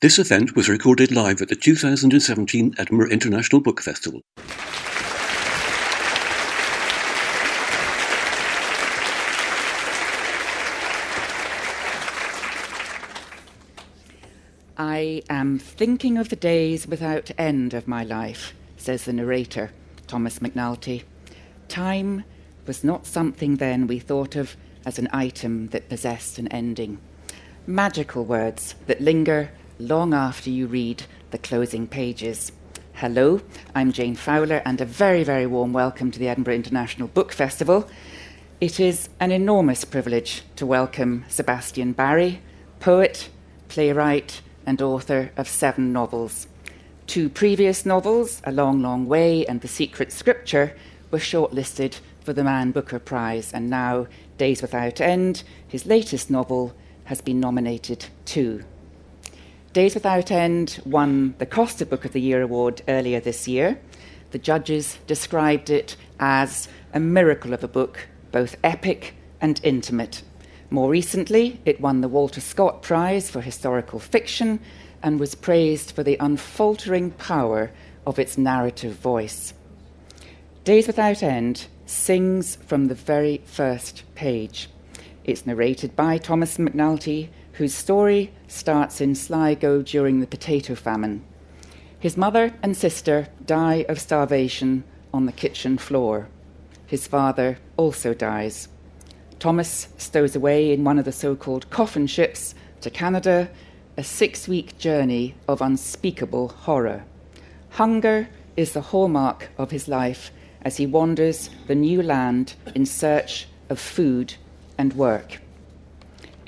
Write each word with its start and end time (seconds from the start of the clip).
This 0.00 0.20
event 0.20 0.54
was 0.54 0.68
recorded 0.68 1.10
live 1.10 1.42
at 1.42 1.48
the 1.48 1.56
2017 1.56 2.76
Edinburgh 2.78 3.10
International 3.10 3.60
Book 3.60 3.80
Festival. 3.80 4.20
I 14.78 15.22
am 15.28 15.58
thinking 15.58 16.16
of 16.16 16.28
the 16.28 16.36
days 16.36 16.86
without 16.86 17.32
end 17.36 17.74
of 17.74 17.88
my 17.88 18.04
life, 18.04 18.54
says 18.76 19.04
the 19.04 19.12
narrator, 19.12 19.72
Thomas 20.06 20.38
McNulty. 20.38 21.02
Time 21.66 22.22
was 22.68 22.84
not 22.84 23.04
something 23.04 23.56
then 23.56 23.88
we 23.88 23.98
thought 23.98 24.36
of 24.36 24.56
as 24.86 25.00
an 25.00 25.08
item 25.12 25.70
that 25.70 25.88
possessed 25.88 26.38
an 26.38 26.46
ending. 26.52 27.00
Magical 27.66 28.24
words 28.24 28.76
that 28.86 29.00
linger 29.00 29.50
long 29.78 30.12
after 30.12 30.50
you 30.50 30.66
read 30.66 31.04
the 31.30 31.38
closing 31.38 31.86
pages. 31.86 32.50
Hello, 32.94 33.40
I'm 33.76 33.92
Jane 33.92 34.16
Fowler, 34.16 34.60
and 34.64 34.80
a 34.80 34.84
very, 34.84 35.22
very 35.22 35.46
warm 35.46 35.72
welcome 35.72 36.10
to 36.10 36.18
the 36.18 36.26
Edinburgh 36.26 36.56
International 36.56 37.06
Book 37.06 37.30
Festival. 37.30 37.88
It 38.60 38.80
is 38.80 39.08
an 39.20 39.30
enormous 39.30 39.84
privilege 39.84 40.42
to 40.56 40.66
welcome 40.66 41.24
Sebastian 41.28 41.92
Barry, 41.92 42.42
poet, 42.80 43.28
playwright, 43.68 44.42
and 44.66 44.82
author 44.82 45.30
of 45.36 45.48
seven 45.48 45.92
novels. 45.92 46.48
Two 47.06 47.28
previous 47.28 47.86
novels, 47.86 48.42
A 48.42 48.50
Long, 48.50 48.82
Long 48.82 49.06
Way 49.06 49.46
and 49.46 49.60
The 49.60 49.68
Secret 49.68 50.10
Scripture, 50.10 50.76
were 51.12 51.20
shortlisted 51.20 52.00
for 52.24 52.32
the 52.32 52.42
Man 52.42 52.72
Booker 52.72 52.98
Prize, 52.98 53.52
and 53.52 53.70
now 53.70 54.08
Days 54.38 54.60
Without 54.60 55.00
End, 55.00 55.44
his 55.68 55.86
latest 55.86 56.30
novel, 56.30 56.74
has 57.04 57.20
been 57.20 57.38
nominated 57.38 58.06
too. 58.24 58.64
Days 59.78 59.94
Without 59.94 60.32
End 60.32 60.82
won 60.84 61.36
the 61.38 61.46
Costa 61.46 61.86
Book 61.86 62.04
of 62.04 62.12
the 62.12 62.20
Year 62.20 62.42
award 62.42 62.82
earlier 62.88 63.20
this 63.20 63.46
year. 63.46 63.78
The 64.32 64.38
judges 64.40 64.98
described 65.06 65.70
it 65.70 65.94
as 66.18 66.66
a 66.92 66.98
miracle 66.98 67.54
of 67.54 67.62
a 67.62 67.68
book, 67.68 68.08
both 68.32 68.56
epic 68.64 69.14
and 69.40 69.60
intimate. 69.62 70.24
More 70.68 70.90
recently, 70.90 71.60
it 71.64 71.80
won 71.80 72.00
the 72.00 72.08
Walter 72.08 72.40
Scott 72.40 72.82
Prize 72.82 73.30
for 73.30 73.40
Historical 73.40 74.00
Fiction 74.00 74.58
and 75.00 75.20
was 75.20 75.36
praised 75.36 75.92
for 75.92 76.02
the 76.02 76.16
unfaltering 76.18 77.12
power 77.12 77.70
of 78.04 78.18
its 78.18 78.36
narrative 78.36 78.94
voice. 78.94 79.54
Days 80.64 80.88
Without 80.88 81.22
End 81.22 81.68
sings 81.86 82.56
from 82.66 82.86
the 82.86 82.96
very 82.96 83.42
first 83.44 84.02
page. 84.16 84.70
It's 85.22 85.46
narrated 85.46 85.94
by 85.94 86.18
Thomas 86.18 86.58
McNulty, 86.58 87.28
whose 87.58 87.74
story 87.74 88.32
starts 88.46 89.00
in 89.00 89.16
Sligo 89.16 89.82
during 89.82 90.20
the 90.20 90.28
potato 90.28 90.76
famine. 90.76 91.24
His 91.98 92.16
mother 92.16 92.54
and 92.62 92.76
sister 92.76 93.26
die 93.44 93.84
of 93.88 94.00
starvation 94.00 94.84
on 95.12 95.26
the 95.26 95.32
kitchen 95.32 95.76
floor. 95.76 96.28
His 96.86 97.08
father 97.08 97.58
also 97.76 98.14
dies. 98.14 98.68
Thomas 99.40 99.88
stows 99.98 100.36
away 100.36 100.72
in 100.72 100.84
one 100.84 101.00
of 101.00 101.04
the 101.04 101.10
so 101.10 101.34
called 101.34 101.68
coffin 101.68 102.06
ships 102.06 102.54
to 102.80 102.90
Canada, 102.90 103.50
a 103.96 104.04
six 104.04 104.46
week 104.46 104.78
journey 104.78 105.34
of 105.48 105.60
unspeakable 105.60 106.48
horror. 106.48 107.04
Hunger 107.70 108.28
is 108.56 108.72
the 108.72 108.82
hallmark 108.92 109.50
of 109.58 109.72
his 109.72 109.88
life 109.88 110.30
as 110.62 110.76
he 110.76 110.86
wanders 110.86 111.50
the 111.66 111.74
new 111.74 112.02
land 112.04 112.54
in 112.76 112.86
search 112.86 113.48
of 113.68 113.80
food 113.80 114.34
and 114.78 114.92
work. 114.92 115.40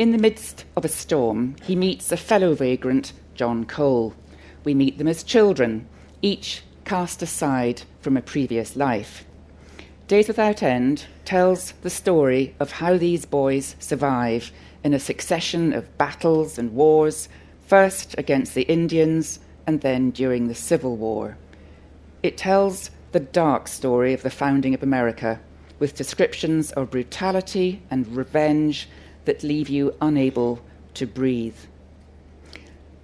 In 0.00 0.12
the 0.12 0.16
midst 0.18 0.64
of 0.76 0.86
a 0.86 0.88
storm, 0.88 1.56
he 1.62 1.76
meets 1.76 2.10
a 2.10 2.16
fellow 2.16 2.54
vagrant, 2.54 3.12
John 3.34 3.66
Cole. 3.66 4.14
We 4.64 4.72
meet 4.72 4.96
them 4.96 5.06
as 5.06 5.22
children, 5.22 5.86
each 6.22 6.62
cast 6.86 7.20
aside 7.20 7.82
from 8.00 8.16
a 8.16 8.22
previous 8.22 8.76
life. 8.76 9.26
Days 10.08 10.26
Without 10.26 10.62
End 10.62 11.04
tells 11.26 11.72
the 11.82 11.90
story 11.90 12.54
of 12.58 12.72
how 12.72 12.96
these 12.96 13.26
boys 13.26 13.76
survive 13.78 14.52
in 14.82 14.94
a 14.94 14.98
succession 14.98 15.74
of 15.74 15.98
battles 15.98 16.58
and 16.58 16.72
wars, 16.72 17.28
first 17.66 18.14
against 18.16 18.54
the 18.54 18.62
Indians 18.62 19.38
and 19.66 19.82
then 19.82 20.12
during 20.12 20.48
the 20.48 20.54
Civil 20.54 20.96
War. 20.96 21.36
It 22.22 22.38
tells 22.38 22.90
the 23.12 23.20
dark 23.20 23.68
story 23.68 24.14
of 24.14 24.22
the 24.22 24.30
founding 24.30 24.72
of 24.72 24.82
America, 24.82 25.40
with 25.78 25.94
descriptions 25.94 26.72
of 26.72 26.90
brutality 26.90 27.82
and 27.90 28.16
revenge 28.16 28.88
that 29.30 29.44
leave 29.44 29.68
you 29.68 29.94
unable 30.00 30.58
to 30.92 31.06
breathe. 31.06 31.54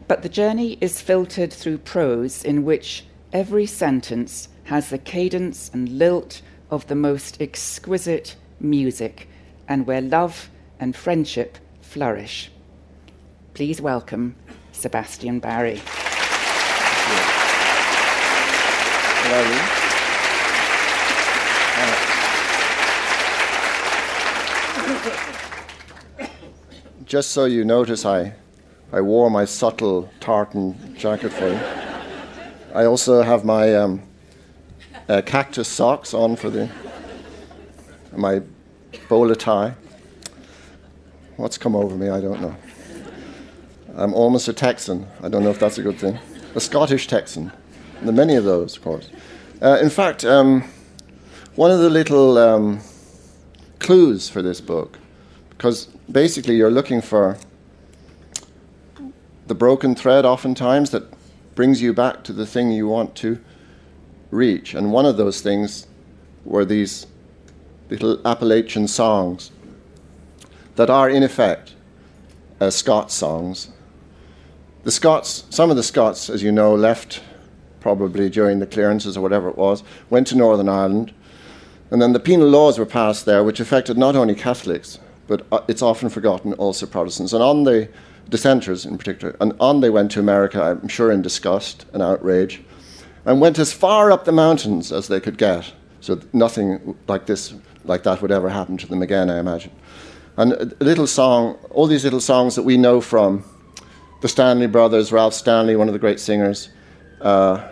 But 0.08 0.22
the 0.22 0.28
journey 0.28 0.76
is 0.80 1.00
filtered 1.00 1.52
through 1.52 1.78
prose 1.78 2.42
in 2.42 2.64
which 2.64 3.04
every 3.32 3.64
sentence 3.64 4.48
has 4.64 4.90
the 4.90 4.98
cadence 4.98 5.70
and 5.72 5.88
lilt 5.88 6.42
of 6.68 6.88
the 6.88 6.96
most 6.96 7.40
exquisite 7.40 8.34
music, 8.58 9.28
and 9.68 9.86
where 9.86 10.00
love 10.00 10.50
and 10.80 10.96
friendship 10.96 11.58
flourish. 11.80 12.50
Please 13.54 13.80
welcome 13.80 14.34
Sebastian 14.72 15.38
Barry. 15.38 15.80
Hello. 19.22 19.85
Just 27.06 27.30
so 27.30 27.44
you 27.44 27.64
notice, 27.64 28.04
I, 28.04 28.34
I 28.92 29.00
wore 29.00 29.30
my 29.30 29.44
subtle 29.44 30.10
tartan 30.18 30.96
jacket 30.96 31.32
for 31.32 31.46
you. 31.46 31.60
I 32.74 32.84
also 32.84 33.22
have 33.22 33.44
my 33.44 33.72
um, 33.76 34.02
uh, 35.08 35.22
cactus 35.24 35.68
socks 35.68 36.12
on 36.12 36.34
for 36.34 36.50
the 36.50 36.68
my 38.16 38.42
bolo 39.08 39.34
tie. 39.34 39.74
What's 41.36 41.56
come 41.58 41.76
over 41.76 41.94
me? 41.94 42.08
I 42.08 42.20
don't 42.20 42.40
know. 42.40 42.56
I'm 43.94 44.12
almost 44.12 44.48
a 44.48 44.52
Texan. 44.52 45.06
I 45.22 45.28
don't 45.28 45.44
know 45.44 45.50
if 45.50 45.60
that's 45.60 45.78
a 45.78 45.82
good 45.82 46.00
thing. 46.00 46.18
A 46.56 46.60
Scottish 46.60 47.06
Texan. 47.06 47.52
There 48.00 48.08
are 48.08 48.12
many 48.12 48.34
of 48.34 48.42
those, 48.42 48.76
of 48.76 48.82
course. 48.82 49.10
Uh, 49.62 49.78
in 49.80 49.90
fact, 49.90 50.24
um, 50.24 50.64
one 51.54 51.70
of 51.70 51.78
the 51.78 51.88
little 51.88 52.36
um, 52.36 52.80
clues 53.78 54.28
for 54.28 54.42
this 54.42 54.60
book 54.60 54.98
because 55.50 55.88
basically 56.10 56.56
you're 56.56 56.70
looking 56.70 57.00
for 57.00 57.38
the 59.46 59.54
broken 59.54 59.94
thread 59.94 60.24
oftentimes 60.24 60.90
that 60.90 61.04
brings 61.54 61.80
you 61.80 61.92
back 61.92 62.22
to 62.24 62.32
the 62.32 62.46
thing 62.46 62.70
you 62.70 62.86
want 62.86 63.14
to 63.16 63.38
reach. 64.30 64.74
And 64.74 64.92
one 64.92 65.06
of 65.06 65.16
those 65.16 65.40
things 65.40 65.86
were 66.44 66.64
these 66.64 67.06
little 67.88 68.20
Appalachian 68.26 68.88
songs 68.88 69.50
that 70.74 70.90
are, 70.90 71.08
in 71.08 71.22
effect, 71.22 71.74
uh, 72.60 72.70
Scots 72.70 73.14
songs. 73.14 73.70
The 74.84 74.90
Scots, 74.90 75.44
some 75.50 75.70
of 75.70 75.76
the 75.76 75.82
Scots, 75.82 76.28
as 76.28 76.42
you 76.42 76.52
know, 76.52 76.74
left 76.74 77.22
probably 77.80 78.28
during 78.28 78.58
the 78.58 78.66
clearances 78.66 79.16
or 79.16 79.20
whatever 79.20 79.48
it 79.48 79.56
was, 79.56 79.82
went 80.10 80.26
to 80.28 80.36
Northern 80.36 80.68
Ireland, 80.68 81.14
and 81.90 82.02
then 82.02 82.12
the 82.12 82.20
penal 82.20 82.48
laws 82.48 82.78
were 82.78 82.86
passed 82.86 83.26
there, 83.26 83.44
which 83.44 83.60
affected 83.60 83.96
not 83.96 84.16
only 84.16 84.34
Catholics 84.34 84.98
but 85.26 85.46
uh, 85.52 85.60
it's 85.68 85.82
often 85.82 86.08
forgotten 86.08 86.52
also 86.54 86.86
Protestants. 86.86 87.32
And 87.32 87.42
on 87.42 87.64
the 87.64 87.88
dissenters 88.28 88.84
in 88.84 88.98
particular, 88.98 89.36
and 89.40 89.54
on 89.60 89.80
they 89.80 89.90
went 89.90 90.10
to 90.12 90.20
America, 90.20 90.62
I'm 90.62 90.88
sure 90.88 91.12
in 91.12 91.22
disgust 91.22 91.86
and 91.92 92.02
outrage, 92.02 92.62
and 93.24 93.40
went 93.40 93.58
as 93.58 93.72
far 93.72 94.10
up 94.10 94.24
the 94.24 94.32
mountains 94.32 94.92
as 94.92 95.08
they 95.08 95.20
could 95.20 95.38
get. 95.38 95.72
So 96.00 96.20
nothing 96.32 96.96
like 97.08 97.26
this, 97.26 97.54
like 97.84 98.04
that, 98.04 98.22
would 98.22 98.30
ever 98.30 98.48
happen 98.48 98.76
to 98.78 98.86
them 98.86 99.02
again, 99.02 99.30
I 99.30 99.38
imagine. 99.38 99.72
And 100.36 100.52
a 100.52 100.84
little 100.84 101.06
song, 101.06 101.58
all 101.70 101.86
these 101.86 102.04
little 102.04 102.20
songs 102.20 102.54
that 102.54 102.62
we 102.62 102.76
know 102.76 103.00
from 103.00 103.44
the 104.20 104.28
Stanley 104.28 104.66
brothers, 104.66 105.10
Ralph 105.10 105.34
Stanley, 105.34 105.76
one 105.76 105.88
of 105.88 105.92
the 105.92 105.98
great 105.98 106.20
singers, 106.20 106.68
uh, 107.20 107.66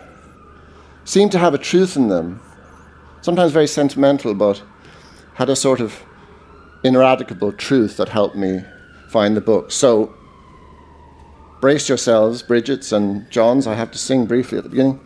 seem 1.03 1.29
to 1.29 1.39
have 1.39 1.53
a 1.53 1.57
truth 1.57 1.95
in 1.95 2.07
them. 2.07 2.41
Sometimes 3.21 3.51
very 3.51 3.67
sentimental, 3.67 4.33
but 4.33 4.61
had 5.35 5.49
a 5.49 5.55
sort 5.55 5.79
of 5.79 6.03
ineradicable 6.85 7.51
truth 7.51 7.97
that 7.97 8.09
helped 8.09 8.35
me 8.35 8.63
find 9.09 9.35
the 9.35 9.41
book. 9.41 9.71
So, 9.71 10.13
brace 11.59 11.89
yourselves, 11.89 12.43
Bridget's 12.43 12.91
and 12.91 13.29
John's. 13.31 13.65
I 13.65 13.73
have 13.73 13.89
to 13.91 13.97
sing 13.97 14.27
briefly 14.27 14.59
at 14.59 14.63
the 14.63 14.69
beginning. 14.69 14.99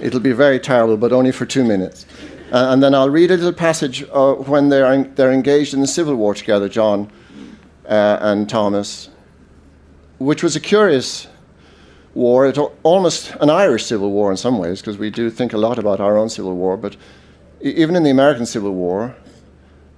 It'll 0.00 0.18
be 0.18 0.32
very 0.32 0.58
terrible, 0.58 0.96
but 0.96 1.12
only 1.12 1.30
for 1.30 1.44
two 1.44 1.62
minutes. 1.62 2.06
Uh, 2.50 2.68
and 2.70 2.82
then 2.82 2.94
I'll 2.94 3.10
read 3.10 3.30
a 3.30 3.36
little 3.36 3.52
passage 3.52 4.02
uh, 4.12 4.32
when 4.32 4.70
they're, 4.70 4.86
en- 4.86 5.14
they're 5.14 5.30
engaged 5.30 5.74
in 5.74 5.80
the 5.80 5.86
Civil 5.86 6.14
War 6.14 6.34
together, 6.34 6.70
John 6.70 7.12
uh, 7.86 8.18
and 8.20 8.48
Thomas, 8.48 9.10
which 10.18 10.42
was 10.42 10.56
a 10.56 10.60
curious 10.60 11.28
war, 12.14 12.46
it, 12.46 12.58
almost 12.82 13.36
an 13.40 13.50
Irish 13.50 13.84
Civil 13.84 14.10
War 14.10 14.30
in 14.30 14.38
some 14.38 14.58
ways, 14.58 14.80
because 14.80 14.96
we 14.96 15.10
do 15.10 15.30
think 15.30 15.52
a 15.52 15.58
lot 15.58 15.78
about 15.78 16.00
our 16.00 16.16
own 16.16 16.30
Civil 16.30 16.56
War, 16.56 16.78
but 16.78 16.96
even 17.60 17.94
in 17.94 18.02
the 18.02 18.10
American 18.10 18.46
Civil 18.46 18.72
War, 18.72 19.14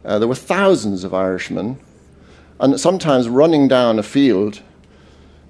uh, 0.04 0.19
there 0.19 0.28
were 0.28 0.34
thousands 0.34 1.04
of 1.04 1.14
Irishmen, 1.14 1.78
and 2.60 2.78
sometimes 2.78 3.28
running 3.28 3.69
down 3.69 3.99
a 3.99 4.02
field 4.02 4.60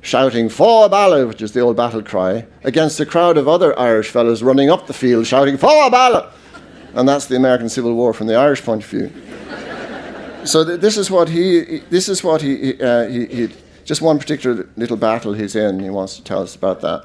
shouting 0.00 0.49
"Faugh-a-Ballagh," 0.49 1.26
which 1.26 1.43
is 1.43 1.52
the 1.52 1.60
old 1.60 1.76
battle 1.76 2.02
cry, 2.02 2.46
against 2.64 3.00
a 3.00 3.06
crowd 3.06 3.38
of 3.38 3.49
other 3.49 3.78
Irish 3.78 4.08
fellows 4.08 4.43
running 4.43 4.70
up 4.70 4.87
the 4.87 4.93
field 4.93 5.26
shouting 5.26 5.56
"Faugh-a-Ballagh," 5.56 6.28
and 6.94 7.08
that's 7.08 7.26
the 7.26 7.37
American 7.37 7.69
Civil 7.69 7.94
War 7.94 8.12
from 8.12 8.26
the 8.26 8.34
Irish 8.34 8.62
point 8.62 8.84
of 8.84 8.90
view. 8.90 9.12
so 10.44 10.64
th- 10.64 10.81
this 10.81 10.96
is 10.96 11.10
what 11.10 11.28
he. 11.28 11.78
This 11.90 12.08
is 12.08 12.22
what 12.22 12.43
he, 12.43 12.81
uh, 12.81 13.08
he, 13.08 13.26
he. 13.26 13.49
Just 13.84 14.00
one 14.00 14.19
particular 14.19 14.69
little 14.76 14.96
battle 14.96 15.32
he's 15.32 15.56
in. 15.56 15.81
He 15.81 15.90
wants 15.90 16.16
to 16.16 16.22
tell 16.22 16.43
us 16.43 16.54
about 16.54 16.81
that. 16.82 17.04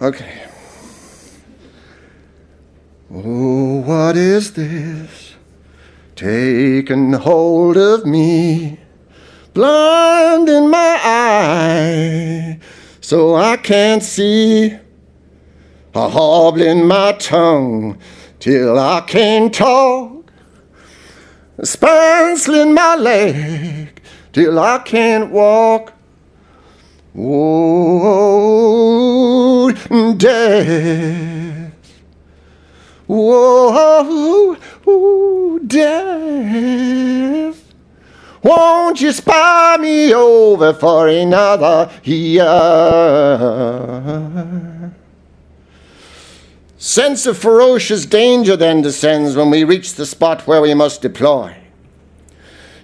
Okay. 0.00 0.42
Oh, 3.10 3.80
what 3.82 4.16
is 4.16 4.52
this? 4.52 5.35
Taken 6.16 7.12
hold 7.12 7.76
of 7.76 8.06
me, 8.06 8.78
blind 9.52 10.48
in 10.48 10.70
my 10.70 10.98
eye, 11.04 12.58
so 13.02 13.34
I 13.34 13.58
can't 13.58 14.02
see. 14.02 14.78
A 15.94 16.08
hobbling 16.08 16.88
my 16.88 17.12
tongue 17.12 17.98
till 18.38 18.78
I 18.78 19.02
can't 19.02 19.52
talk, 19.52 20.32
spancling 21.58 22.72
my 22.72 22.96
leg 22.96 24.00
till 24.32 24.58
I 24.58 24.78
can't 24.78 25.30
walk. 25.30 25.92
Oh, 27.14 28.50
death. 30.16 31.35
Whoa, 33.06 34.56
ooh, 34.88 35.60
death. 35.60 37.62
Won't 38.42 39.00
you 39.00 39.12
spy 39.12 39.76
me 39.80 40.12
over 40.12 40.72
for 40.72 41.08
another 41.08 41.90
year? 42.04 42.44
Sense 46.78 47.26
of 47.26 47.38
ferocious 47.38 48.06
danger 48.06 48.56
then 48.56 48.82
descends 48.82 49.34
when 49.34 49.50
we 49.50 49.64
reach 49.64 49.94
the 49.94 50.06
spot 50.06 50.46
where 50.46 50.62
we 50.62 50.74
must 50.74 51.02
deploy. 51.02 51.56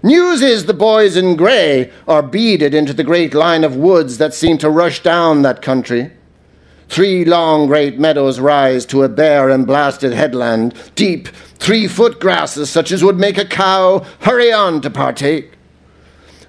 News 0.02 0.42
is 0.42 0.66
the 0.66 0.74
boys 0.74 1.16
in 1.16 1.36
grey 1.36 1.92
are 2.08 2.22
beaded 2.22 2.74
into 2.74 2.92
the 2.92 3.04
great 3.04 3.34
line 3.34 3.62
of 3.62 3.76
woods 3.76 4.18
that 4.18 4.34
seem 4.34 4.58
to 4.58 4.68
rush 4.68 5.02
down 5.02 5.42
that 5.42 5.62
country. 5.62 6.10
Three 6.88 7.24
long 7.24 7.66
great 7.66 7.98
meadows 7.98 8.38
rise 8.38 8.84
to 8.86 9.02
a 9.02 9.08
bare 9.08 9.48
and 9.48 9.66
blasted 9.66 10.12
headland, 10.12 10.74
deep, 10.94 11.28
three 11.58 11.88
foot 11.88 12.20
grasses 12.20 12.70
such 12.70 12.92
as 12.92 13.02
would 13.02 13.18
make 13.18 13.38
a 13.38 13.44
cow 13.44 14.04
hurry 14.20 14.52
on 14.52 14.80
to 14.82 14.90
partake. 14.90 15.52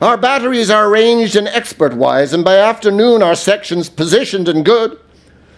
Our 0.02 0.18
batteries 0.18 0.70
are 0.70 0.90
arranged 0.90 1.38
in 1.38 1.48
expert 1.48 1.94
wise, 1.94 2.34
and 2.34 2.44
by 2.44 2.58
afternoon 2.58 3.24
our 3.24 3.36
sections 3.36 3.90
positioned 3.90 4.50
and 4.50 4.66
good. 4.66 5.00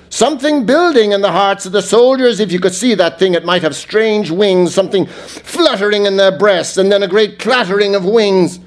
Something 0.10 0.68
building 0.68 1.14
in 1.14 1.22
the 1.22 1.32
hearts 1.32 1.66
of 1.66 1.72
the 1.72 1.82
soldiers. 1.82 2.40
If 2.40 2.52
you 2.52 2.60
could 2.60 2.76
see 2.76 2.94
that 2.94 3.18
thing, 3.18 3.34
it 3.34 3.44
might 3.44 3.64
have 3.64 3.76
strange 3.76 4.30
wings, 4.30 4.74
something 4.74 5.08
fluttering 5.08 6.06
in 6.06 6.18
their 6.18 6.38
breasts, 6.38 6.78
and 6.78 6.92
then 6.92 7.02
a 7.02 7.08
great 7.08 7.40
clattering 7.40 7.96
of 7.96 8.06
wings. 8.06 8.60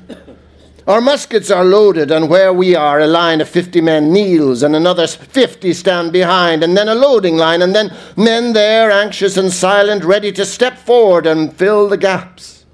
Our 0.88 1.02
muskets 1.02 1.50
are 1.50 1.66
loaded, 1.66 2.10
and 2.10 2.30
where 2.30 2.50
we 2.50 2.74
are, 2.74 2.98
a 2.98 3.06
line 3.06 3.42
of 3.42 3.48
50 3.50 3.82
men 3.82 4.10
kneels, 4.10 4.62
and 4.62 4.74
another 4.74 5.06
50 5.06 5.74
stand 5.74 6.14
behind, 6.14 6.64
and 6.64 6.74
then 6.74 6.88
a 6.88 6.94
loading 6.94 7.36
line, 7.36 7.60
and 7.60 7.74
then 7.74 7.94
men 8.16 8.54
there, 8.54 8.90
anxious 8.90 9.36
and 9.36 9.52
silent, 9.52 10.02
ready 10.02 10.32
to 10.32 10.46
step 10.46 10.78
forward 10.78 11.26
and 11.26 11.52
fill 11.52 11.90
the 11.90 11.98
gaps. 11.98 12.64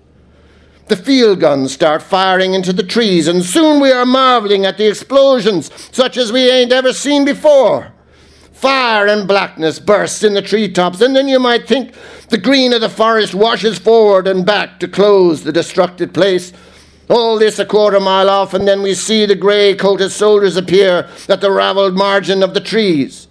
The 0.87 0.97
field 0.97 1.41
guns 1.41 1.73
start 1.73 2.05
firing 2.05 2.55
into 2.55 2.73
the 2.73 2.85
trees, 2.85 3.27
and 3.27 3.43
soon 3.43 3.81
we 3.81 3.91
are 3.91 4.07
marveling 4.07 4.65
at 4.65 4.79
the 4.79 4.87
explosions, 4.87 5.73
such 5.91 6.17
as 6.17 6.31
we 6.31 6.49
ain't 6.49 6.71
ever 6.71 6.93
seen 6.93 7.25
before. 7.25 7.93
Fire 8.53 9.09
and 9.09 9.27
blackness 9.27 9.81
bursts 9.81 10.23
in 10.23 10.35
the 10.35 10.43
treetops, 10.43 11.01
and 11.01 11.17
then 11.17 11.27
you 11.27 11.41
might 11.41 11.67
think 11.67 11.97
the 12.29 12.39
green 12.39 12.73
of 12.73 12.81
the 12.81 12.89
forest 12.89 13.35
washes 13.35 13.77
forward 13.77 14.29
and 14.29 14.47
back 14.47 14.79
to 14.79 14.87
close 14.87 15.43
the 15.43 15.53
destructed 15.53 16.15
place. 16.15 16.53
All 17.09 17.39
this 17.39 17.59
a 17.59 17.67
quarter 17.67 18.01
mile 18.01 18.31
off, 18.31 18.55
and 18.55 18.67
then 18.67 18.81
we 18.83 18.95
see 18.95 19.27
the 19.27 19.35
grey 19.35 19.75
coated 19.75 20.11
soldiers 20.11 20.57
appear 20.57 21.09
at 21.29 21.41
the 21.41 21.51
ravelled 21.51 21.95
margin 21.95 22.43
of 22.43 22.55
the 22.55 22.61
trees. 22.61 23.29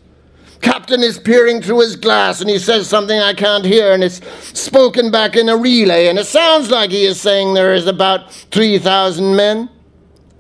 Captain 0.62 1.02
is 1.02 1.20
peering 1.20 1.62
through 1.62 1.82
his 1.82 1.98
glass 1.98 2.40
and 2.40 2.50
he 2.50 2.58
says 2.58 2.88
something 2.88 3.20
I 3.20 3.34
can't 3.34 3.66
hear, 3.66 3.92
and 3.92 4.04
it's 4.04 4.22
spoken 4.58 5.12
back 5.12 5.36
in 5.36 5.50
a 5.50 5.58
relay, 5.58 6.08
and 6.08 6.18
it 6.18 6.26
sounds 6.26 6.72
like 6.72 6.92
he 6.92 7.06
is 7.06 7.20
saying 7.20 7.54
there 7.54 7.74
is 7.74 7.86
about 7.88 8.32
3,000 8.32 9.36
men. 9.36 9.70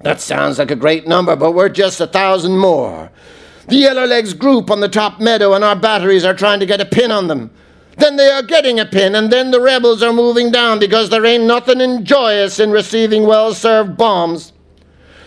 That 0.01 0.21
sounds 0.21 0.59
like 0.59 0.71
a 0.71 0.75
great 0.75 1.07
number, 1.07 1.35
but 1.35 1.53
we're 1.53 1.69
just 1.69 2.00
a 2.00 2.07
thousand 2.07 2.57
more. 2.57 3.12
The 3.68 3.83
Yellowlegs 3.83 4.38
group 4.38 4.69
on 4.69 4.80
the 4.80 4.89
top 4.89 5.19
meadow, 5.19 5.53
and 5.53 5.63
our 5.63 5.75
batteries 5.75 6.25
are 6.25 6.33
trying 6.33 6.59
to 6.59 6.65
get 6.65 6.81
a 6.81 6.85
pin 6.85 7.12
on 7.12 7.27
them. 7.27 7.50
Then 7.98 8.16
they 8.16 8.30
are 8.30 8.44
getting 8.44 8.80
a 8.80 8.86
pin, 8.86 9.16
and 9.16 9.31
then 9.31 9.51
the 9.51 9.62
rebels 9.62 10.01
are 10.01 10.13
moving 10.13 10.51
down 10.51 10.80
because 10.80 11.10
there 11.10 11.25
ain't 11.25 11.44
nothing 11.44 11.80
enjoyous 11.80 12.60
in 12.60 12.72
receiving 12.72 13.28
well 13.28 13.54
served 13.54 13.98
bombs. 13.98 14.54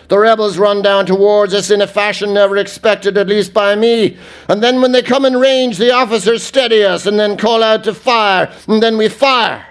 The 0.08 0.18
rebels 0.18 0.56
run 0.58 0.82
down 0.82 1.06
towards 1.06 1.52
us 1.52 1.70
in 1.70 1.80
a 1.80 1.86
fashion 1.86 2.32
never 2.32 2.56
expected, 2.56 3.18
at 3.18 3.26
least 3.26 3.52
by 3.52 3.74
me. 3.74 4.16
And 4.48 4.62
then 4.62 4.80
when 4.80 4.92
they 4.92 5.02
come 5.02 5.24
in 5.24 5.36
range, 5.36 5.78
the 5.78 5.92
officers 5.92 6.44
steady 6.44 6.84
us 6.84 7.06
and 7.06 7.18
then 7.18 7.36
call 7.36 7.62
out 7.62 7.84
to 7.84 7.94
fire, 7.94 8.52
and 8.68 8.82
then 8.82 8.96
we 8.96 9.08
fire. 9.08 9.66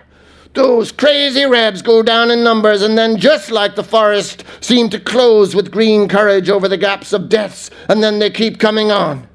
Those 0.54 0.92
crazy 0.92 1.46
rebs 1.46 1.82
go 1.82 2.02
down 2.02 2.32
in 2.32 2.44
numbers, 2.44 2.82
and 2.82 2.98
then, 2.98 3.18
just 3.18 3.52
like 3.52 3.76
the 3.76 3.84
forest, 3.84 4.46
seem 4.62 4.90
to 4.90 5.00
close 5.00 5.54
with 5.54 5.72
green 5.72 6.08
courage 6.08 6.50
over 6.50 6.70
the 6.70 6.78
gaps 6.78 7.12
of 7.12 7.28
deaths, 7.28 7.70
and 7.90 8.02
then 8.02 8.20
they 8.20 8.30
keep 8.30 8.58
coming 8.58 8.90
on. 8.90 9.28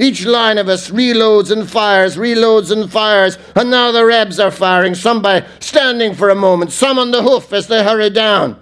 Each 0.00 0.24
line 0.24 0.56
of 0.56 0.70
us 0.70 0.88
reloads 0.88 1.50
and 1.50 1.68
fires, 1.68 2.16
reloads 2.16 2.70
and 2.70 2.90
fires, 2.90 3.36
and 3.54 3.70
now 3.70 3.92
the 3.92 4.06
Rebs 4.06 4.40
are 4.40 4.50
firing, 4.50 4.94
some 4.94 5.20
by 5.20 5.44
standing 5.58 6.14
for 6.14 6.30
a 6.30 6.34
moment, 6.34 6.72
some 6.72 6.98
on 6.98 7.10
the 7.10 7.22
hoof 7.22 7.52
as 7.52 7.66
they 7.66 7.84
hurry 7.84 8.08
down. 8.08 8.58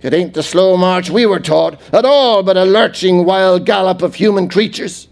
It 0.00 0.14
ain't 0.14 0.32
the 0.32 0.42
slow 0.42 0.78
march 0.78 1.10
we 1.10 1.26
were 1.26 1.40
taught 1.40 1.78
at 1.92 2.06
all, 2.06 2.42
but 2.42 2.56
a 2.56 2.64
lurching 2.64 3.26
wild 3.26 3.66
gallop 3.66 4.00
of 4.00 4.14
human 4.14 4.48
creatures. 4.48 5.08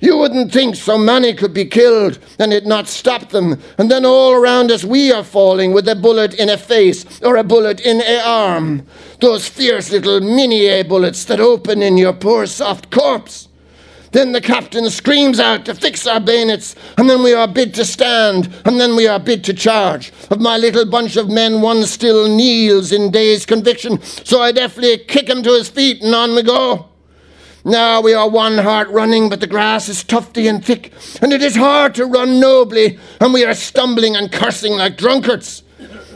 You 0.00 0.16
wouldn't 0.16 0.50
think 0.50 0.76
so 0.76 0.96
many 0.96 1.34
could 1.34 1.52
be 1.52 1.66
killed 1.66 2.18
and 2.38 2.50
it 2.50 2.64
not 2.64 2.88
stop 2.88 3.28
them. 3.30 3.60
And 3.76 3.90
then 3.90 4.06
all 4.06 4.32
around 4.32 4.70
us 4.70 4.82
we 4.82 5.12
are 5.12 5.24
falling 5.24 5.74
with 5.74 5.88
a 5.88 5.94
bullet 5.94 6.32
in 6.34 6.48
a 6.48 6.56
face 6.56 7.20
or 7.20 7.36
a 7.36 7.44
bullet 7.44 7.80
in 7.80 8.00
a 8.00 8.20
arm. 8.20 8.86
Those 9.20 9.46
fierce 9.46 9.90
little 9.90 10.20
Minié 10.20 10.88
bullets 10.88 11.24
that 11.26 11.40
open 11.40 11.82
in 11.82 11.98
your 11.98 12.14
poor 12.14 12.46
soft 12.46 12.90
corpse. 12.90 13.45
Then 14.12 14.32
the 14.32 14.40
captain 14.40 14.88
screams 14.90 15.40
out 15.40 15.64
to 15.66 15.74
fix 15.74 16.06
our 16.06 16.20
bayonets, 16.20 16.74
and 16.96 17.10
then 17.10 17.22
we 17.22 17.34
are 17.34 17.48
bid 17.48 17.74
to 17.74 17.84
stand, 17.84 18.54
and 18.64 18.80
then 18.80 18.96
we 18.96 19.06
are 19.06 19.18
bid 19.18 19.44
to 19.44 19.54
charge. 19.54 20.12
Of 20.30 20.40
my 20.40 20.56
little 20.56 20.86
bunch 20.86 21.16
of 21.16 21.28
men, 21.28 21.60
one 21.60 21.84
still 21.84 22.28
kneels 22.28 22.92
in 22.92 23.10
dazed 23.10 23.48
conviction, 23.48 24.00
so 24.02 24.40
I 24.40 24.52
deftly 24.52 24.98
kick 24.98 25.28
him 25.28 25.42
to 25.42 25.52
his 25.52 25.68
feet, 25.68 26.02
and 26.02 26.14
on 26.14 26.34
we 26.34 26.42
go. 26.42 26.88
Now 27.64 28.00
we 28.00 28.14
are 28.14 28.28
one 28.28 28.58
heart 28.58 28.88
running, 28.90 29.28
but 29.28 29.40
the 29.40 29.48
grass 29.48 29.88
is 29.88 30.04
tufty 30.04 30.46
and 30.46 30.64
thick, 30.64 30.92
and 31.20 31.32
it 31.32 31.42
is 31.42 31.56
hard 31.56 31.96
to 31.96 32.06
run 32.06 32.38
nobly, 32.38 32.98
and 33.20 33.34
we 33.34 33.44
are 33.44 33.54
stumbling 33.54 34.14
and 34.14 34.30
cursing 34.30 34.74
like 34.74 34.96
drunkards. 34.96 35.64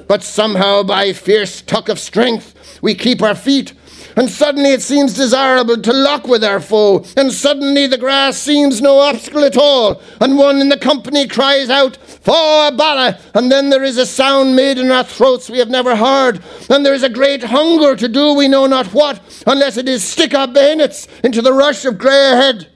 But 0.07 0.23
somehow, 0.23 0.85
by 0.85 1.13
fierce 1.13 1.61
tuck 1.61 1.89
of 1.89 1.99
strength, 1.99 2.79
we 2.83 2.95
keep 2.95 3.21
our 3.21 3.35
feet, 3.35 3.73
and 4.21 4.29
suddenly 4.29 4.73
it 4.73 4.83
seems 4.83 5.15
desirable 5.15 5.81
to 5.81 5.95
lock 5.95 6.29
with 6.29 6.45
our 6.45 6.61
foe, 6.61 7.03
and 7.17 7.33
suddenly 7.33 7.87
the 7.87 7.97
grass 7.97 8.37
seems 8.37 8.83
no 8.83 8.99
obstacle 8.99 9.43
at 9.45 9.57
all, 9.57 10.03
and 10.21 10.37
one 10.37 10.61
in 10.61 10.69
the 10.69 10.77
company 10.77 11.27
cries 11.27 11.71
out, 11.71 11.97
Faugh-a-Ballagh! 11.97 13.19
And 13.33 13.51
then 13.51 13.71
there 13.71 13.83
is 13.83 13.97
a 13.97 14.05
sound 14.05 14.55
made 14.55 14.77
in 14.77 14.91
our 14.91 15.05
throats 15.05 15.49
we 15.49 15.57
have 15.57 15.71
never 15.71 15.97
heard, 15.97 16.43
and 16.69 16.85
there 16.85 16.93
is 16.93 17.03
a 17.03 17.09
great 17.09 17.45
hunger 17.45 17.97
to 17.97 18.09
do 18.09 18.35
we 18.35 18.47
know 18.47 18.67
not 18.67 18.89
what, 18.89 19.23
unless 19.47 19.79
it 19.79 19.89
is 19.89 20.05
stick 20.05 20.35
our 20.35 20.47
bayonets 20.47 21.09
into 21.25 21.41
the 21.41 21.55
rush 21.55 21.87
of 21.87 21.97
grey 21.97 22.33
ahead. 22.33 22.69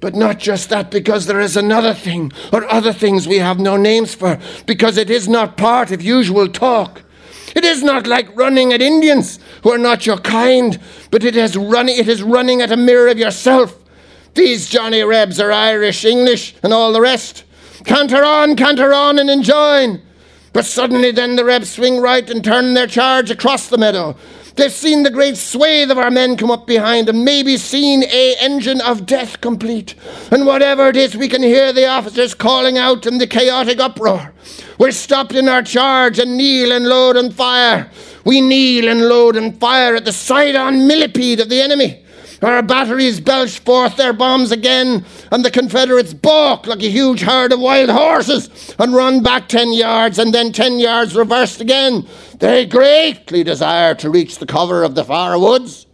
But 0.00 0.14
not 0.14 0.38
just 0.38 0.68
that, 0.68 0.92
because 0.92 1.26
there 1.26 1.40
is 1.40 1.56
another 1.56 1.94
thing, 1.94 2.30
or 2.52 2.64
other 2.72 2.92
things 2.92 3.26
we 3.26 3.38
have 3.38 3.58
no 3.58 3.76
names 3.76 4.14
for, 4.14 4.38
because 4.66 4.98
it 4.98 5.10
is 5.10 5.26
not 5.26 5.56
part 5.56 5.90
of 5.90 6.00
usual 6.00 6.46
talk. 6.46 7.02
It 7.56 7.64
is 7.64 7.82
not 7.82 8.06
like 8.06 8.36
running 8.36 8.74
at 8.74 8.82
Indians 8.82 9.38
who 9.62 9.72
are 9.72 9.78
not 9.78 10.04
your 10.04 10.18
kind, 10.18 10.78
but 11.10 11.24
it 11.24 11.34
is 11.36 11.56
running, 11.56 11.96
it 11.96 12.06
is 12.06 12.22
running 12.22 12.60
at 12.60 12.70
a 12.70 12.76
mirror 12.76 13.08
of 13.08 13.18
yourself. 13.18 13.82
These 14.34 14.68
Johnny 14.68 15.02
Rebs 15.02 15.40
are 15.40 15.50
Irish, 15.50 16.04
English, 16.04 16.54
and 16.62 16.74
all 16.74 16.92
the 16.92 17.00
rest. 17.00 17.44
Canter 17.84 18.22
on, 18.22 18.56
canter 18.56 18.92
on, 18.92 19.18
and 19.18 19.30
enjoin. 19.30 20.02
But 20.52 20.66
suddenly 20.66 21.12
then 21.12 21.36
the 21.36 21.46
Rebs 21.46 21.70
swing 21.70 21.98
right 21.98 22.28
and 22.28 22.44
turn 22.44 22.74
their 22.74 22.86
charge 22.86 23.30
across 23.30 23.68
the 23.68 23.78
meadow. 23.78 24.16
They've 24.56 24.70
seen 24.70 25.02
the 25.02 25.10
great 25.10 25.38
swathe 25.38 25.90
of 25.90 25.96
our 25.96 26.10
men 26.10 26.36
come 26.36 26.50
up 26.50 26.66
behind 26.66 27.08
and 27.08 27.24
maybe 27.24 27.56
seen 27.56 28.04
a 28.04 28.36
engine 28.38 28.82
of 28.82 29.06
death 29.06 29.40
complete. 29.40 29.94
And 30.30 30.44
whatever 30.44 30.88
it 30.88 30.96
is, 30.96 31.16
we 31.16 31.28
can 31.28 31.42
hear 31.42 31.72
the 31.72 31.86
officers 31.86 32.34
calling 32.34 32.76
out 32.76 33.06
in 33.06 33.16
the 33.16 33.26
chaotic 33.26 33.80
uproar. 33.80 34.34
We're 34.78 34.90
stopped 34.90 35.34
in 35.34 35.48
our 35.48 35.62
charge 35.62 36.18
and 36.18 36.36
kneel 36.36 36.72
and 36.72 36.86
load 36.86 37.16
and 37.16 37.34
fire. 37.34 37.90
We 38.24 38.40
kneel 38.40 38.88
and 38.88 39.08
load 39.08 39.36
and 39.36 39.58
fire 39.58 39.94
at 39.94 40.04
the 40.04 40.12
side 40.12 40.56
on 40.56 40.86
millipede 40.86 41.40
of 41.40 41.48
the 41.48 41.60
enemy. 41.60 42.02
Our 42.42 42.62
batteries 42.62 43.18
belch 43.18 43.60
forth 43.60 43.96
their 43.96 44.12
bombs 44.12 44.52
again, 44.52 45.06
and 45.32 45.42
the 45.42 45.50
Confederates 45.50 46.12
balk 46.12 46.66
like 46.66 46.82
a 46.82 46.90
huge 46.90 47.22
herd 47.22 47.52
of 47.52 47.60
wild 47.60 47.88
horses 47.88 48.74
and 48.78 48.94
run 48.94 49.22
back 49.22 49.48
10 49.48 49.72
yards 49.72 50.18
and 50.18 50.34
then 50.34 50.52
10 50.52 50.78
yards 50.78 51.16
reversed 51.16 51.62
again. 51.62 52.06
They 52.38 52.66
greatly 52.66 53.42
desire 53.42 53.94
to 53.96 54.10
reach 54.10 54.38
the 54.38 54.46
cover 54.46 54.82
of 54.82 54.94
the 54.94 55.04
far 55.04 55.38
woods. 55.38 55.85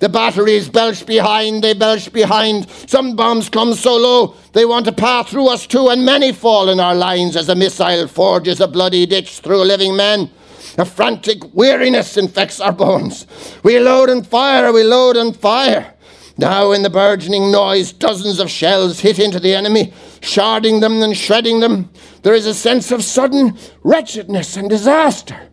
The 0.00 0.08
batteries 0.08 0.68
belch 0.68 1.06
behind, 1.06 1.62
they 1.62 1.74
belch 1.74 2.12
behind. 2.12 2.68
Some 2.86 3.16
bombs 3.16 3.48
come 3.48 3.74
so 3.74 3.96
low 3.96 4.36
they 4.52 4.64
want 4.64 4.86
to 4.86 4.92
pass 4.92 5.30
through 5.30 5.48
us 5.48 5.66
too, 5.66 5.88
and 5.88 6.04
many 6.04 6.32
fall 6.32 6.68
in 6.68 6.80
our 6.80 6.94
lines 6.94 7.36
as 7.36 7.48
a 7.48 7.54
missile 7.54 8.06
forges 8.08 8.60
a 8.60 8.68
bloody 8.68 9.06
ditch 9.06 9.40
through 9.40 9.64
living 9.64 9.96
men. 9.96 10.30
A 10.78 10.84
frantic 10.84 11.54
weariness 11.54 12.16
infects 12.16 12.60
our 12.60 12.72
bones. 12.72 13.26
We 13.62 13.78
load 13.78 14.10
and 14.10 14.26
fire, 14.26 14.72
we 14.72 14.82
load 14.82 15.16
and 15.16 15.36
fire. 15.36 15.94
Now, 16.36 16.72
in 16.72 16.82
the 16.82 16.90
burgeoning 16.90 17.52
noise, 17.52 17.92
dozens 17.92 18.40
of 18.40 18.50
shells 18.50 19.00
hit 19.00 19.20
into 19.20 19.38
the 19.38 19.54
enemy, 19.54 19.92
sharding 20.20 20.80
them 20.80 21.00
and 21.00 21.16
shredding 21.16 21.60
them. 21.60 21.90
There 22.22 22.34
is 22.34 22.46
a 22.46 22.54
sense 22.54 22.90
of 22.90 23.04
sudden 23.04 23.56
wretchedness 23.84 24.56
and 24.56 24.68
disaster. 24.68 25.48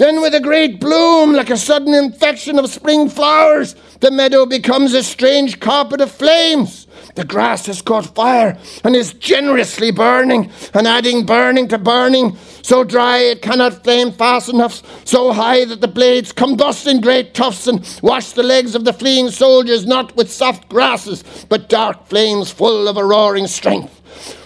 Then, 0.00 0.22
with 0.22 0.34
a 0.34 0.40
great 0.40 0.80
bloom, 0.80 1.34
like 1.34 1.50
a 1.50 1.58
sudden 1.58 1.92
infection 1.92 2.58
of 2.58 2.70
spring 2.70 3.10
flowers, 3.10 3.74
the 4.00 4.10
meadow 4.10 4.46
becomes 4.46 4.94
a 4.94 5.02
strange 5.02 5.60
carpet 5.60 6.00
of 6.00 6.10
flames. 6.10 6.86
The 7.16 7.24
grass 7.26 7.66
has 7.66 7.82
caught 7.82 8.14
fire 8.14 8.56
and 8.82 8.96
is 8.96 9.12
generously 9.12 9.90
burning 9.90 10.50
and 10.72 10.86
adding 10.86 11.26
burning 11.26 11.68
to 11.68 11.76
burning, 11.76 12.38
so 12.62 12.82
dry 12.82 13.18
it 13.18 13.42
cannot 13.42 13.84
flame 13.84 14.10
fast 14.10 14.48
enough, 14.48 14.82
so 15.06 15.34
high 15.34 15.66
that 15.66 15.82
the 15.82 15.86
blades 15.86 16.32
combust 16.32 16.90
in 16.90 17.02
great 17.02 17.34
tufts 17.34 17.66
and 17.66 18.00
wash 18.02 18.32
the 18.32 18.42
legs 18.42 18.74
of 18.74 18.86
the 18.86 18.94
fleeing 18.94 19.30
soldiers 19.30 19.84
not 19.84 20.16
with 20.16 20.32
soft 20.32 20.66
grasses, 20.70 21.44
but 21.50 21.68
dark 21.68 22.06
flames 22.06 22.50
full 22.50 22.88
of 22.88 22.96
a 22.96 23.04
roaring 23.04 23.46
strength. 23.46 23.99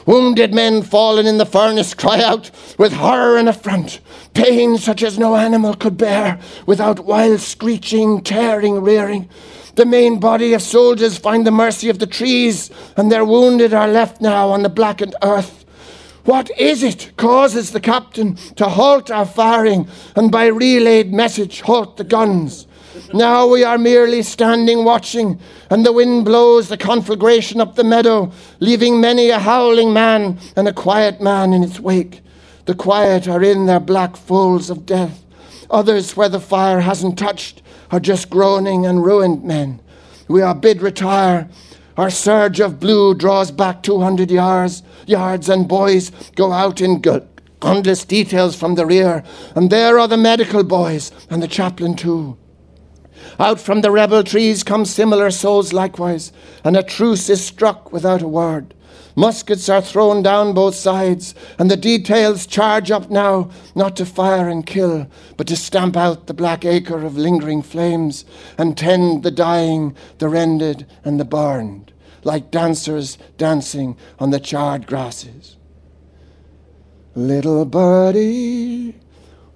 Wounded 0.06 0.52
men 0.52 0.82
fallen 0.82 1.26
in 1.26 1.38
the 1.38 1.46
furnace 1.46 1.94
cry 1.94 2.22
out 2.22 2.50
with 2.78 2.92
horror 2.92 3.38
and 3.38 3.48
affront, 3.48 4.00
pain 4.34 4.76
such 4.76 5.02
as 5.02 5.18
no 5.18 5.34
animal 5.34 5.74
could 5.74 5.96
bear, 5.96 6.38
without 6.66 7.06
wild 7.06 7.40
screeching, 7.40 8.20
tearing, 8.20 8.80
rearing. 8.80 9.28
The 9.76 9.86
main 9.86 10.20
body 10.20 10.52
of 10.52 10.62
soldiers 10.62 11.16
find 11.16 11.46
the 11.46 11.50
mercy 11.50 11.88
of 11.88 11.98
the 11.98 12.06
trees, 12.06 12.70
and 12.96 13.10
their 13.10 13.24
wounded 13.24 13.72
are 13.72 13.88
left 13.88 14.20
now 14.20 14.50
on 14.50 14.62
the 14.62 14.68
blackened 14.68 15.16
earth. 15.22 15.64
What 16.24 16.50
is 16.58 16.82
it 16.82 17.12
causes 17.16 17.72
the 17.72 17.80
captain 17.80 18.36
to 18.56 18.68
halt 18.68 19.10
our 19.10 19.26
firing 19.26 19.88
and 20.16 20.30
by 20.30 20.46
relayed 20.46 21.12
message 21.12 21.62
halt 21.62 21.96
the 21.96 22.04
guns? 22.04 22.66
Now 23.12 23.46
we 23.46 23.64
are 23.64 23.78
merely 23.78 24.22
standing 24.22 24.84
watching, 24.84 25.40
and 25.70 25.84
the 25.84 25.92
wind 25.92 26.24
blows 26.24 26.68
the 26.68 26.76
conflagration 26.76 27.60
up 27.60 27.74
the 27.74 27.84
meadow, 27.84 28.32
leaving 28.60 29.00
many 29.00 29.30
a 29.30 29.38
howling 29.38 29.92
man 29.92 30.38
and 30.56 30.68
a 30.68 30.72
quiet 30.72 31.20
man 31.20 31.52
in 31.52 31.62
its 31.62 31.80
wake. 31.80 32.20
The 32.66 32.74
quiet 32.74 33.28
are 33.28 33.42
in 33.42 33.66
their 33.66 33.80
black 33.80 34.16
folds 34.16 34.70
of 34.70 34.86
death. 34.86 35.24
Others, 35.70 36.16
where 36.16 36.28
the 36.28 36.40
fire 36.40 36.80
hasn't 36.80 37.18
touched, 37.18 37.62
are 37.90 38.00
just 38.00 38.30
groaning 38.30 38.86
and 38.86 39.04
ruined 39.04 39.44
men. 39.44 39.80
We 40.28 40.42
are 40.42 40.54
bid 40.54 40.80
retire. 40.82 41.48
Our 41.96 42.10
surge 42.10 42.60
of 42.60 42.80
blue 42.80 43.14
draws 43.14 43.50
back 43.50 43.82
200 43.82 44.30
yards, 44.30 44.82
yards 45.06 45.48
and 45.48 45.68
boys 45.68 46.10
go 46.34 46.52
out 46.52 46.80
in 46.80 47.00
gunless 47.00 48.06
details 48.06 48.56
from 48.56 48.74
the 48.74 48.86
rear. 48.86 49.22
And 49.54 49.70
there 49.70 49.98
are 49.98 50.08
the 50.08 50.16
medical 50.16 50.64
boys 50.64 51.12
and 51.30 51.42
the 51.42 51.48
chaplain 51.48 51.94
too. 51.94 52.36
Out 53.38 53.60
from 53.60 53.80
the 53.80 53.90
rebel 53.90 54.22
trees 54.22 54.62
come 54.62 54.84
similar 54.84 55.30
souls 55.30 55.72
likewise, 55.72 56.32
and 56.62 56.76
a 56.76 56.82
truce 56.82 57.28
is 57.28 57.44
struck 57.44 57.92
without 57.92 58.22
a 58.22 58.28
word. 58.28 58.74
Muskets 59.16 59.68
are 59.68 59.80
thrown 59.80 60.22
down 60.22 60.54
both 60.54 60.74
sides, 60.74 61.34
and 61.58 61.70
the 61.70 61.76
details 61.76 62.46
charge 62.46 62.90
up 62.90 63.10
now, 63.10 63.50
not 63.74 63.96
to 63.96 64.04
fire 64.04 64.48
and 64.48 64.66
kill, 64.66 65.06
but 65.36 65.46
to 65.46 65.56
stamp 65.56 65.96
out 65.96 66.26
the 66.26 66.34
black 66.34 66.64
acre 66.64 67.04
of 67.04 67.16
lingering 67.16 67.62
flames, 67.62 68.24
and 68.58 68.76
tend 68.76 69.22
the 69.22 69.30
dying, 69.30 69.94
the 70.18 70.28
rended, 70.28 70.86
and 71.04 71.20
the 71.20 71.24
burned, 71.24 71.92
like 72.24 72.50
dancers 72.50 73.16
dancing 73.36 73.96
on 74.18 74.30
the 74.30 74.40
charred 74.40 74.86
grasses. 74.86 75.56
Little 77.14 77.64
birdie, 77.64 78.96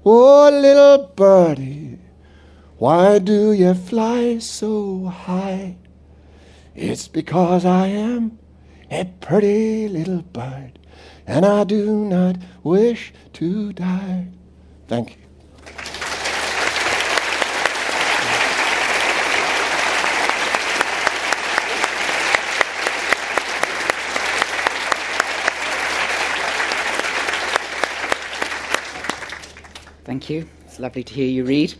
oh 0.05 0.51
little 0.51 1.13
birdie, 1.17 1.99
why 2.79 3.19
do 3.19 3.53
you 3.53 3.75
fly 3.75 4.39
so 4.39 5.07
high? 5.07 5.77
It's 6.77 7.09
because 7.09 7.65
I 7.65 7.89
am 7.89 8.39
a 8.89 9.05
pretty 9.21 9.89
little 9.89 10.23
bird, 10.23 10.79
and 11.27 11.45
I 11.45 11.65
do 11.65 12.05
not 12.05 12.37
wish 12.63 13.13
to 13.33 13.73
die. 13.73 14.29
Thank 14.87 15.11
you. 15.11 15.23
Thank 30.05 30.31
you. 30.31 30.49
It's 30.65 30.79
lovely 30.79 31.03
to 31.03 31.13
hear 31.13 31.27
you 31.29 31.45
read. 31.45 31.75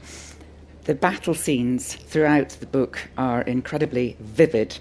The 0.89 0.95
battle 0.95 1.35
scenes 1.35 1.97
throughout 1.97 2.49
the 2.49 2.67
book 2.67 3.11
are 3.19 3.43
incredibly 3.43 4.17
vivid. 4.21 4.79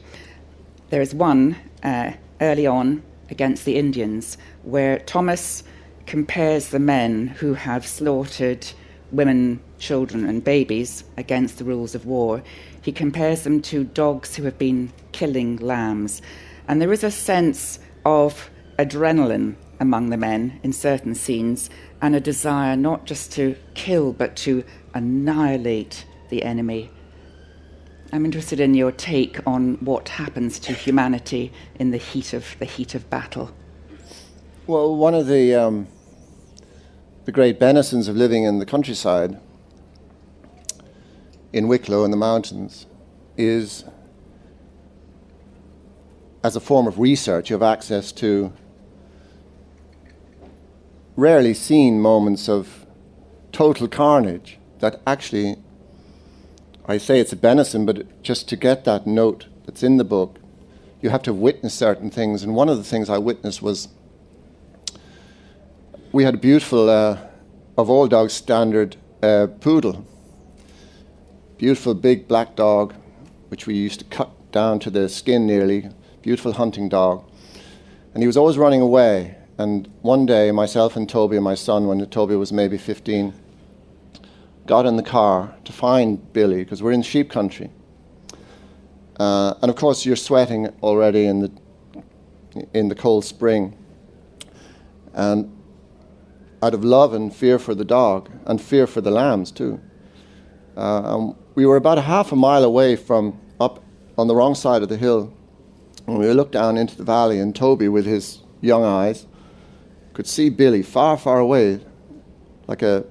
There 0.90 1.02
is 1.02 1.14
one 1.14 1.58
uh, 1.84 2.14
early 2.40 2.66
on 2.66 3.04
against 3.30 3.66
the 3.66 3.76
Indians 3.76 4.38
where 4.64 5.00
Thomas 5.00 5.64
compares 6.06 6.70
the 6.70 6.80
men 6.80 7.28
who 7.28 7.56
have 7.56 7.86
slaughtered 7.86 8.66
women, 9.12 9.60
children, 9.80 10.24
and 10.24 10.46
babies 10.46 11.04
against 11.18 11.58
the 11.58 11.66
rules 11.66 11.94
of 11.94 12.06
war. 12.06 12.42
He 12.82 12.94
compares 12.94 13.42
them 13.42 13.62
to 13.64 13.84
dogs 13.84 14.38
who 14.38 14.44
have 14.44 14.58
been 14.58 14.94
killing 15.12 15.58
lambs. 15.58 16.22
And 16.70 16.82
there 16.82 16.94
is 16.94 17.04
a 17.04 17.12
sense 17.12 17.80
of 18.06 18.50
adrenaline 18.80 19.58
among 19.82 20.10
the 20.10 20.18
men 20.18 20.60
in 20.64 20.72
certain 20.72 21.16
scenes 21.16 21.70
and 22.02 22.16
a 22.16 22.22
desire 22.22 22.78
not 22.78 23.06
just 23.06 23.32
to 23.34 23.58
kill 23.74 24.14
but 24.14 24.38
to 24.38 24.64
annihilate 24.98 26.06
the 26.30 26.44
enemy. 26.44 26.90
I'm 28.12 28.26
interested 28.26 28.60
in 28.60 28.74
your 28.74 28.92
take 28.92 29.40
on 29.46 29.76
what 29.76 30.10
happens 30.10 30.60
to 30.60 30.74
humanity 30.74 31.54
in 31.76 31.92
the 31.92 31.98
heat 31.98 32.34
of 32.34 32.56
the 32.60 32.66
heat 32.66 32.96
of 32.96 33.10
battle. 33.10 33.52
Well, 34.66 34.96
one 34.96 35.14
of 35.14 35.28
the 35.28 35.56
um, 35.56 35.88
the 37.26 37.32
great 37.32 37.60
benisons 37.60 38.10
of 38.10 38.16
living 38.16 38.44
in 38.44 38.60
the 38.60 38.66
countryside, 38.66 39.40
in 41.54 41.68
Wicklow 41.68 42.04
in 42.04 42.12
the 42.12 42.18
mountains, 42.18 42.88
is 43.38 43.86
as 46.44 46.56
a 46.56 46.60
form 46.60 46.88
of 46.88 46.98
research, 46.98 47.50
you 47.50 47.54
have 47.56 47.64
access 47.64 48.12
to 48.14 48.54
rarely 51.16 51.54
seen 51.54 52.00
moments 52.00 52.48
of 52.48 52.86
total 53.52 53.88
carnage 53.88 54.58
that 54.80 55.02
actually, 55.06 55.58
I 56.86 56.98
say 56.98 57.20
it's 57.20 57.34
a 57.34 57.38
benison, 57.38 57.86
but 57.86 58.22
just 58.24 58.48
to 58.50 58.56
get 58.56 58.86
that 58.86 59.08
note 59.08 59.48
that's 59.66 59.84
in 59.84 59.98
the 59.98 60.04
book, 60.04 60.40
you 61.02 61.10
have 61.10 61.24
to 61.24 61.34
witness 61.34 61.74
certain 61.74 62.10
things. 62.10 62.44
And 62.44 62.56
one 62.56 62.70
of 62.70 62.78
the 62.78 62.84
things 62.84 63.10
I 63.10 63.18
witnessed 63.18 63.62
was 63.62 63.90
we 66.12 66.24
had 66.24 66.36
a 66.36 66.38
beautiful, 66.38 66.90
uh, 66.90 67.18
of 67.78 67.90
all 67.90 68.08
dogs 68.08 68.34
standard, 68.34 68.96
uh, 69.22 69.48
poodle. 69.60 70.06
Beautiful 71.58 71.94
big 71.94 72.28
black 72.28 72.56
dog, 72.56 72.94
which 73.50 73.68
we 73.68 73.76
used 73.76 74.00
to 74.00 74.06
cut 74.06 74.32
down 74.52 74.80
to 74.80 74.90
the 74.90 75.10
skin 75.10 75.46
nearly. 75.46 75.90
Beautiful 76.22 76.54
hunting 76.54 76.90
dog. 76.90 77.30
And 78.14 78.24
he 78.24 78.28
was 78.28 78.38
always 78.38 78.58
running 78.58 78.82
away. 78.82 79.36
And 79.58 79.92
one 80.02 80.26
day, 80.26 80.52
myself 80.52 80.96
and 80.96 81.10
Toby 81.10 81.40
my 81.40 81.56
son, 81.56 81.88
when 81.88 82.04
Toby 82.08 82.36
was 82.36 82.52
maybe 82.52 82.78
15, 82.78 83.34
got 84.68 84.86
in 84.86 84.98
the 84.98 85.04
car 85.04 85.56
to 85.64 85.72
find 85.72 86.32
Billy 86.34 86.64
because 86.64 86.84
we're 86.84 86.92
in 86.92 87.02
sheep 87.02 87.32
country. 87.32 87.72
Uh, 89.20 89.56
and 89.62 89.72
of 89.72 89.76
course, 89.76 90.06
you're 90.06 90.16
sweating 90.16 90.68
already 90.84 91.26
in 91.26 91.40
the, 91.40 91.52
in 92.74 92.90
the 92.90 92.96
cold 92.96 93.26
spring. 93.26 93.76
And 95.14 95.52
out 96.62 96.74
of 96.74 96.84
love 96.84 97.14
and 97.14 97.34
fear 97.34 97.58
for 97.58 97.74
the 97.74 97.86
dog, 97.86 98.30
and 98.46 98.62
fear 98.62 98.86
for 98.86 99.02
the 99.02 99.10
lambs 99.10 99.52
too, 99.52 99.80
uh, 100.76 101.32
we 101.56 101.66
were 101.66 101.78
about 101.78 101.98
a 101.98 102.02
half 102.02 102.32
a 102.32 102.36
mile 102.36 102.64
away 102.64 102.96
from 102.96 103.40
up 103.60 103.84
on 104.18 104.28
the 104.28 104.36
wrong 104.36 104.54
side 104.54 104.84
of 104.84 104.90
the 104.90 104.98
hill. 104.98 105.34
And 106.06 106.20
we 106.20 106.32
looked 106.32 106.52
down 106.52 106.78
into 106.78 106.96
the 106.96 107.04
valley, 107.04 107.40
and 107.40 107.56
Toby, 107.56 107.88
with 107.88 108.06
his 108.06 108.44
young 108.62 108.84
eyes, 108.84 109.26
could 110.14 110.28
see 110.28 110.50
Billy 110.50 110.84
far, 110.84 111.18
far 111.18 111.40
away, 111.40 111.80
like 112.68 112.82
a 112.82 113.06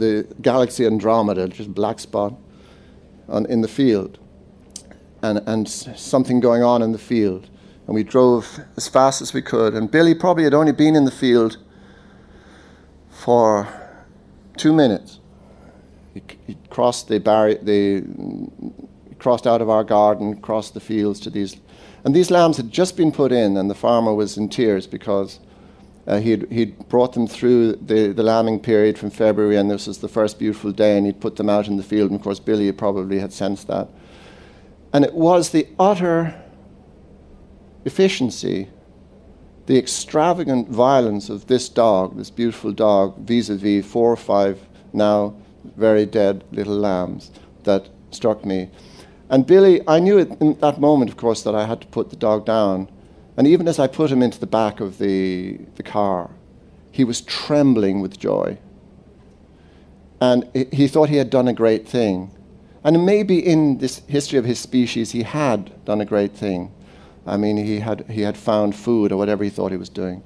the 0.00 0.26
galaxy 0.42 0.84
Andromeda, 0.84 1.46
just 1.48 1.72
black 1.72 2.00
spot 2.00 2.34
on, 3.28 3.46
in 3.46 3.60
the 3.60 3.68
field. 3.68 4.18
and, 5.22 5.42
and 5.46 5.68
something 5.68 6.40
going 6.40 6.62
on 6.62 6.82
in 6.82 6.92
the 6.92 6.98
field. 6.98 7.48
And 7.86 7.94
we 7.94 8.04
drove 8.04 8.60
as 8.76 8.88
fast 8.88 9.20
as 9.20 9.34
we 9.34 9.42
could. 9.42 9.74
And 9.74 9.90
Billy 9.90 10.14
probably 10.14 10.44
had 10.44 10.54
only 10.54 10.72
been 10.72 10.96
in 10.96 11.04
the 11.04 11.10
field 11.10 11.58
for 13.10 13.68
two 14.56 14.72
minutes. 14.72 15.18
He, 16.14 16.22
he 16.46 16.56
crossed 16.70 17.08
the 17.08 17.18
barrier, 17.18 17.58
the, 17.62 18.04
crossed 19.18 19.46
out 19.46 19.60
of 19.60 19.68
our 19.68 19.84
garden, 19.84 20.40
crossed 20.40 20.74
the 20.74 20.80
fields 20.80 21.20
to 21.20 21.30
these. 21.30 21.56
And 22.04 22.14
these 22.14 22.30
lambs 22.30 22.56
had 22.56 22.70
just 22.70 22.96
been 22.96 23.12
put 23.12 23.32
in, 23.32 23.56
and 23.56 23.68
the 23.68 23.74
farmer 23.74 24.14
was 24.14 24.36
in 24.38 24.48
tears 24.48 24.86
because 24.86 25.40
Uh, 26.10 26.18
he'd, 26.18 26.50
he'd 26.50 26.76
brought 26.88 27.12
them 27.12 27.28
through 27.28 27.70
the, 27.76 28.08
the 28.08 28.22
lambing 28.24 28.58
period 28.58 28.98
from 28.98 29.10
February, 29.10 29.56
and 29.56 29.70
this 29.70 29.86
was 29.86 29.98
the 29.98 30.08
first 30.08 30.40
beautiful 30.40 30.72
day, 30.72 30.96
and 30.96 31.06
he'd 31.06 31.20
put 31.20 31.36
them 31.36 31.48
out 31.48 31.68
in 31.68 31.76
the 31.76 31.84
field. 31.84 32.10
And 32.10 32.18
of 32.18 32.24
course, 32.24 32.40
Billy 32.40 32.72
probably 32.72 33.20
had 33.20 33.32
sensed 33.32 33.68
that. 33.68 33.88
And 34.92 35.04
it 35.04 35.14
was 35.14 35.50
the 35.50 35.68
utter 35.78 36.34
efficiency, 37.84 38.68
the 39.66 39.78
extravagant 39.78 40.68
violence 40.68 41.28
of 41.28 41.46
this 41.46 41.68
dog, 41.68 42.16
this 42.16 42.28
beautiful 42.28 42.72
dog, 42.72 43.16
vis 43.18 43.48
a 43.48 43.54
vis 43.54 43.86
four 43.86 44.10
or 44.12 44.16
five 44.16 44.58
now 44.92 45.36
very 45.76 46.06
dead 46.06 46.42
little 46.50 46.76
lambs, 46.76 47.30
that 47.62 47.88
struck 48.10 48.44
me. 48.44 48.68
And 49.28 49.46
Billy, 49.46 49.80
I 49.86 50.00
knew 50.00 50.18
in 50.18 50.58
that 50.58 50.80
moment, 50.80 51.08
of 51.12 51.16
course, 51.16 51.44
that 51.44 51.54
I 51.54 51.66
had 51.66 51.82
to 51.82 51.86
put 51.86 52.10
the 52.10 52.16
dog 52.16 52.44
down. 52.46 52.88
And 53.36 53.46
even 53.46 53.68
as 53.68 53.78
I 53.78 53.86
put 53.86 54.10
him 54.10 54.22
into 54.22 54.38
the 54.38 54.46
back 54.46 54.80
of 54.80 54.98
the, 54.98 55.58
the 55.76 55.82
car, 55.82 56.30
he 56.90 57.04
was 57.04 57.20
trembling 57.20 58.00
with 58.00 58.18
joy. 58.18 58.58
And 60.20 60.48
he 60.54 60.86
thought 60.88 61.08
he 61.08 61.16
had 61.16 61.30
done 61.30 61.48
a 61.48 61.52
great 61.52 61.88
thing. 61.88 62.30
And 62.84 63.06
maybe 63.06 63.38
in 63.38 63.78
this 63.78 64.02
history 64.06 64.38
of 64.38 64.44
his 64.44 64.58
species, 64.58 65.12
he 65.12 65.22
had 65.22 65.84
done 65.84 66.00
a 66.00 66.04
great 66.04 66.32
thing. 66.32 66.72
I 67.26 67.36
mean, 67.36 67.56
he 67.56 67.80
had, 67.80 68.06
he 68.10 68.22
had 68.22 68.36
found 68.36 68.74
food 68.74 69.12
or 69.12 69.16
whatever 69.16 69.44
he 69.44 69.50
thought 69.50 69.70
he 69.70 69.76
was 69.76 69.88
doing. 69.88 70.22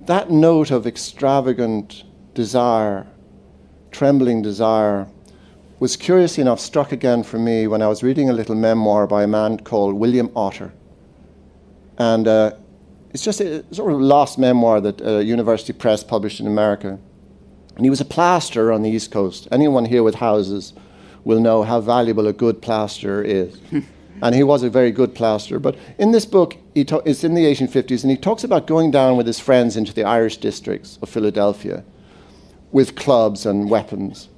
That 0.00 0.30
note 0.30 0.70
of 0.70 0.86
extravagant 0.86 2.04
desire, 2.34 3.06
trembling 3.90 4.42
desire, 4.42 5.06
was 5.80 5.96
curiously 5.96 6.40
enough 6.40 6.60
struck 6.60 6.92
again 6.92 7.22
for 7.22 7.38
me 7.38 7.66
when 7.66 7.82
I 7.82 7.88
was 7.88 8.02
reading 8.02 8.28
a 8.28 8.32
little 8.32 8.56
memoir 8.56 9.06
by 9.06 9.22
a 9.22 9.28
man 9.28 9.58
called 9.58 9.94
William 9.94 10.30
Otter. 10.34 10.72
And 11.98 12.26
uh, 12.26 12.52
it's 13.10 13.22
just 13.22 13.40
a 13.40 13.64
sort 13.74 13.92
of 13.92 14.00
lost 14.00 14.38
memoir 14.38 14.80
that 14.80 15.02
uh, 15.02 15.18
University 15.18 15.72
Press 15.72 16.02
published 16.02 16.40
in 16.40 16.46
America. 16.46 16.98
And 17.76 17.84
he 17.84 17.90
was 17.90 18.00
a 18.00 18.04
plasterer 18.04 18.72
on 18.72 18.82
the 18.82 18.90
East 18.90 19.10
Coast. 19.10 19.48
Anyone 19.52 19.84
here 19.84 20.02
with 20.02 20.16
houses 20.16 20.72
will 21.24 21.40
know 21.40 21.62
how 21.62 21.80
valuable 21.80 22.26
a 22.26 22.32
good 22.32 22.62
plasterer 22.62 23.22
is. 23.22 23.60
and 24.22 24.34
he 24.34 24.42
was 24.42 24.62
a 24.62 24.70
very 24.70 24.90
good 24.90 25.14
plasterer. 25.14 25.58
But 25.58 25.76
in 25.98 26.12
this 26.12 26.26
book, 26.26 26.56
it's 26.74 27.24
in 27.24 27.34
the 27.34 27.44
1850s, 27.44 28.02
and 28.02 28.10
he 28.10 28.16
talks 28.16 28.44
about 28.44 28.66
going 28.66 28.90
down 28.90 29.16
with 29.16 29.26
his 29.26 29.38
friends 29.38 29.76
into 29.76 29.92
the 29.92 30.04
Irish 30.04 30.38
districts 30.38 30.98
of 31.02 31.08
Philadelphia 31.08 31.84
with 32.72 32.96
clubs 32.96 33.46
and 33.46 33.70
weapons, 33.70 34.28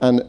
and 0.00 0.22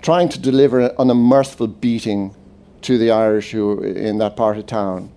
trying 0.00 0.28
to 0.30 0.38
deliver 0.38 0.80
an 0.80 1.10
unmerciful 1.10 1.66
beating 1.66 2.34
to 2.82 2.96
the 2.96 3.10
Irish 3.10 3.50
who 3.50 3.82
in 3.82 4.18
that 4.18 4.36
part 4.36 4.56
of 4.56 4.66
town. 4.66 5.12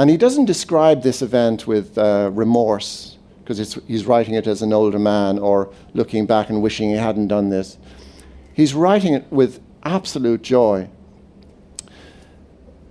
And 0.00 0.08
he 0.08 0.16
doesn't 0.16 0.46
describe 0.46 1.02
this 1.02 1.20
event 1.20 1.66
with 1.66 1.98
uh, 1.98 2.30
remorse 2.32 3.18
because 3.44 3.76
he's 3.86 4.06
writing 4.06 4.32
it 4.32 4.46
as 4.46 4.62
an 4.62 4.72
older 4.72 4.98
man 4.98 5.38
or 5.38 5.74
looking 5.92 6.24
back 6.24 6.48
and 6.48 6.62
wishing 6.62 6.88
he 6.88 6.96
hadn't 6.96 7.28
done 7.28 7.50
this. 7.50 7.76
He's 8.54 8.72
writing 8.72 9.12
it 9.12 9.30
with 9.30 9.60
absolute 9.82 10.40
joy. 10.40 10.88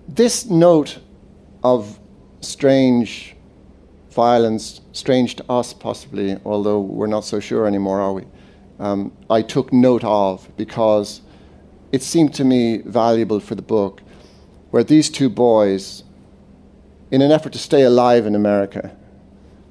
This 0.07 0.45
note 0.45 0.99
of 1.63 1.99
strange 2.41 3.35
violence, 4.11 4.81
strange 4.91 5.35
to 5.37 5.51
us 5.51 5.73
possibly, 5.73 6.37
although 6.45 6.79
we're 6.79 7.07
not 7.07 7.25
so 7.25 7.39
sure 7.39 7.65
anymore, 7.65 7.99
are 8.01 8.13
we? 8.13 8.25
Um, 8.77 9.11
I 9.31 9.41
took 9.41 9.73
note 9.73 10.03
of 10.03 10.47
because 10.57 11.21
it 11.91 12.03
seemed 12.03 12.35
to 12.35 12.43
me 12.43 12.83
valuable 12.83 13.39
for 13.39 13.55
the 13.55 13.63
book, 13.63 14.03
where 14.69 14.83
these 14.83 15.09
two 15.09 15.31
boys, 15.31 16.03
in 17.11 17.21
an 17.21 17.31
effort 17.31 17.53
to 17.53 17.59
stay 17.59 17.83
alive 17.83 18.25
in 18.25 18.35
America, 18.35 18.95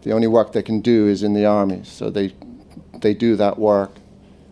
the 0.03 0.13
only 0.13 0.27
work 0.27 0.53
they 0.53 0.63
can 0.63 0.81
do 0.81 1.07
is 1.07 1.23
in 1.23 1.35
the 1.35 1.47
army, 1.47 1.81
so 1.85 2.11
they, 2.11 2.33
they 3.01 3.15
do 3.15 3.37
that 3.37 3.59
work, 3.59 3.93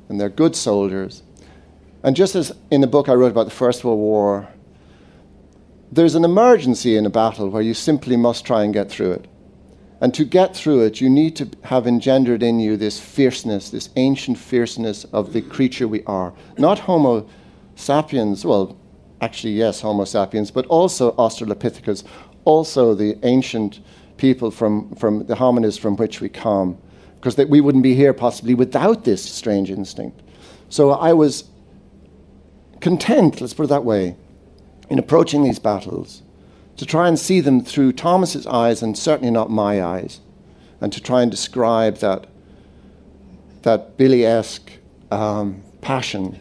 and 0.09 0.21
they're 0.21 0.29
good 0.29 0.55
soldiers. 0.55 1.23
And 2.03 2.15
just 2.15 2.35
as 2.35 2.53
in 2.71 2.81
the 2.81 2.87
book 2.87 3.09
I 3.09 3.15
wrote 3.15 3.33
about 3.33 3.47
the 3.47 3.51
First 3.51 3.85
World 3.85 3.99
War, 3.99 4.49
there's 5.91 6.15
an 6.15 6.25
emergency 6.25 6.97
in 6.97 7.07
a 7.07 7.11
battle 7.11 7.49
where 7.49 7.63
you 7.63 7.75
simply 7.75 8.17
must 8.17 8.45
try 8.45 8.65
and 8.65 8.75
get 8.75 8.91
through 8.91 9.13
it. 9.13 9.27
And 10.01 10.13
to 10.15 10.25
get 10.25 10.55
through 10.55 10.83
it, 10.83 11.01
you 11.01 11.09
need 11.09 11.37
to 11.37 11.51
have 11.65 11.87
engendered 11.87 12.43
in 12.43 12.61
you 12.61 12.77
this 12.77 13.01
fierceness, 13.01 13.71
this 13.71 13.89
ancient 13.97 14.37
fierceness 14.39 15.05
of 15.05 15.33
the 15.33 15.41
creature 15.41 15.89
we 15.89 16.05
are. 16.05 16.35
Not 16.59 16.81
Homo 16.81 17.27
sapiens, 17.77 18.45
well, 18.45 18.77
actually, 19.21 19.55
yes, 19.55 19.81
Homo 19.81 20.05
sapiens, 20.05 20.51
but 20.51 20.67
also 20.67 21.13
Australopithecus, 21.13 22.05
also 22.47 22.95
the 22.95 23.19
ancient 23.25 23.81
people 24.17 24.51
from, 24.51 24.95
from 24.95 25.27
the 25.27 25.35
hominids 25.35 25.79
from 25.79 25.97
which 25.97 26.23
we 26.23 26.31
come, 26.31 26.79
because 27.17 27.37
we 27.49 27.61
wouldn't 27.61 27.83
be 27.83 27.95
here 27.95 28.15
possibly 28.15 28.55
without 28.55 29.05
this 29.05 29.23
strange 29.23 29.71
instinct. 29.71 30.23
So 30.71 30.93
I 30.93 31.13
was 31.13 31.45
content, 32.81 33.41
let's 33.41 33.53
put 33.53 33.65
it 33.65 33.69
that 33.69 33.85
way, 33.85 34.17
in 34.89 34.99
approaching 34.99 35.43
these 35.43 35.59
battles 35.59 36.23
to 36.77 36.87
try 36.87 37.09
and 37.09 37.19
see 37.19 37.41
them 37.41 37.63
through 37.63 37.93
Thomas's 37.93 38.47
eyes 38.47 38.83
and 38.83 38.97
certainly 38.97 39.31
not 39.31 39.51
my 39.51 39.83
eyes, 39.83 40.21
and 40.81 40.93
to 40.93 41.01
try 41.01 41.23
and 41.23 41.31
describe 41.31 41.99
that, 41.99 42.27
that 43.63 43.97
Billy 43.97 44.25
esque 44.25 44.71
um, 45.11 45.63
passion 45.81 46.39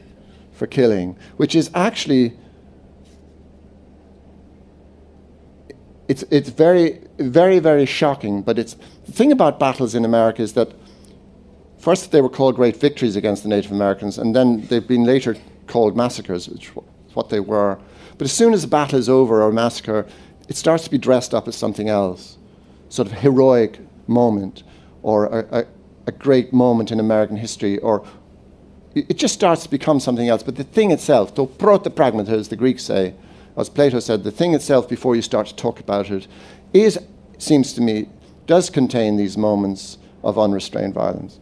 for 0.53 0.67
killing, 0.67 1.17
which 1.35 1.55
is 1.55 1.69
actually. 1.73 2.37
It's, 6.07 6.23
it's 6.29 6.49
very, 6.49 7.01
very, 7.17 7.59
very 7.59 7.85
shocking, 7.85 8.41
but 8.41 8.59
it's, 8.59 8.75
the 9.05 9.11
thing 9.11 9.31
about 9.31 9.59
battles 9.59 9.95
in 9.95 10.05
America 10.05 10.41
is 10.41 10.53
that 10.53 10.71
first 11.79 12.11
they 12.11 12.21
were 12.21 12.29
called 12.29 12.55
great 12.55 12.77
victories 12.77 13.15
against 13.15 13.43
the 13.43 13.49
Native 13.49 13.71
Americans, 13.71 14.17
and 14.17 14.35
then 14.35 14.67
they've 14.67 14.87
been 14.87 15.03
later 15.03 15.35
called 15.67 15.97
massacres, 15.97 16.47
which 16.47 16.69
is 16.69 17.15
what 17.15 17.29
they 17.29 17.39
were. 17.39 17.79
But 18.17 18.25
as 18.25 18.33
soon 18.33 18.53
as 18.53 18.63
a 18.63 18.67
battle 18.67 18.99
is 18.99 19.09
over 19.09 19.41
or 19.41 19.49
a 19.49 19.53
massacre, 19.53 20.05
it 20.47 20.55
starts 20.55 20.83
to 20.83 20.91
be 20.91 20.99
dressed 20.99 21.33
up 21.33 21.47
as 21.47 21.55
something 21.55 21.89
else, 21.89 22.37
sort 22.89 23.07
of 23.07 23.13
heroic 23.19 23.79
moment, 24.07 24.63
or 25.01 25.25
a, 25.25 25.59
a, 25.59 25.65
a 26.07 26.11
great 26.11 26.53
moment 26.53 26.91
in 26.91 26.99
American 26.99 27.37
history, 27.37 27.79
or 27.79 28.05
it 28.93 29.17
just 29.17 29.33
starts 29.33 29.63
to 29.63 29.69
become 29.69 29.99
something 29.99 30.29
else. 30.29 30.43
But 30.43 30.55
the 30.55 30.63
thing 30.63 30.91
itself, 30.91 31.33
to 31.35 31.47
protopragmata, 31.47 32.29
as 32.29 32.47
the 32.47 32.55
Greeks 32.55 32.83
say, 32.83 33.15
as 33.57 33.69
Plato 33.69 33.99
said, 33.99 34.23
the 34.23 34.31
thing 34.31 34.53
itself, 34.53 34.89
before 34.89 35.15
you 35.15 35.21
start 35.21 35.47
to 35.47 35.55
talk 35.55 35.79
about 35.79 36.11
it, 36.11 36.27
is, 36.73 36.99
seems 37.37 37.73
to 37.73 37.81
me, 37.81 38.09
does 38.47 38.69
contain 38.69 39.17
these 39.17 39.37
moments 39.37 39.97
of 40.23 40.37
unrestrained 40.37 40.93
violence. 40.93 41.39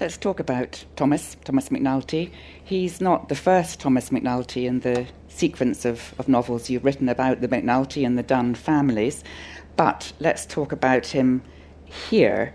Let's 0.00 0.16
talk 0.16 0.40
about 0.40 0.84
Thomas, 0.96 1.36
Thomas 1.44 1.68
McNulty. 1.68 2.30
He's 2.64 3.00
not 3.00 3.28
the 3.28 3.34
first 3.34 3.80
Thomas 3.80 4.10
McNulty 4.10 4.64
in 4.64 4.80
the 4.80 5.06
sequence 5.28 5.84
of, 5.84 6.14
of 6.18 6.28
novels 6.28 6.70
you've 6.70 6.84
written 6.84 7.08
about 7.08 7.40
the 7.40 7.48
McNulty 7.48 8.06
and 8.06 8.16
the 8.16 8.22
Dunn 8.22 8.54
families, 8.54 9.22
but 9.76 10.12
let's 10.18 10.46
talk 10.46 10.72
about 10.72 11.06
him 11.06 11.42
here. 11.84 12.54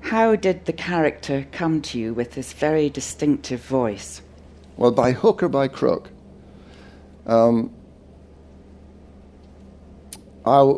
How 0.00 0.34
did 0.34 0.64
the 0.64 0.72
character 0.72 1.46
come 1.52 1.80
to 1.82 1.98
you 1.98 2.12
with 2.12 2.32
this 2.32 2.52
very 2.52 2.90
distinctive 2.90 3.60
voice? 3.60 4.20
Well, 4.76 4.90
by 4.90 5.12
hook 5.12 5.42
or 5.42 5.48
by 5.48 5.68
crook. 5.68 6.10
Um, 7.26 7.72
I, 10.44 10.74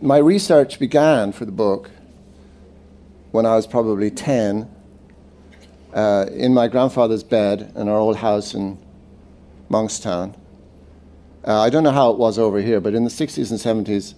my 0.00 0.16
research 0.16 0.78
began 0.78 1.32
for 1.32 1.44
the 1.44 1.52
book 1.52 1.90
when 3.32 3.44
I 3.44 3.56
was 3.56 3.66
probably 3.66 4.10
10 4.10 4.70
uh, 5.92 6.26
in 6.32 6.54
my 6.54 6.68
grandfather's 6.68 7.22
bed 7.22 7.72
in 7.76 7.88
our 7.88 7.98
old 7.98 8.16
house 8.16 8.54
in 8.54 8.78
Monkstown. 9.70 10.34
Uh, 11.46 11.60
I 11.60 11.70
don't 11.70 11.82
know 11.82 11.90
how 11.90 12.10
it 12.10 12.18
was 12.18 12.38
over 12.38 12.60
here, 12.60 12.80
but 12.80 12.94
in 12.94 13.04
the 13.04 13.10
60s 13.10 13.50
and 13.50 13.86
70s, 13.86 14.14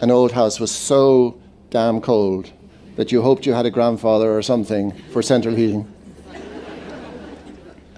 an 0.00 0.10
old 0.10 0.32
house 0.32 0.60
was 0.60 0.70
so 0.70 1.40
damn 1.70 2.00
cold 2.00 2.52
that 2.96 3.10
you 3.10 3.22
hoped 3.22 3.46
you 3.46 3.54
had 3.54 3.66
a 3.66 3.70
grandfather 3.70 4.36
or 4.36 4.42
something 4.42 4.92
for 5.12 5.22
central 5.22 5.54
heating. 5.54 5.92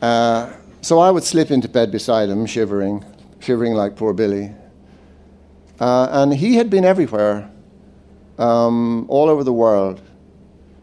Uh, 0.00 0.52
so 0.88 1.00
I 1.00 1.10
would 1.10 1.22
slip 1.22 1.50
into 1.50 1.68
bed 1.68 1.92
beside 1.92 2.30
him, 2.30 2.46
shivering, 2.46 3.04
shivering 3.40 3.74
like 3.74 3.94
poor 3.94 4.14
Billy. 4.14 4.54
Uh, 5.78 6.08
and 6.10 6.32
he 6.32 6.54
had 6.54 6.70
been 6.70 6.86
everywhere, 6.86 7.50
um, 8.38 9.04
all 9.10 9.28
over 9.28 9.44
the 9.44 9.52
world. 9.52 10.00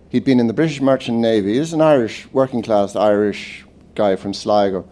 He'd 0.10 0.24
been 0.24 0.40
in 0.40 0.46
the 0.46 0.54
British 0.54 0.80
Merchant 0.80 1.18
Navy. 1.18 1.58
He's 1.58 1.74
an 1.74 1.82
Irish, 1.82 2.28
working 2.32 2.62
class 2.62 2.96
Irish 2.96 3.66
guy 3.96 4.16
from 4.16 4.36
Sligo. 4.36 4.88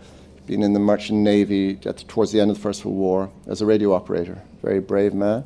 been 0.48 0.64
in 0.64 0.74
the 0.74 0.80
Merchant 0.80 1.20
Navy 1.20 1.78
at, 1.86 1.98
towards 2.08 2.32
the 2.32 2.40
end 2.42 2.50
of 2.50 2.58
the 2.58 2.64
First 2.64 2.84
World 2.84 2.98
War 2.98 3.32
as 3.46 3.62
a 3.62 3.68
radio 3.68 3.94
operator. 3.94 4.42
Very 4.64 4.80
brave 4.80 5.14
man. 5.14 5.44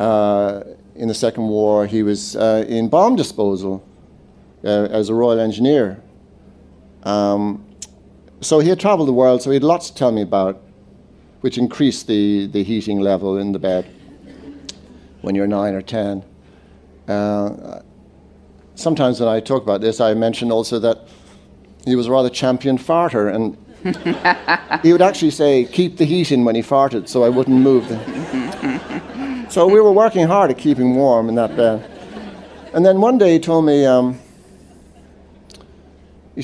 Uh, 0.00 0.64
in 0.96 1.06
the 1.06 1.14
Second 1.14 1.46
War, 1.46 1.86
he 1.86 2.02
was 2.02 2.34
uh, 2.34 2.64
in 2.66 2.88
bomb 2.88 3.14
disposal 3.14 3.86
uh, 4.64 4.88
as 4.90 5.10
a 5.10 5.14
Royal 5.14 5.38
Engineer. 5.38 6.02
Um, 7.04 7.64
so 8.40 8.60
he 8.60 8.68
had 8.68 8.78
traveled 8.78 9.08
the 9.08 9.12
world, 9.12 9.42
so 9.42 9.50
he 9.50 9.54
had 9.54 9.64
lots 9.64 9.90
to 9.90 9.94
tell 9.96 10.12
me 10.12 10.22
about, 10.22 10.60
which 11.40 11.58
increased 11.58 12.06
the, 12.06 12.46
the 12.46 12.62
heating 12.62 13.00
level 13.00 13.38
in 13.38 13.52
the 13.52 13.58
bed 13.58 13.86
when 15.22 15.34
you're 15.34 15.46
nine 15.46 15.74
or 15.74 15.82
ten. 15.82 16.24
Uh, 17.08 17.80
sometimes 18.74 19.20
when 19.20 19.28
I 19.28 19.40
talk 19.40 19.62
about 19.62 19.80
this, 19.80 20.00
I 20.00 20.14
mention 20.14 20.52
also 20.52 20.78
that 20.78 21.08
he 21.84 21.96
was 21.96 22.06
a 22.06 22.12
rather 22.12 22.30
champion 22.30 22.78
farter, 22.78 23.34
and 23.34 23.56
he 24.82 24.92
would 24.92 25.02
actually 25.02 25.30
say, 25.30 25.64
"Keep 25.64 25.96
the 25.96 26.04
heat 26.04 26.30
in" 26.30 26.44
when 26.44 26.54
he 26.54 26.62
farted, 26.62 27.08
so 27.08 27.24
I 27.24 27.28
wouldn't 27.28 27.60
move. 27.60 27.86
so 29.50 29.66
we 29.66 29.80
were 29.80 29.92
working 29.92 30.26
hard 30.26 30.50
at 30.50 30.58
keeping 30.58 30.94
warm 30.94 31.28
in 31.28 31.34
that 31.36 31.56
bed. 31.56 31.90
And 32.72 32.84
then 32.84 33.00
one 33.00 33.18
day 33.18 33.32
he 33.32 33.38
told 33.40 33.64
me. 33.64 33.84
Um, 33.84 34.20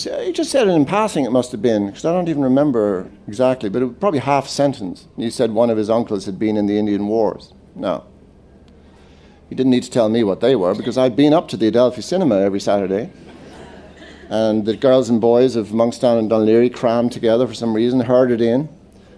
he 0.02 0.32
just 0.32 0.50
said 0.50 0.66
it 0.66 0.72
in 0.72 0.84
passing, 0.84 1.24
it 1.24 1.30
must 1.30 1.52
have 1.52 1.62
been, 1.62 1.86
because 1.86 2.04
I 2.04 2.12
don't 2.12 2.28
even 2.28 2.42
remember 2.42 3.08
exactly, 3.28 3.68
but 3.68 3.80
it 3.80 3.84
was 3.86 3.96
probably 4.00 4.18
half 4.18 4.48
sentence. 4.48 5.06
He 5.16 5.30
said 5.30 5.52
one 5.52 5.70
of 5.70 5.78
his 5.78 5.88
uncles 5.88 6.26
had 6.26 6.36
been 6.36 6.56
in 6.56 6.66
the 6.66 6.76
Indian 6.76 7.06
Wars. 7.06 7.52
No. 7.76 8.04
He 9.48 9.54
didn't 9.54 9.70
need 9.70 9.84
to 9.84 9.90
tell 9.90 10.08
me 10.08 10.24
what 10.24 10.40
they 10.40 10.56
were, 10.56 10.74
because 10.74 10.98
I'd 10.98 11.14
been 11.14 11.32
up 11.32 11.46
to 11.48 11.56
the 11.56 11.68
Adelphi 11.68 12.02
Cinema 12.02 12.40
every 12.40 12.58
Saturday. 12.60 13.10
And 14.28 14.64
the 14.64 14.76
girls 14.76 15.10
and 15.10 15.20
boys 15.20 15.54
of 15.54 15.68
Monkstown 15.68 16.18
and 16.18 16.28
Dunleary 16.28 16.70
crammed 16.70 17.12
together 17.12 17.46
for 17.46 17.54
some 17.54 17.72
reason, 17.72 18.00
herded 18.00 18.40
in, 18.40 18.68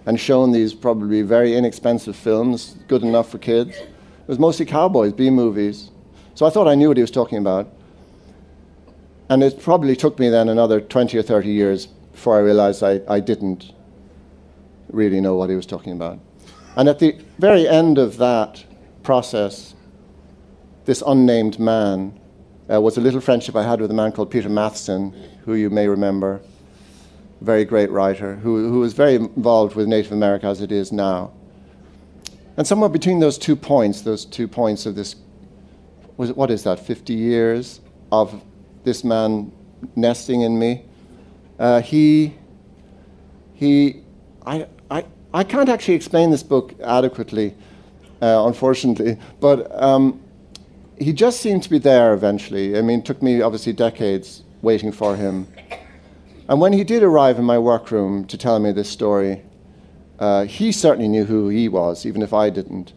and 0.05 0.19
shown 0.19 0.51
these 0.51 0.73
probably 0.75 1.23
very 1.23 1.55
inexpensive 1.55 2.15
films, 2.15 2.75
good 2.87 3.01
enough 3.01 3.29
for 3.31 3.39
kids. 3.39 3.75
It 3.77 4.27
was 4.27 4.37
mostly 4.37 4.65
cowboys, 4.65 5.13
B 5.13 5.29
movies. 5.29 5.89
So 6.35 6.45
I 6.45 6.49
thought 6.51 6.67
I 6.67 6.75
knew 6.75 6.89
what 6.89 6.97
he 6.97 7.01
was 7.01 7.09
talking 7.09 7.39
about. 7.39 7.73
And 9.29 9.43
it 9.43 9.61
probably 9.61 9.95
took 9.95 10.19
me 10.19 10.29
then 10.29 10.49
another 10.49 10.79
20 10.79 11.17
or 11.17 11.21
30 11.21 11.49
years 11.49 11.87
before 11.87 12.37
I 12.37 12.39
realized 12.39 12.81
I, 12.81 13.01
I 13.07 13.19
didn't 13.19 13.73
really 14.89 15.19
know 15.19 15.35
what 15.35 15.49
he 15.49 15.55
was 15.55 15.65
talking 15.65 15.93
about. 15.93 16.19
And 16.75 16.87
at 16.87 16.99
the 16.99 17.17
very 17.39 17.67
end 17.67 17.97
of 17.97 18.17
that 18.17 18.63
process, 19.03 19.75
this 20.85 21.03
unnamed 21.05 21.59
man 21.59 22.17
uh, 22.71 22.79
was 22.79 22.97
a 22.97 23.01
little 23.01 23.21
friendship 23.21 23.55
I 23.55 23.63
had 23.63 23.81
with 23.81 23.91
a 23.91 23.93
man 23.93 24.11
called 24.11 24.31
Peter 24.31 24.49
Matthiessen, 24.49 25.13
who 25.43 25.55
you 25.55 25.69
may 25.69 25.87
remember, 25.87 26.41
very 27.41 27.65
great 27.65 27.91
writer, 27.91 28.35
who, 28.35 28.69
who 28.69 28.79
was 28.79 28.93
very 28.93 29.15
involved 29.15 29.75
with 29.75 29.87
Native 29.87 30.11
America 30.11 30.47
as 30.47 30.61
it 30.61 30.71
is 30.71 30.91
now. 30.91 31.31
And 32.55 32.65
somewhere 32.65 32.89
between 32.89 33.19
those 33.19 33.37
two 33.37 33.55
points, 33.55 34.01
those 34.01 34.25
two 34.25 34.47
points 34.47 34.85
of 34.85 34.95
this, 34.95 35.15
what 36.15 36.49
is 36.49 36.63
that, 36.63 36.79
50 36.79 37.13
years 37.13 37.81
of 38.11 38.41
this 38.87 39.03
man 39.03 39.51
nesting 39.97 40.41
in 40.41 40.57
me. 40.57 40.81
Uh, 41.59 41.81
he, 41.81 42.33
he, 43.53 44.01
I, 44.45 44.67
I, 44.89 45.05
I 45.33 45.43
can't 45.43 45.67
actually 45.67 45.95
explain 45.95 46.31
this 46.31 46.41
book 46.41 46.73
adequately, 46.81 47.53
uh, 48.21 48.45
unfortunately, 48.47 49.19
but 49.41 49.69
um, 49.79 50.21
he 50.97 51.11
just 51.11 51.41
seemed 51.41 51.63
to 51.63 51.69
be 51.69 51.79
there 51.79 52.13
eventually. 52.13 52.77
I 52.77 52.81
mean, 52.81 52.99
it 52.99 53.05
took 53.05 53.21
me 53.21 53.41
obviously 53.41 53.73
decades 53.73 54.43
waiting 54.61 54.93
for 54.93 55.17
him. 55.17 55.47
And 56.47 56.61
when 56.61 56.71
he 56.71 56.85
did 56.85 57.03
arrive 57.03 57.37
in 57.37 57.43
my 57.43 57.59
workroom 57.59 58.25
to 58.27 58.37
tell 58.37 58.57
me 58.57 58.71
this 58.71 58.89
story, 58.89 59.41
uh, 60.17 60.45
he 60.45 60.71
certainly 60.71 61.09
knew 61.09 61.25
who 61.25 61.49
he 61.49 61.67
was, 61.67 62.05
even 62.05 62.21
if 62.21 62.33
I 62.33 62.49
didn't. 62.49 62.93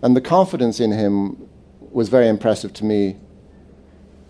And 0.00 0.16
the 0.16 0.22
confidence 0.22 0.80
in 0.80 0.92
him 0.92 1.46
was 1.92 2.08
very 2.08 2.26
impressive 2.26 2.72
to 2.74 2.86
me 2.86 3.16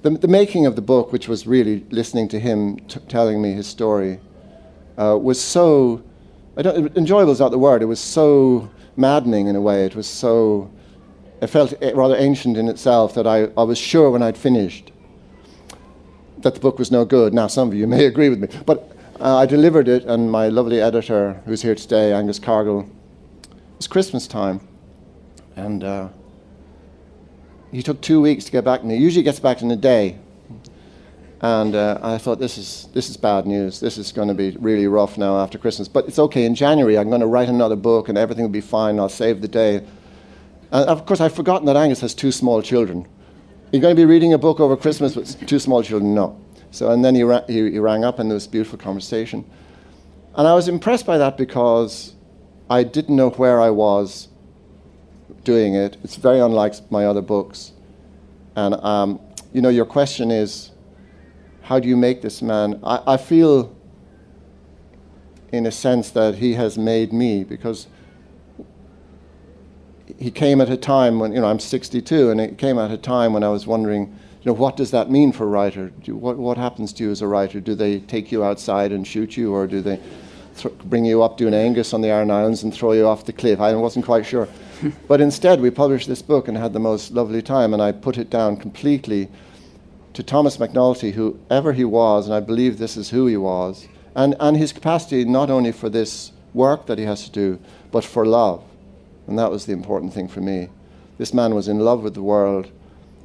the, 0.07 0.19
the 0.19 0.29
making 0.29 0.67
of 0.67 0.77
the 0.77 0.83
book, 0.83 1.13
which 1.13 1.27
was 1.27 1.49
really 1.49 1.85
listening 1.91 2.29
to 2.29 2.39
him 2.39 2.77
telling 3.09 3.43
me 3.43 3.53
his 3.53 3.67
story, 3.67 4.21
uh, 4.97 5.19
was 5.21 5.43
so 5.43 6.03
enjoyable 6.57 7.33
is 7.33 7.41
not 7.41 7.51
the 7.51 7.59
word. 7.59 7.83
It 7.83 7.87
was 7.87 8.01
so 8.01 8.71
maddening 8.97 9.49
in 9.49 9.57
a 9.57 9.61
way. 9.61 9.85
It 9.85 9.97
was 9.97 10.07
so 10.07 10.71
it 11.43 11.49
felt 11.49 11.75
rather 11.95 12.17
ancient 12.17 12.57
in 12.57 12.69
itself 12.69 13.15
that 13.15 13.27
I, 13.27 13.49
I 13.59 13.65
was 13.65 13.79
sure 13.79 14.11
when 14.11 14.23
I'd 14.23 14.39
finished 14.39 14.93
that 16.39 16.55
the 16.55 16.61
book 16.61 16.79
was 16.79 16.93
no 16.93 17.05
good. 17.05 17.35
Now 17.35 17.49
some 17.49 17.69
of 17.69 17.75
you 17.75 17.87
may 17.97 18.07
agree 18.07 18.29
with 18.29 18.39
me, 18.39 18.49
but 18.65 18.97
uh, 19.21 19.39
I 19.39 19.47
delivered 19.47 19.89
it, 19.89 20.05
and 20.05 20.31
my 20.31 20.49
lovely 20.49 20.81
editor, 20.81 21.43
who's 21.47 21.63
here 21.63 21.75
today, 21.75 22.13
Angus 22.13 22.39
Cargill, 22.39 22.89
it 23.51 23.77
was 23.79 23.89
Christmas 23.89 24.29
time, 24.29 24.61
and. 25.57 25.83
Uh, 25.83 26.09
he 27.77 27.83
took 27.83 28.01
two 28.01 28.23
weeks 28.23 28.47
to 28.47 28.53
get 28.53 28.65
back 28.65 28.81
to 28.81 28.87
me. 28.87 28.97
He 28.97 29.03
usually 29.03 29.23
gets 29.23 29.39
back 29.39 29.61
in 29.61 29.71
a 29.71 29.77
day. 29.77 30.19
And 31.43 31.75
uh, 31.75 31.99
I 32.03 32.17
thought, 32.17 32.39
this 32.39 32.57
is, 32.57 32.89
this 32.95 33.11
is 33.11 33.19
bad 33.19 33.45
news. 33.45 33.81
This 33.81 33.99
is 33.99 34.13
going 34.13 34.29
to 34.29 34.35
be 34.35 34.57
really 34.59 34.87
rough 34.87 35.19
now 35.19 35.39
after 35.39 35.59
Christmas. 35.59 35.87
But 35.87 36.09
it's 36.09 36.19
okay. 36.19 36.47
In 36.47 36.55
January, 36.55 36.97
I'm 36.97 37.11
going 37.11 37.21
to 37.21 37.27
write 37.27 37.51
another 37.51 37.77
book 37.77 38.09
and 38.09 38.17
everything 38.17 38.45
will 38.45 38.51
be 38.51 38.63
fine. 38.63 38.99
I'll 38.99 39.11
save 39.11 39.43
the 39.43 39.49
day. 39.49 39.85
And 40.73 40.89
of 40.89 41.05
course, 41.05 41.21
I've 41.21 41.35
forgotten 41.35 41.67
that 41.67 41.77
Angus 41.77 42.01
has 42.01 42.15
two 42.15 42.33
small 42.33 42.63
children. 42.63 43.07
You're 43.73 43.83
going 43.83 43.95
to 43.95 44.01
be 44.01 44.07
reading 44.07 44.33
a 44.33 44.39
book 44.39 44.59
over 44.59 44.75
Christmas 44.75 45.15
with 45.15 45.47
two 45.47 45.59
small 45.59 45.83
children? 45.83 46.15
No. 46.15 46.41
So, 46.71 46.93
and 46.93 47.05
then 47.05 47.15
he, 47.15 47.25
ra- 47.25 47.45
he, 47.47 47.73
he 47.73 47.79
rang 47.79 48.07
up 48.07 48.19
and 48.21 48.31
there 48.31 48.37
was 48.37 48.47
a 48.47 48.51
beautiful 48.51 48.79
conversation. 48.79 49.45
And 50.35 50.49
I 50.49 50.55
was 50.55 50.67
impressed 50.67 51.05
by 51.05 51.19
that 51.19 51.37
because 51.37 52.15
I 52.71 52.85
didn't 52.85 53.17
know 53.17 53.29
where 53.29 53.61
I 53.61 53.69
was 53.69 54.29
doing 55.47 55.75
it. 55.75 55.97
It's 56.03 56.17
very 56.17 56.41
unlike 56.41 56.75
my 56.91 57.07
other 57.07 57.23
books. 57.23 57.73
And, 58.57 58.75
um, 58.75 59.21
you 59.55 59.63
know, 59.63 59.71
your 59.71 59.87
question 59.87 60.31
is, 60.31 60.73
how 61.63 61.79
do 61.79 61.89
you 61.89 61.97
make 61.97 62.21
this 62.21 62.43
man? 62.43 62.81
I, 62.83 63.15
I 63.15 63.17
feel, 63.17 63.75
in 65.53 65.65
a 65.65 65.71
sense, 65.71 66.11
that 66.11 66.35
he 66.35 66.55
has 66.55 66.77
made 66.77 67.13
me 67.13 67.45
because 67.45 67.87
he 70.19 70.31
came 70.31 70.61
at 70.61 70.69
a 70.69 70.77
time 70.77 71.21
when, 71.21 71.33
you 71.33 71.41
know, 71.41 71.47
I'm 71.47 71.61
62, 71.61 72.31
and 72.31 72.41
it 72.41 72.59
came 72.59 72.79
at 72.79 72.91
a 72.91 72.99
time 72.99 73.33
when 73.33 73.45
I 73.45 73.49
was 73.49 73.67
wondering, 73.67 74.07
you 74.43 74.53
know, 74.53 74.53
what 74.53 74.77
does 74.77 74.91
that 74.91 75.11
mean 75.11 75.33
for 75.33 75.45
a 75.45 75.49
writer? 75.49 75.91
Do, 76.03 76.17
what, 76.17 76.39
what 76.39 76.59
happens 76.59 76.93
to 76.95 77.05
you 77.05 77.11
as 77.11 77.23
a 77.23 77.27
writer? 77.27 77.61
Do 77.61 77.75
they 77.75 78.01
take 78.01 78.33
you 78.33 78.43
outside 78.45 78.91
and 78.93 79.07
shoot 79.07 79.37
you, 79.37 79.53
or 79.53 79.67
do 79.67 79.81
they 79.81 79.97
th- 79.97 80.09
bring 80.85 81.05
you 81.05 81.23
up 81.23 81.39
Dun 81.39 81.53
Aengus 81.53 81.95
on 81.95 82.01
the 82.01 82.09
Aran 82.09 82.31
Islands 82.31 82.63
and 82.63 82.73
throw 82.73 82.93
you 82.93 83.07
off 83.07 83.25
the 83.25 83.33
cliff? 83.33 83.61
I 83.61 83.75
wasn't 83.75 84.05
quite 84.05 84.27
sure. 84.27 84.49
but 85.09 85.21
instead, 85.21 85.61
we 85.61 85.71
published 85.71 86.09
this 86.09 86.23
book 86.23 86.49
and 86.49 86.57
had 86.57 86.73
the 86.73 86.79
most 86.79 87.13
lovely 87.13 87.43
time, 87.43 87.73
and 87.73 87.83
I 87.83 87.93
put 87.93 88.19
it 88.19 88.31
down 88.31 88.57
completely 88.57 89.29
to 90.17 90.23
Thomas 90.23 90.57
McNulty, 90.57 91.13
whoever 91.13 91.73
he 91.73 91.85
was, 91.85 92.27
and 92.27 92.35
I 92.35 92.41
believe 92.41 92.79
this 92.79 92.97
is 92.97 93.11
who 93.11 93.27
he 93.27 93.37
was, 93.37 93.87
and, 94.15 94.35
and 94.41 94.57
his 94.57 94.73
capacity 94.73 95.25
not 95.25 95.51
only 95.51 95.73
for 95.73 95.91
this 95.91 96.33
work 96.55 96.87
that 96.87 96.99
he 96.99 97.05
has 97.05 97.25
to 97.25 97.31
do, 97.31 97.61
but 97.93 98.03
for 98.03 98.25
love. 98.25 98.65
And 99.27 99.39
that 99.39 99.51
was 99.51 99.67
the 99.67 99.75
important 99.75 100.15
thing 100.15 100.27
for 100.27 100.41
me. 100.41 100.71
This 101.19 101.35
man 101.35 101.55
was 101.55 101.69
in 101.69 101.81
love 101.81 102.03
with 102.03 102.15
the 102.15 102.23
world. 102.23 102.71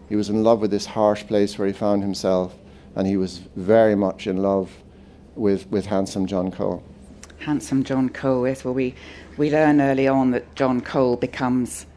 He 0.10 0.18
was 0.18 0.30
in 0.30 0.44
love 0.44 0.60
with 0.60 0.72
this 0.72 0.86
harsh 0.86 1.26
place 1.26 1.58
where 1.58 1.68
he 1.68 1.74
found 1.74 2.04
himself, 2.04 2.56
and 2.96 3.08
he 3.08 3.16
was 3.16 3.38
very 3.56 3.96
much 3.96 4.28
in 4.28 4.38
love 4.38 4.70
with, 5.36 5.72
with 5.72 5.86
handsome 5.86 6.26
John 6.26 6.52
Cole. 6.52 6.84
Handsome 7.42 7.84
John 7.84 8.10
Cole, 8.10 8.48
yes. 8.48 8.64
Well, 8.64 8.76
we 8.76 8.94
we 9.36 9.50
learn 9.50 9.82
early 9.82 10.08
on 10.08 10.30
that 10.32 10.56
John 10.56 10.80
Cole 10.80 11.16
becomes 11.16 11.88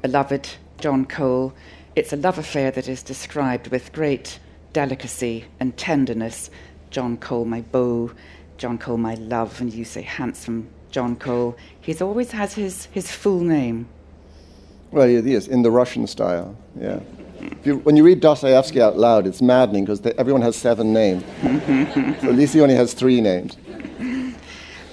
beloved 0.00 0.48
John 0.78 1.06
Cole. 1.06 1.52
It's 1.96 2.12
a 2.12 2.16
love 2.16 2.38
affair 2.38 2.70
that 2.70 2.88
is 2.88 3.02
described 3.02 3.66
with 3.68 3.92
great 3.92 4.38
delicacy 4.72 5.46
and 5.58 5.76
tenderness. 5.76 6.50
John 6.90 7.16
Cole, 7.16 7.44
my 7.44 7.62
beau, 7.62 8.12
John 8.58 8.78
Cole, 8.78 8.96
my 8.96 9.14
love, 9.14 9.60
and 9.60 9.72
you 9.72 9.84
say 9.84 10.02
handsome 10.02 10.68
John 10.92 11.16
Cole. 11.16 11.56
He 11.80 11.98
always 11.98 12.30
has 12.30 12.54
his, 12.54 12.84
his 12.92 13.10
full 13.10 13.40
name. 13.40 13.88
Well, 14.92 15.08
it 15.08 15.26
is, 15.26 15.48
in 15.48 15.62
the 15.62 15.70
Russian 15.70 16.06
style, 16.06 16.56
yeah. 16.78 17.00
You, 17.64 17.78
when 17.78 17.96
you 17.96 18.04
read 18.04 18.20
Dostoevsky 18.20 18.80
out 18.80 18.96
loud, 18.96 19.26
it's 19.26 19.42
maddening 19.42 19.84
because 19.84 20.00
everyone 20.16 20.42
has 20.42 20.54
seven 20.54 20.92
names. 20.92 21.24
so 21.42 21.48
at 22.28 22.36
least 22.36 22.54
he 22.54 22.60
only 22.60 22.76
has 22.76 22.94
three 22.94 23.20
names. 23.20 23.56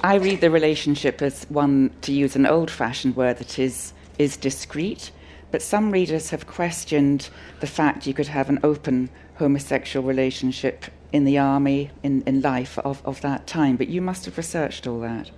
I 0.01 0.15
read 0.15 0.39
the 0.39 0.49
relationship 0.49 1.21
as 1.21 1.45
one, 1.49 1.91
to 2.01 2.13
use 2.13 2.35
an 2.35 2.45
old 2.45 2.71
fashioned 2.71 3.17
word, 3.17 3.37
that 3.37 3.59
is, 3.59 3.93
is 4.17 4.37
discreet, 4.37 5.11
but 5.51 5.61
some 5.61 5.91
readers 5.91 6.29
have 6.29 6.47
questioned 6.47 7.29
the 7.59 7.67
fact 7.67 8.07
you 8.07 8.13
could 8.13 8.27
have 8.27 8.49
an 8.49 8.59
open 8.63 9.09
homosexual 9.35 10.05
relationship 10.05 10.85
in 11.11 11.25
the 11.25 11.37
army, 11.37 11.91
in, 12.03 12.21
in 12.21 12.41
life 12.41 12.77
of, 12.79 13.01
of 13.05 13.19
that 13.21 13.45
time. 13.45 13.75
But 13.75 13.89
you 13.89 14.01
must 14.01 14.25
have 14.25 14.37
researched 14.37 14.87
all 14.87 15.01
that. 15.01 15.31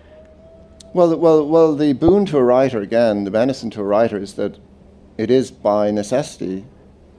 Well, 0.93 1.15
well, 1.17 1.47
well, 1.47 1.75
the 1.75 1.93
boon 1.93 2.25
to 2.27 2.37
a 2.37 2.43
writer, 2.43 2.81
again, 2.81 3.23
the 3.23 3.31
benefit 3.31 3.71
to 3.73 3.81
a 3.81 3.85
writer 3.85 4.17
is 4.17 4.33
that 4.33 4.59
it 5.17 5.31
is 5.31 5.49
by 5.49 5.89
necessity 5.89 6.65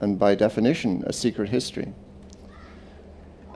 and 0.00 0.18
by 0.18 0.34
definition 0.34 1.02
a 1.06 1.12
secret 1.12 1.48
history. 1.48 1.92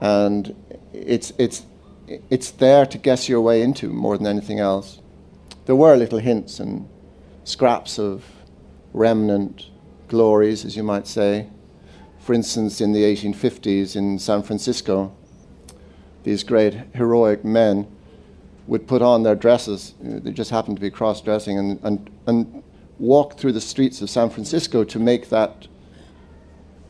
And 0.01 0.55
it's, 0.93 1.31
it's 1.37 1.65
it's 2.07 2.51
there 2.51 2.85
to 2.85 2.97
guess 2.97 3.27
your 3.27 3.41
way 3.41 3.61
into 3.61 3.89
more 3.89 4.17
than 4.17 4.27
anything 4.27 4.59
else. 4.59 5.01
There 5.65 5.75
were 5.75 5.95
little 5.95 6.19
hints 6.19 6.59
and 6.59 6.87
scraps 7.43 7.99
of 7.99 8.23
remnant 8.93 9.69
glories, 10.07 10.63
as 10.63 10.77
you 10.77 10.83
might 10.83 11.07
say. 11.07 11.49
For 12.19 12.33
instance, 12.33 12.81
in 12.81 12.93
the 12.93 13.03
1850s 13.03 13.95
in 13.95 14.19
San 14.19 14.43
Francisco, 14.43 15.15
these 16.23 16.43
great 16.43 16.73
heroic 16.93 17.43
men 17.43 17.87
would 18.67 18.87
put 18.87 19.01
on 19.01 19.23
their 19.23 19.35
dresses, 19.35 19.93
they 20.01 20.31
just 20.31 20.51
happened 20.51 20.75
to 20.75 20.81
be 20.81 20.89
cross 20.89 21.21
dressing, 21.21 21.57
and, 21.57 21.79
and, 21.83 22.09
and 22.25 22.63
walk 22.99 23.37
through 23.37 23.53
the 23.53 23.61
streets 23.61 24.01
of 24.01 24.09
San 24.09 24.29
Francisco 24.29 24.83
to 24.83 24.99
make 24.99 25.29
that 25.29 25.67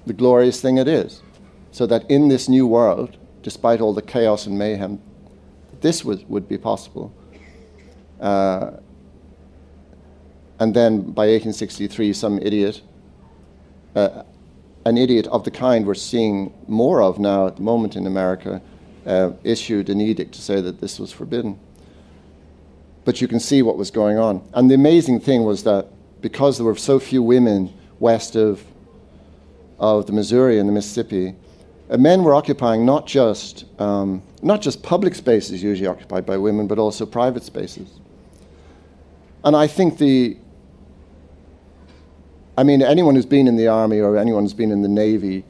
the 0.08 0.13
glorious 0.13 0.60
thing 0.60 0.77
it 0.77 0.88
is. 0.88 1.21
So 1.71 1.86
that 1.86 2.10
in 2.10 2.30
this 2.30 2.49
new 2.49 2.65
world, 2.65 3.17
despite 3.43 3.80
all 3.80 3.93
the 3.93 4.01
chaos 4.01 4.47
and 4.47 4.58
mayhem, 4.58 4.99
this 5.81 6.03
would, 6.03 6.27
would 6.29 6.47
be 6.47 6.57
possible. 6.57 7.13
Uh, 8.19 8.71
and 10.59 10.73
then 10.73 11.01
by 11.01 11.27
1863, 11.27 12.13
some 12.13 12.39
idiot, 12.39 12.81
uh, 13.95 14.23
an 14.85 14.97
idiot 14.97 15.27
of 15.27 15.43
the 15.43 15.51
kind 15.51 15.85
we're 15.85 15.93
seeing 15.93 16.53
more 16.67 17.01
of 17.01 17.19
now 17.19 17.47
at 17.47 17.57
the 17.57 17.61
moment 17.61 17.95
in 17.95 18.07
America, 18.07 18.61
uh, 19.05 19.31
issued 19.43 19.89
an 19.89 20.01
edict 20.01 20.33
to 20.33 20.41
say 20.41 20.59
that 20.61 20.81
this 20.81 20.99
was 20.99 21.11
forbidden. 21.11 21.59
But 23.05 23.21
you 23.21 23.27
can 23.27 23.39
see 23.39 23.61
what 23.61 23.77
was 23.77 23.91
going 23.91 24.17
on. 24.17 24.45
And 24.53 24.69
the 24.69 24.75
amazing 24.75 25.19
thing 25.21 25.43
was 25.43 25.63
that 25.63 25.87
because 26.21 26.57
there 26.57 26.65
were 26.65 26.75
so 26.75 26.99
few 26.99 27.21
women 27.21 27.73
west 27.99 28.35
of, 28.35 28.63
of 29.79 30.07
the 30.07 30.13
Missouri 30.13 30.59
and 30.59 30.67
the 30.67 30.73
Mississippi, 30.73 31.35
uh, 31.89 31.97
men 31.97 32.23
were 32.23 32.33
occupying 32.33 32.85
not 32.85 33.05
just, 33.07 33.65
um, 33.79 34.21
not 34.47 34.62
just 34.62 34.81
public 34.81 35.13
spaces 35.13 35.62
usually 35.62 35.88
occupied 35.88 36.25
by 36.25 36.38
women, 36.38 36.67
but 36.67 36.79
also 36.79 37.05
private 37.05 37.43
spaces. 37.43 37.99
And 39.43 39.55
I 39.55 39.67
think 39.67 39.97
the, 39.97 40.38
I 42.57 42.63
mean, 42.63 42.81
anyone 42.81 43.15
who's 43.15 43.25
been 43.25 43.47
in 43.47 43.55
the 43.55 43.67
army 43.67 43.99
or 43.99 44.17
anyone 44.17 44.43
who's 44.43 44.53
been 44.53 44.71
in 44.71 44.81
the 44.81 44.88
navy, 44.88 45.45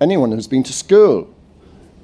anyone 0.00 0.32
who's 0.32 0.48
been 0.48 0.64
to 0.64 0.72
school 0.72 1.32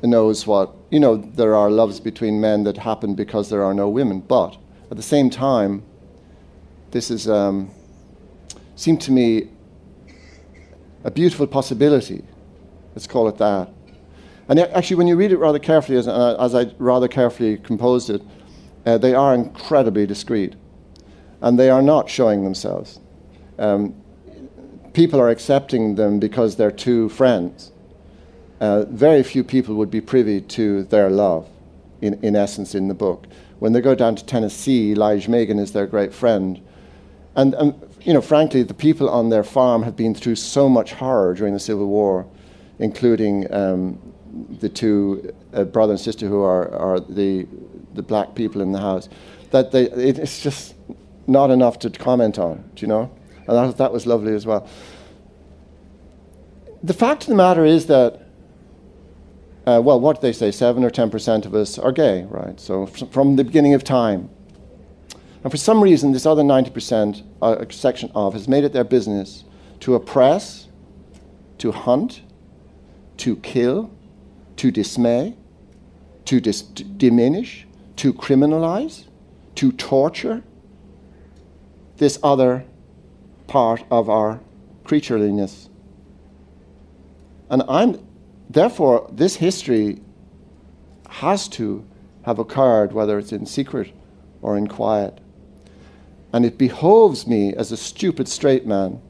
knows 0.02 0.46
what, 0.46 0.74
you 0.90 1.00
know, 1.00 1.16
there 1.16 1.54
are 1.54 1.70
loves 1.70 1.98
between 1.98 2.40
men 2.40 2.64
that 2.64 2.76
happen 2.76 3.14
because 3.14 3.50
there 3.50 3.64
are 3.64 3.74
no 3.74 3.88
women. 3.88 4.20
But 4.20 4.56
at 4.90 4.96
the 4.96 5.02
same 5.02 5.30
time, 5.30 5.82
this 6.90 7.10
is, 7.10 7.28
um, 7.28 7.70
seemed 8.76 9.00
to 9.02 9.12
me 9.12 9.48
a 11.04 11.10
beautiful 11.10 11.46
possibility. 11.46 12.22
Let's 12.94 13.06
call 13.06 13.28
it 13.28 13.38
that. 13.38 13.68
And 14.48 14.58
actually, 14.60 14.96
when 14.96 15.06
you 15.06 15.16
read 15.16 15.32
it 15.32 15.38
rather 15.38 15.58
carefully, 15.58 15.96
as, 15.96 16.06
uh, 16.06 16.36
as 16.38 16.54
I 16.54 16.72
rather 16.78 17.08
carefully 17.08 17.56
composed 17.58 18.10
it, 18.10 18.22
uh, 18.84 18.98
they 18.98 19.14
are 19.14 19.34
incredibly 19.34 20.06
discreet. 20.06 20.54
And 21.40 21.58
they 21.58 21.70
are 21.70 21.82
not 21.82 22.10
showing 22.10 22.44
themselves. 22.44 23.00
Um, 23.58 23.94
people 24.92 25.20
are 25.20 25.30
accepting 25.30 25.94
them 25.94 26.18
because 26.18 26.56
they're 26.56 26.70
two 26.70 27.08
friends. 27.08 27.72
Uh, 28.60 28.84
very 28.84 29.22
few 29.22 29.44
people 29.44 29.74
would 29.74 29.90
be 29.90 30.00
privy 30.00 30.40
to 30.40 30.84
their 30.84 31.10
love, 31.10 31.48
in, 32.00 32.14
in 32.22 32.36
essence, 32.36 32.74
in 32.74 32.88
the 32.88 32.94
book. 32.94 33.26
When 33.58 33.72
they 33.72 33.80
go 33.80 33.94
down 33.94 34.16
to 34.16 34.24
Tennessee, 34.24 34.94
Lige 34.94 35.28
Magan 35.28 35.58
is 35.58 35.72
their 35.72 35.86
great 35.86 36.14
friend. 36.14 36.60
And, 37.34 37.54
and, 37.54 37.74
you 38.02 38.12
know, 38.12 38.20
frankly, 38.20 38.62
the 38.62 38.74
people 38.74 39.08
on 39.08 39.30
their 39.30 39.44
farm 39.44 39.82
have 39.82 39.96
been 39.96 40.14
through 40.14 40.36
so 40.36 40.68
much 40.68 40.92
horror 40.92 41.34
during 41.34 41.54
the 41.54 41.60
Civil 41.60 41.86
War, 41.86 42.26
including 42.78 43.52
um, 43.52 44.13
the 44.60 44.68
two 44.68 45.32
uh, 45.52 45.64
brother 45.64 45.92
and 45.92 46.00
sister 46.00 46.26
who 46.26 46.42
are, 46.42 46.72
are 46.74 47.00
the, 47.00 47.46
the 47.94 48.02
black 48.02 48.34
people 48.34 48.60
in 48.60 48.72
the 48.72 48.80
house, 48.80 49.08
that 49.50 49.70
they, 49.72 49.84
it, 49.90 50.18
it's 50.18 50.42
just 50.42 50.74
not 51.26 51.50
enough 51.50 51.78
to 51.80 51.90
comment 51.90 52.38
on, 52.38 52.68
do 52.74 52.82
you 52.82 52.88
know? 52.88 53.10
And 53.46 53.56
that, 53.56 53.76
that 53.78 53.92
was 53.92 54.06
lovely 54.06 54.34
as 54.34 54.46
well. 54.46 54.68
The 56.82 56.94
fact 56.94 57.22
of 57.22 57.28
the 57.28 57.34
matter 57.34 57.64
is 57.64 57.86
that, 57.86 58.20
uh, 59.66 59.80
well, 59.82 59.98
what 59.98 60.16
do 60.16 60.26
they 60.26 60.32
say? 60.32 60.50
Seven 60.50 60.84
or 60.84 60.90
ten 60.90 61.10
percent 61.10 61.46
of 61.46 61.54
us 61.54 61.78
are 61.78 61.92
gay, 61.92 62.24
right? 62.24 62.60
So 62.60 62.86
from 62.86 63.36
the 63.36 63.44
beginning 63.44 63.74
of 63.74 63.84
time. 63.84 64.28
And 65.42 65.50
for 65.50 65.56
some 65.58 65.82
reason, 65.82 66.12
this 66.12 66.24
other 66.24 66.42
90% 66.42 67.22
uh, 67.42 67.64
section 67.70 68.10
of 68.14 68.32
has 68.32 68.48
made 68.48 68.64
it 68.64 68.72
their 68.72 68.84
business 68.84 69.44
to 69.80 69.94
oppress, 69.94 70.68
to 71.58 71.70
hunt, 71.70 72.22
to 73.18 73.36
kill, 73.36 73.90
to 74.56 74.70
dismay, 74.70 75.36
to 76.24 76.40
dis- 76.40 76.62
diminish, 76.62 77.66
to 77.96 78.12
criminalize, 78.12 79.04
to 79.56 79.72
torture 79.72 80.42
this 81.96 82.18
other 82.22 82.64
part 83.46 83.84
of 83.90 84.08
our 84.08 84.40
creatureliness. 84.84 85.68
And 87.50 87.62
I'm, 87.68 88.04
therefore, 88.50 89.08
this 89.12 89.36
history 89.36 90.00
has 91.08 91.48
to 91.48 91.84
have 92.22 92.38
occurred, 92.38 92.92
whether 92.92 93.18
it's 93.18 93.32
in 93.32 93.46
secret 93.46 93.92
or 94.42 94.56
in 94.56 94.66
quiet. 94.66 95.20
And 96.32 96.44
it 96.44 96.58
behoves 96.58 97.26
me, 97.26 97.54
as 97.54 97.70
a 97.70 97.76
stupid 97.76 98.28
straight 98.28 98.66
man, 98.66 99.00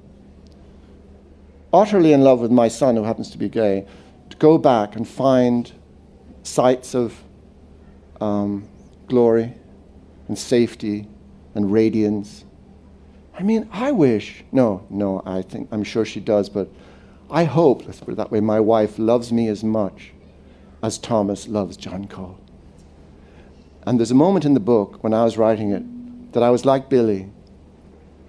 utterly 1.72 2.12
in 2.12 2.20
love 2.22 2.40
with 2.40 2.50
my 2.50 2.68
son, 2.68 2.96
who 2.96 3.04
happens 3.04 3.30
to 3.30 3.38
be 3.38 3.48
gay, 3.48 3.86
to 4.30 4.36
go 4.36 4.58
back 4.58 4.96
and 4.96 5.06
find 5.06 5.72
sites 6.42 6.94
of 6.94 7.22
um, 8.20 8.68
glory 9.06 9.54
and 10.28 10.38
safety 10.38 11.08
and 11.54 11.72
radiance 11.72 12.44
I 13.36 13.42
mean, 13.42 13.68
I 13.72 13.90
wish, 13.90 14.44
no, 14.52 14.86
no, 14.88 15.20
I 15.26 15.42
think, 15.42 15.68
I'm 15.72 15.82
sure 15.82 16.04
she 16.04 16.20
does, 16.20 16.48
but 16.48 16.68
I 17.28 17.44
hope, 17.44 17.84
let's 17.84 17.98
put 17.98 18.12
it 18.12 18.16
that 18.16 18.30
way, 18.30 18.40
my 18.40 18.60
wife 18.60 18.98
loves 18.98 19.32
me 19.32 19.48
as 19.48 19.64
much 19.64 20.12
as 20.82 20.98
Thomas 20.98 21.48
loves 21.48 21.76
John 21.76 22.06
Cole. 22.06 22.38
And 23.86 23.98
there's 23.98 24.12
a 24.12 24.16
moment 24.16 24.44
in 24.44 24.54
the 24.54 24.60
book 24.60 25.02
when 25.02 25.12
I 25.12 25.24
was 25.24 25.36
writing 25.36 25.72
it 25.72 26.32
that 26.32 26.44
I 26.44 26.50
was 26.50 26.64
like 26.64 26.88
Billy, 26.88 27.30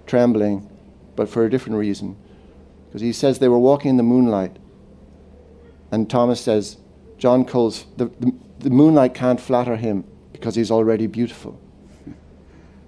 trembling, 0.06 0.68
but 1.14 1.28
for 1.28 1.44
a 1.44 1.50
different 1.50 1.78
reason. 1.78 2.16
Because 2.88 3.00
he 3.00 3.12
says 3.12 3.38
they 3.38 3.48
were 3.48 3.58
walking 3.58 3.90
in 3.90 3.96
the 3.96 4.02
moonlight, 4.02 4.56
and 5.90 6.08
Thomas 6.08 6.40
says, 6.40 6.78
John 7.18 7.44
Cole's, 7.44 7.86
the, 7.96 8.06
the, 8.20 8.34
the 8.58 8.70
moonlight 8.70 9.14
can't 9.14 9.40
flatter 9.40 9.76
him 9.76 10.04
because 10.32 10.54
he's 10.54 10.70
already 10.70 11.06
beautiful. 11.06 11.60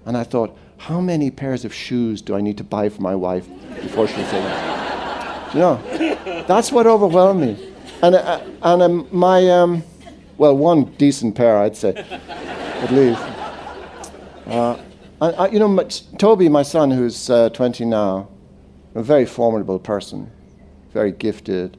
And 0.05 0.17
I 0.17 0.23
thought, 0.23 0.57
how 0.77 1.01
many 1.01 1.29
pairs 1.31 1.65
of 1.65 1.73
shoes 1.73 2.21
do 2.21 2.35
I 2.35 2.41
need 2.41 2.57
to 2.57 2.63
buy 2.63 2.89
for 2.89 3.01
my 3.01 3.15
wife 3.15 3.47
before 3.81 4.07
she'll 4.07 4.25
say 4.25 4.41
that? 4.41 5.53
you 5.53 5.59
know, 5.59 6.43
that's 6.47 6.71
what 6.71 6.87
overwhelmed 6.87 7.41
me. 7.41 7.73
And, 8.01 8.15
uh, 8.15 8.41
and 8.61 8.81
um, 8.81 9.07
my, 9.11 9.49
um, 9.49 9.83
well, 10.37 10.55
one 10.55 10.85
decent 10.97 11.35
pair, 11.35 11.57
I'd 11.57 11.75
say, 11.75 11.95
at 11.95 12.91
least. 12.91 13.21
Uh, 14.45 14.79
I, 15.21 15.29
I, 15.31 15.49
you 15.49 15.59
know, 15.59 15.67
my, 15.67 15.83
Toby, 16.17 16.47
my 16.47 16.63
son, 16.63 16.91
who's 16.91 17.29
uh, 17.29 17.49
20 17.49 17.85
now, 17.85 18.29
a 18.95 19.03
very 19.03 19.25
formidable 19.25 19.79
person, 19.79 20.31
very 20.93 21.11
gifted, 21.11 21.77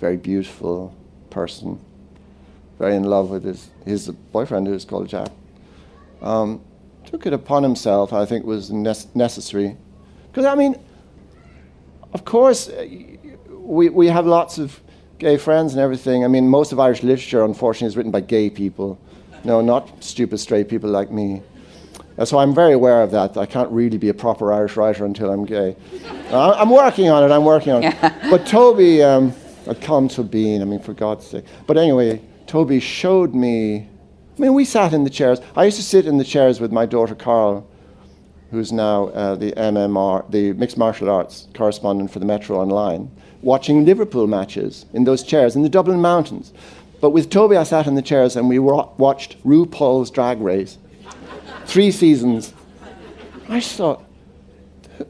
very 0.00 0.16
beautiful 0.16 0.94
person, 1.28 1.78
very 2.78 2.96
in 2.96 3.04
love 3.04 3.28
with 3.30 3.44
his, 3.44 3.68
his 3.84 4.08
boyfriend, 4.08 4.66
who's 4.66 4.86
called 4.86 5.08
Jack. 5.08 5.28
Um, 6.22 6.62
took 7.04 7.26
it 7.26 7.34
upon 7.34 7.62
himself, 7.62 8.12
I 8.12 8.24
think 8.24 8.46
was 8.46 8.70
necessary. 8.70 9.76
Because, 10.30 10.46
I 10.46 10.54
mean, 10.54 10.76
of 12.14 12.24
course, 12.24 12.70
uh, 12.70 12.86
we, 13.50 13.90
we 13.90 14.06
have 14.06 14.26
lots 14.26 14.58
of 14.58 14.80
gay 15.18 15.36
friends 15.36 15.74
and 15.74 15.82
everything. 15.82 16.24
I 16.24 16.28
mean, 16.28 16.48
most 16.48 16.72
of 16.72 16.80
Irish 16.80 17.02
literature, 17.02 17.44
unfortunately, 17.44 17.88
is 17.88 17.96
written 17.96 18.12
by 18.12 18.20
gay 18.20 18.48
people. 18.48 18.98
No, 19.44 19.60
not 19.60 20.02
stupid 20.02 20.38
straight 20.38 20.68
people 20.68 20.88
like 20.88 21.10
me. 21.10 21.42
Uh, 22.16 22.24
so 22.24 22.38
I'm 22.38 22.54
very 22.54 22.72
aware 22.72 23.02
of 23.02 23.10
that. 23.10 23.36
I 23.36 23.44
can't 23.44 23.70
really 23.70 23.98
be 23.98 24.08
a 24.08 24.14
proper 24.14 24.52
Irish 24.52 24.76
writer 24.76 25.04
until 25.04 25.30
I'm 25.30 25.44
gay. 25.44 25.76
Uh, 26.30 26.52
I'm 26.52 26.70
working 26.70 27.10
on 27.10 27.22
it, 27.22 27.34
I'm 27.34 27.44
working 27.44 27.72
on 27.72 27.84
it. 27.84 27.96
but 28.30 28.46
Toby, 28.46 29.02
um, 29.02 29.34
I'd 29.68 29.80
call 29.80 29.98
him 29.98 30.08
Tobin, 30.08 30.62
I 30.62 30.64
mean, 30.64 30.80
for 30.80 30.94
God's 30.94 31.26
sake. 31.26 31.44
But 31.66 31.76
anyway, 31.76 32.22
Toby 32.46 32.80
showed 32.80 33.34
me 33.34 33.88
I 34.40 34.44
mean, 34.44 34.54
we 34.54 34.64
sat 34.64 34.94
in 34.94 35.04
the 35.04 35.10
chairs. 35.10 35.38
I 35.54 35.66
used 35.66 35.76
to 35.76 35.82
sit 35.82 36.06
in 36.06 36.16
the 36.16 36.24
chairs 36.24 36.60
with 36.60 36.72
my 36.72 36.86
daughter 36.86 37.14
Coral, 37.14 37.68
who's 38.50 38.72
now 38.72 39.08
uh, 39.08 39.34
the 39.34 39.52
MMA, 39.52 40.30
the 40.30 40.54
Mixed 40.54 40.78
Martial 40.78 41.10
Arts 41.10 41.46
correspondent 41.52 42.10
for 42.10 42.20
the 42.20 42.24
Metro 42.24 42.58
Online, 42.58 43.10
watching 43.42 43.84
Liverpool 43.84 44.26
matches 44.26 44.86
in 44.94 45.04
those 45.04 45.22
chairs 45.22 45.56
in 45.56 45.62
the 45.62 45.68
Dublin 45.68 46.00
Mountains. 46.00 46.54
But 47.02 47.10
with 47.10 47.28
Toby, 47.28 47.58
I 47.58 47.64
sat 47.64 47.86
in 47.86 47.96
the 47.96 48.02
chairs 48.02 48.34
and 48.34 48.48
we 48.48 48.58
watched 48.58 49.36
RuPaul's 49.44 50.10
Drag 50.10 50.40
Race, 50.40 50.78
three 51.66 51.90
seasons. 51.90 52.54
I 53.50 53.60
just 53.60 53.76
thought, 53.76 54.02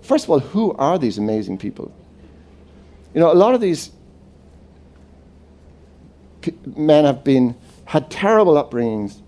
first 0.03 0.25
of 0.25 0.31
all, 0.31 0.41
who 0.41 0.73
are 0.73 0.99
these 0.99 1.19
amazing 1.19 1.59
people? 1.59 1.95
You 3.15 3.21
know, 3.21 3.31
a 3.31 3.35
lot 3.35 3.55
of 3.55 3.61
these 3.61 3.93
men 6.77 7.05
have 7.05 7.25
been 7.25 7.57
had 7.87 8.11
terrible 8.11 8.55
upbringings, 8.55 9.21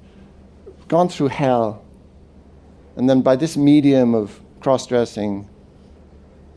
gone 0.89 1.09
through 1.09 1.29
hell, 1.29 1.85
and 2.97 3.09
then 3.09 3.23
by 3.23 3.35
this 3.35 3.57
medium 3.57 4.15
of 4.15 4.41
cross 4.61 4.87
dressing, 4.87 5.49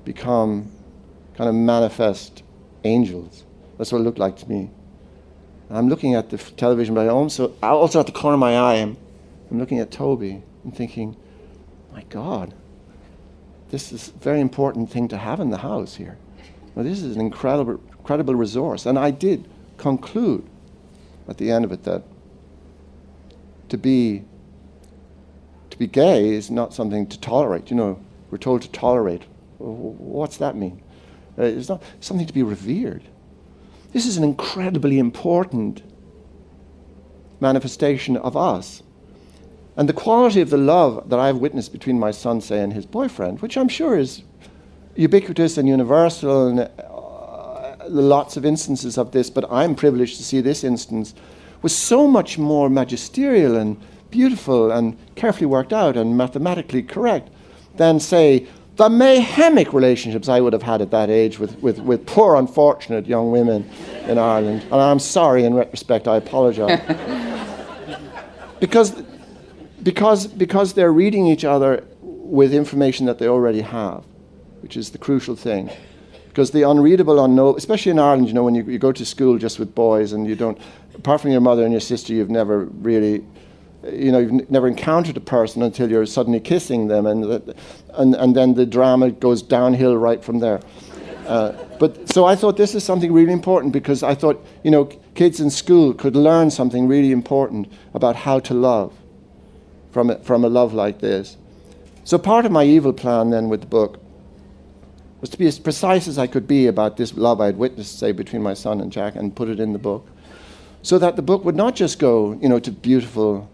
become 0.04 0.72
kind 1.36 1.50
of 1.50 1.56
manifest 1.56 2.44
angels. 2.84 3.44
That's 3.78 3.92
what 3.92 4.00
it 4.00 4.04
looked 4.04 4.20
like 4.20 4.38
to 4.38 4.50
me. 4.50 4.70
I'm 5.70 5.90
looking 5.90 6.14
at 6.14 6.30
the 6.30 6.38
television, 6.38 6.94
but 6.94 7.08
I 7.08 7.10
also, 7.10 7.54
also 7.64 8.00
at 8.00 8.06
the 8.06 8.12
corner 8.12 8.36
of 8.36 8.40
my 8.40 8.56
eye, 8.56 8.76
I'm, 8.76 8.98
I'm 9.50 9.60
looking 9.60 9.80
at 9.80 9.90
Toby 9.90 10.44
and 10.64 10.76
thinking, 10.76 11.18
my 11.92 12.04
God, 12.04 12.54
this 13.70 13.92
is 13.92 14.10
a 14.10 14.12
very 14.20 14.42
important 14.42 14.92
thing 14.92 15.08
to 15.08 15.18
have 15.18 15.40
in 15.40 15.50
the 15.50 15.58
house 15.58 15.96
here. 15.96 16.18
Well, 16.76 16.86
this 16.86 17.02
is 17.02 17.16
an 17.16 17.22
incredible, 17.22 17.82
incredible 17.98 18.36
resource. 18.36 18.86
And 18.86 19.00
I 19.00 19.10
did 19.10 19.50
conclude 19.78 20.48
at 21.28 21.38
the 21.38 21.52
end 21.52 21.66
of 21.66 21.72
it 21.72 21.84
that 21.84 22.04
to 23.70 23.78
be 23.78 24.24
to 25.70 25.78
be 25.78 25.88
gay 25.88 26.30
is 26.30 26.50
not 26.50 26.74
something 26.74 27.06
to 27.08 27.20
tolerate. 27.20 27.70
You 27.70 27.76
know, 27.76 28.00
we're 28.32 28.38
told 28.38 28.62
to 28.62 28.70
tolerate. 28.70 29.24
What's 29.58 30.38
that 30.38 30.56
mean? 30.56 30.82
Uh, 31.38 31.44
it's 31.44 31.68
not 31.68 31.84
something 32.00 32.28
to 32.28 32.34
be 32.34 32.44
revered. 32.44 33.04
This 33.92 34.06
is 34.06 34.18
an 34.18 34.24
incredibly 34.24 35.00
important 35.00 35.84
manifestation 37.40 38.16
of 38.16 38.38
us. 38.38 38.84
And 39.78 39.90
the 39.90 39.94
quality 39.94 40.40
of 40.40 40.50
the 40.50 40.58
love 40.58 41.10
that 41.10 41.20
I've 41.20 41.38
witnessed 41.38 41.74
between 41.74 42.00
my 42.00 42.12
son, 42.12 42.40
say, 42.40 42.62
and 42.62 42.72
his 42.72 42.86
boyfriend, 42.86 43.42
which 43.42 43.58
I'm 43.58 43.68
sure 43.68 43.98
is 43.98 44.24
ubiquitous 44.96 45.58
and 45.58 45.68
universal, 45.68 46.48
and 46.48 46.70
lots 47.90 48.38
of 48.38 48.46
instances 48.46 48.98
of 48.98 49.12
this, 49.12 49.30
but 49.30 49.52
I'm 49.52 49.76
privileged 49.76 50.18
to 50.18 50.24
see 50.24 50.42
this 50.42 50.64
instance, 50.64 51.14
was 51.62 51.76
so 51.76 52.08
much 52.08 52.38
more 52.38 52.70
magisterial 52.70 53.56
and 53.58 53.78
beautiful 54.12 54.72
and 54.72 54.98
carefully 55.16 55.46
worked 55.46 55.74
out 55.74 55.98
and 55.98 56.18
mathematically 56.18 56.84
correct 56.84 57.30
than, 57.76 58.00
say, 58.00 58.48
the 58.76 58.90
mayhemic 58.90 59.74
relationships 59.74 60.28
I 60.28 60.42
would 60.42 60.54
have 60.54 60.62
had 60.62 60.82
at 60.82 60.92
that 60.92 61.10
age 61.10 61.40
with, 61.40 61.58
with, 61.62 61.80
with 61.80 62.06
poor, 62.06 62.36
unfortunate 62.36 63.08
young 63.08 63.32
women 63.32 63.70
in 64.08 64.18
Ireland. 64.18 64.64
And 64.64 64.76
I'm 64.76 65.00
sorry 65.00 65.46
in 65.46 65.54
retrospect, 65.54 66.08
I 66.08 66.18
apologize. 66.18 66.82
because, 68.60 69.02
because, 69.82 70.28
because 70.28 70.74
they're 70.74 70.92
reading 70.92 71.26
each 71.26 71.46
other 71.46 71.86
with 72.02 72.54
information 72.54 73.06
that 73.06 73.18
they 73.20 73.28
already 73.28 73.62
have, 73.62 74.04
which 74.62 74.76
is 74.76 74.92
the 74.92 74.98
crucial 74.98 75.36
thing. 75.36 75.70
Because 76.36 76.52
the 76.52 76.64
unreadable, 76.64 77.24
unknown, 77.24 77.56
especially 77.56 77.92
in 77.92 77.98
Ireland, 77.98 78.28
you 78.28 78.34
know, 78.34 78.44
when 78.44 78.56
you, 78.56 78.64
you 78.66 78.78
go 78.78 78.92
to 78.92 79.06
school 79.06 79.38
just 79.38 79.58
with 79.58 79.74
boys 79.74 80.12
and 80.12 80.28
you 80.28 80.36
don't, 80.36 80.60
apart 80.94 81.22
from 81.22 81.32
your 81.32 81.40
mother 81.40 81.64
and 81.64 81.72
your 81.72 81.80
sister, 81.80 82.12
you've 82.14 82.30
never 82.30 82.66
really 82.66 83.24
you 83.90 84.12
know, 84.12 84.20
you've 84.20 84.52
never 84.52 84.68
encountered 84.68 85.16
a 85.16 85.22
person 85.22 85.62
until 85.62 85.90
you're 85.90 86.06
suddenly 86.06 86.42
kissing 86.42 86.90
them, 86.90 87.06
and, 87.06 87.24
and, 87.94 88.16
and 88.16 88.36
then 88.36 88.56
the 88.56 88.66
drama 88.66 89.12
goes 89.12 89.42
downhill 89.42 89.96
right 89.96 90.22
from 90.22 90.40
there. 90.40 90.60
Uh, 91.26 91.54
but 91.80 92.12
so 92.12 92.26
I 92.26 92.36
thought 92.36 92.58
this 92.58 92.76
is 92.76 92.84
something 92.84 93.14
really 93.14 93.32
important 93.32 93.72
because 93.72 94.04
I 94.04 94.14
thought, 94.14 94.46
you 94.64 94.72
know, 94.72 94.86
kids 95.14 95.40
in 95.40 95.50
school 95.50 95.94
could 95.94 96.18
learn 96.18 96.52
something 96.52 96.86
really 96.90 97.14
important 97.14 97.72
about 97.94 98.18
how 98.18 98.40
to 98.40 98.54
love 98.54 98.94
from 99.92 100.10
a, 100.10 100.20
from 100.20 100.44
a 100.44 100.50
love 100.50 100.74
like 100.74 101.00
this. 101.00 101.38
So 102.04 102.18
part 102.18 102.46
of 102.46 102.52
my 102.52 102.66
evil 102.66 102.92
plan 102.92 103.30
then 103.30 103.48
with 103.48 103.62
the 103.62 103.68
book 103.68 104.02
was 105.26 105.32
to 105.32 105.40
be 105.40 105.48
as 105.48 105.58
precise 105.58 106.08
as 106.08 106.20
I 106.20 106.28
could 106.28 106.48
be 106.48 106.68
about 106.68 106.98
this 106.98 107.16
love 107.16 107.42
I'd 107.42 107.58
witnessed, 107.58 107.98
say, 107.98 108.12
between 108.12 108.44
my 108.44 108.54
son 108.54 108.80
and 108.80 108.92
Jack, 108.92 109.16
and 109.16 109.36
put 109.36 109.50
it 109.50 109.60
in 109.60 109.74
the 109.74 109.80
book, 109.80 110.08
so 110.84 111.00
that 111.00 111.16
the 111.16 111.24
book 111.24 111.44
would 111.44 111.56
not 111.56 111.76
just 111.76 111.98
go, 111.98 112.34
you 112.40 112.48
know, 112.48 112.60
to 112.60 112.70
beautiful 112.70 113.50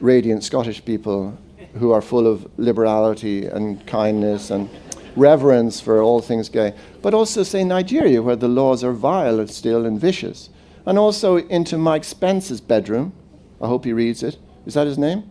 radiant 0.00 0.44
Scottish 0.44 0.82
people 0.82 1.36
who 1.74 1.90
are 1.90 2.00
full 2.00 2.26
of 2.26 2.50
liberality 2.58 3.44
and 3.44 3.86
kindness 3.86 4.50
and 4.50 4.70
reverence 5.14 5.78
for 5.78 6.00
all 6.00 6.22
things 6.22 6.48
gay, 6.48 6.72
but 7.02 7.12
also, 7.12 7.42
say, 7.42 7.62
Nigeria, 7.64 8.22
where 8.22 8.36
the 8.36 8.48
laws 8.48 8.82
are 8.82 8.94
vile 8.94 9.40
and 9.40 9.50
still 9.50 9.84
and 9.84 10.00
vicious. 10.00 10.48
And 10.86 10.98
also 10.98 11.36
into 11.36 11.76
Mike 11.76 12.04
Spence's 12.04 12.62
bedroom. 12.62 13.12
I 13.60 13.66
hope 13.66 13.84
he 13.84 13.92
reads 13.92 14.22
it. 14.22 14.38
Is 14.64 14.72
that 14.72 14.86
his 14.86 14.96
name? 14.96 15.28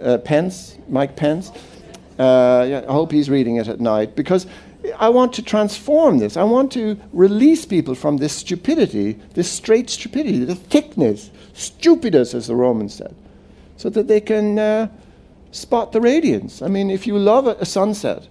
Uh, 0.00 0.16
Pence? 0.16 0.78
Mike 0.88 1.14
Pence? 1.14 1.52
Uh, 2.22 2.84
I 2.88 2.92
hope 2.92 3.10
he's 3.10 3.28
reading 3.28 3.56
it 3.56 3.66
at 3.66 3.80
night 3.80 4.14
because 4.14 4.46
I 4.96 5.08
want 5.08 5.32
to 5.32 5.42
transform 5.42 6.18
this. 6.18 6.36
I 6.36 6.44
want 6.44 6.70
to 6.72 6.96
release 7.12 7.66
people 7.66 7.96
from 7.96 8.18
this 8.18 8.32
stupidity, 8.32 9.14
this 9.34 9.50
straight 9.50 9.90
stupidity, 9.90 10.44
the 10.44 10.54
thickness, 10.54 11.30
stupidus, 11.52 12.32
as 12.32 12.46
the 12.46 12.54
Romans 12.54 12.94
said 12.94 13.14
so 13.76 13.90
that 13.90 14.06
they 14.06 14.20
can 14.20 14.60
uh, 14.60 14.86
spot 15.50 15.90
the 15.90 16.00
radiance. 16.00 16.62
I 16.62 16.68
mean, 16.68 16.90
if 16.90 17.08
you 17.08 17.18
love 17.18 17.48
a 17.48 17.64
sunset 17.64 18.28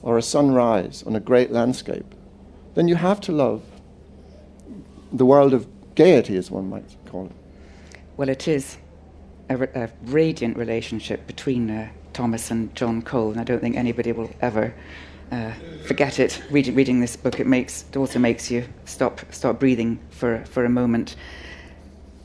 or 0.00 0.16
a 0.16 0.22
sunrise 0.22 1.02
on 1.02 1.14
a 1.14 1.20
great 1.20 1.50
landscape, 1.50 2.14
then 2.74 2.88
you 2.88 2.94
have 2.94 3.20
to 3.22 3.32
love 3.32 3.62
the 5.12 5.26
world 5.26 5.52
of 5.52 5.66
gaiety, 5.94 6.38
as 6.38 6.50
one 6.50 6.70
might 6.70 6.96
call 7.04 7.26
it. 7.26 7.32
Well, 8.16 8.30
it 8.30 8.48
is 8.48 8.78
a, 9.50 9.62
a 9.74 9.90
radiant 10.04 10.56
relationship 10.56 11.26
between 11.26 11.70
uh, 11.70 11.90
Thomas 12.12 12.50
and 12.50 12.74
John 12.74 13.02
Cole, 13.02 13.30
and 13.32 13.40
I 13.40 13.44
don't 13.44 13.60
think 13.60 13.76
anybody 13.76 14.12
will 14.12 14.30
ever 14.40 14.74
uh, 15.30 15.52
forget 15.86 16.18
it. 16.18 16.42
Read, 16.50 16.68
reading 16.68 17.00
this 17.00 17.16
book, 17.16 17.40
it 17.40 17.46
makes 17.46 17.84
it 17.90 17.96
also 17.96 18.18
makes 18.18 18.50
you 18.50 18.64
stop 18.84 19.20
stop 19.30 19.58
breathing 19.58 19.98
for 20.10 20.44
for 20.46 20.64
a 20.64 20.70
moment 20.70 21.16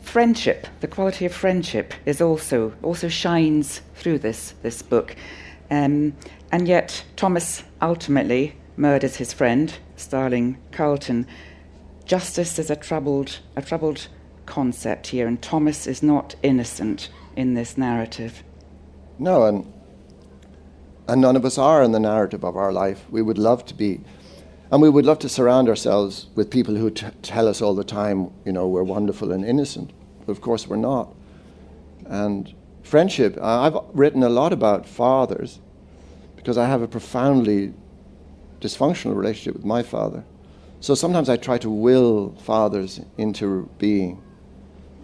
friendship, 0.08 0.68
the 0.80 0.88
quality 0.88 1.26
of 1.26 1.34
friendship, 1.34 1.94
is 2.06 2.22
also 2.22 2.74
also 2.82 3.10
shines 3.10 3.82
through 3.96 4.18
this 4.18 4.54
this 4.64 4.82
book, 4.82 5.16
um, 5.70 6.14
and 6.52 6.68
yet 6.68 7.04
Thomas 7.16 7.64
ultimately 7.82 8.56
murders 8.78 9.18
his 9.18 9.34
friend, 9.34 9.74
Starling 9.96 10.58
Carlton. 10.72 11.28
Justice 12.06 12.58
is 12.58 12.70
a 12.70 12.76
troubled 12.76 13.40
a 13.56 13.62
troubled 13.62 14.08
concept 14.46 15.08
here, 15.08 15.28
and 15.28 15.42
Thomas 15.42 15.86
is 15.88 16.02
not 16.02 16.36
innocent 16.42 17.10
in 17.36 17.54
this 17.54 17.78
narrative. 17.78 18.44
No, 19.20 19.46
and 19.46 19.74
and 21.08 21.22
none 21.22 21.36
of 21.36 21.46
us 21.46 21.58
are 21.58 21.84
in 21.84 21.92
the 21.92 22.00
narrative 22.00 22.44
of 22.44 22.58
our 22.58 22.72
life. 22.72 23.06
We 23.10 23.22
would 23.22 23.38
love 23.38 23.66
to 23.66 23.74
be. 23.74 24.02
And 24.72 24.82
we 24.82 24.90
would 24.90 25.06
love 25.06 25.20
to 25.20 25.30
surround 25.30 25.70
ourselves 25.70 26.28
with 26.36 26.50
people 26.50 26.76
who 26.76 26.90
t- 26.90 27.08
tell 27.22 27.48
us 27.48 27.62
all 27.62 27.74
the 27.74 27.84
time, 27.84 28.32
you 28.44 28.52
know, 28.52 28.68
we're 28.68 28.84
wonderful 28.84 29.32
and 29.32 29.46
innocent 29.46 29.94
but 30.28 30.34
of 30.34 30.42
course 30.42 30.68
we're 30.68 30.76
not. 30.76 31.16
And 32.06 32.54
friendship, 32.84 33.38
I've 33.42 33.78
written 33.94 34.22
a 34.22 34.30
lot 34.30 34.54
about 34.54 34.86
fathers 34.86 35.60
because 36.36 36.58
I 36.58 36.68
have 36.68 36.82
a 36.82 36.88
profoundly 36.88 37.74
dysfunctional 38.62 39.16
relationship 39.16 39.56
with 39.56 39.66
my 39.66 39.82
father. 39.82 40.24
So 40.80 40.94
sometimes 40.94 41.30
I 41.30 41.38
try 41.38 41.58
to 41.60 41.70
will 41.70 42.36
fathers 42.44 43.00
into 43.18 43.70
being. 43.80 44.22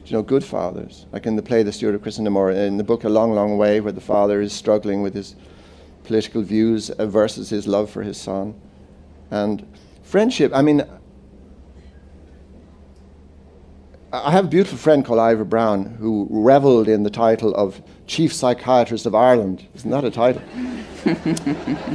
You 0.06 0.18
know, 0.18 0.22
good 0.22 0.44
fathers, 0.44 1.06
like 1.14 1.26
in 1.26 1.38
the 1.38 1.42
play 1.42 1.64
The 1.64 1.72
Steward 1.72 1.96
of 1.96 2.02
Christendom 2.02 2.36
or 2.36 2.52
in 2.52 2.76
the 2.76 2.84
book 2.84 3.06
A 3.06 3.10
Long, 3.10 3.32
Long 3.32 3.58
Way, 3.58 3.80
where 3.80 3.94
the 3.94 4.02
father 4.02 4.42
is 4.42 4.52
struggling 4.52 5.02
with 5.02 5.14
his 5.14 5.36
political 6.04 6.42
views 6.42 6.92
versus 7.00 7.50
his 7.50 7.68
love 7.68 7.90
for 7.90 8.04
his 8.04 8.18
son. 8.18 8.60
And 9.32 9.66
friendship, 10.04 10.52
I 10.54 10.62
mean, 10.62 10.84
I 14.12 14.32
have 14.32 14.46
a 14.46 14.48
beautiful 14.48 14.78
friend 14.78 15.04
called 15.04 15.18
Ivor 15.20 15.44
Browne 15.44 15.86
who 16.00 16.28
reveled 16.30 16.88
in 16.88 17.02
the 17.02 17.10
title 17.10 17.56
of 17.56 17.82
Chief 18.06 18.32
Psychiatrist 18.32 19.08
of 19.08 19.16
Ireland. 19.16 19.68
Isn't 19.74 19.90
that 19.90 20.04
a 20.04 20.12
title? 20.12 20.44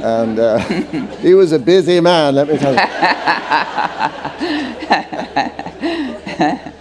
and 0.03 0.37
uh, 0.37 0.59
he 1.19 1.33
was 1.33 1.53
a 1.53 1.59
busy 1.59 2.01
man, 2.01 2.35
let 2.35 2.49
me 2.49 2.57
tell 2.57 2.73
you. 2.73 2.79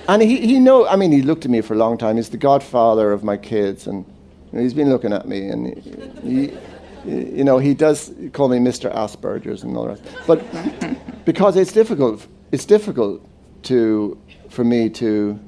and 0.09 0.23
he, 0.23 0.45
he 0.45 0.59
know, 0.59 0.87
I 0.89 0.97
mean, 0.97 1.13
he 1.13 1.23
looked 1.23 1.45
at 1.45 1.51
me 1.51 1.61
for 1.61 1.75
a 1.75 1.77
long 1.77 1.99
time. 1.99 2.17
He's 2.17 2.31
the 2.31 2.37
godfather 2.37 3.13
of 3.13 3.23
my 3.23 3.37
kids, 3.37 3.87
and 3.87 4.05
you 4.51 4.59
know, 4.59 4.63
he's 4.63 4.75
been 4.75 4.89
looking 4.89 5.13
at 5.13 5.29
me, 5.29 5.49
and 5.49 5.67
he, 5.67 6.49
he, 6.49 6.59
you 7.05 7.45
know, 7.45 7.59
he 7.59 7.75
does 7.75 8.13
call 8.33 8.49
me 8.49 8.59
Mr. 8.59 8.93
Asperger's 8.95 9.63
and 9.63 9.77
all 9.77 9.85
the 9.85 9.89
rest. 9.91 10.03
But 10.27 11.25
because 11.25 11.57
it's 11.57 11.73
difficult, 11.73 12.27
it's 12.53 12.65
difficult 12.65 13.27
to 13.65 14.19
for 14.49 14.65
me 14.65 14.89
to. 14.91 15.39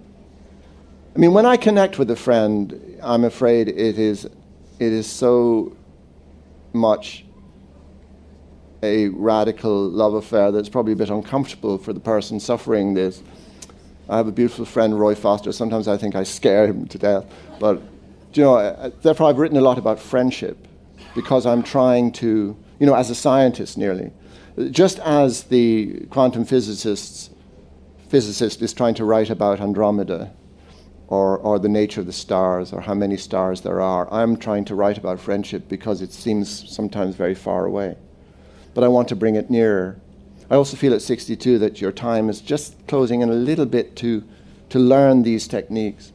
I 1.14 1.18
mean, 1.18 1.32
when 1.32 1.46
I 1.46 1.57
connect 1.57 1.98
with 1.98 2.11
a 2.11 2.16
friend, 2.16 2.98
I'm 3.03 3.24
afraid 3.24 3.68
it 3.68 3.98
is, 3.98 4.26
it 4.26 4.92
is 4.92 5.11
so 5.11 5.76
much 6.72 7.24
a 8.82 9.09
radical 9.09 9.88
love 9.88 10.14
affair 10.14 10.53
that's 10.53 10.68
probably 10.68 10.92
a 10.92 10.96
bit 10.96 11.11
uncomfortable 11.11 11.78
for 11.78 11.92
the 11.92 12.01
person 12.01 12.38
suffering 12.38 12.94
this. 12.94 13.22
I 14.09 14.16
have 14.16 14.28
a 14.28 14.32
beautiful 14.32 14.64
friend, 14.64 14.98
Roy 14.98 15.14
Foster. 15.14 15.53
Sometimes 15.53 15.88
I 15.88 15.96
think 15.96 16.14
I 16.14 16.22
scare 16.22 16.66
him 16.66 16.86
to 16.86 16.98
death. 16.98 17.26
But, 17.59 17.82
you 18.34 18.44
know, 18.44 18.92
therefore 19.03 19.28
I've 19.28 19.38
written 19.38 19.59
a 19.59 19.61
lot 19.61 19.78
about 19.78 19.98
friendship 19.98 20.57
because 21.14 21.46
I'm 21.46 21.62
trying 21.62 22.12
to, 22.12 22.57
you 22.78 22.86
know, 22.86 22.94
as 22.94 23.11
a 23.11 23.14
scientist 23.14 23.76
nearly, 23.78 24.12
just 24.70 24.98
as 25.01 25.44
the 25.44 26.07
quantum 26.11 26.44
physicists 26.44 27.30
physicist 28.09 28.61
is 28.61 28.72
trying 28.72 28.94
to 28.94 29.05
write 29.05 29.30
about 29.30 29.61
Andromeda. 29.61 30.32
or, 31.11 31.38
or 31.38 31.59
the 31.59 31.68
nature 31.68 32.01
of 32.01 32.07
the 32.07 32.12
stars 32.12 32.72
or 32.72 32.80
how 32.80 32.94
many 32.94 33.16
stars 33.16 33.61
there 33.62 33.80
are. 33.80 34.09
I'm 34.12 34.36
trying 34.36 34.64
to 34.66 34.76
write 34.76 34.96
about 34.96 35.18
friendship 35.18 35.68
because 35.68 36.01
it 36.01 36.12
seems 36.12 36.72
sometimes 36.72 37.16
very 37.16 37.34
far 37.34 37.66
away. 37.66 37.96
But 38.74 38.84
I 38.84 38.88
want 38.88 39.09
to 39.09 39.16
bring 39.16 39.34
it 39.34 39.51
nearer. 39.51 40.01
I 40.48 40.55
also 40.55 40.76
feel 40.76 40.94
at 40.94 41.03
62 41.03 41.59
that 41.59 41.80
your 41.80 41.90
time 41.90 42.28
is 42.28 42.40
just 42.40 42.86
closing 42.86 43.22
in 43.22 43.28
a 43.28 43.34
little 43.34 43.66
bit 43.66 43.96
to, 43.96 44.22
to 44.68 44.78
learn 44.78 45.24
these 45.24 45.48
techniques. 45.48 46.12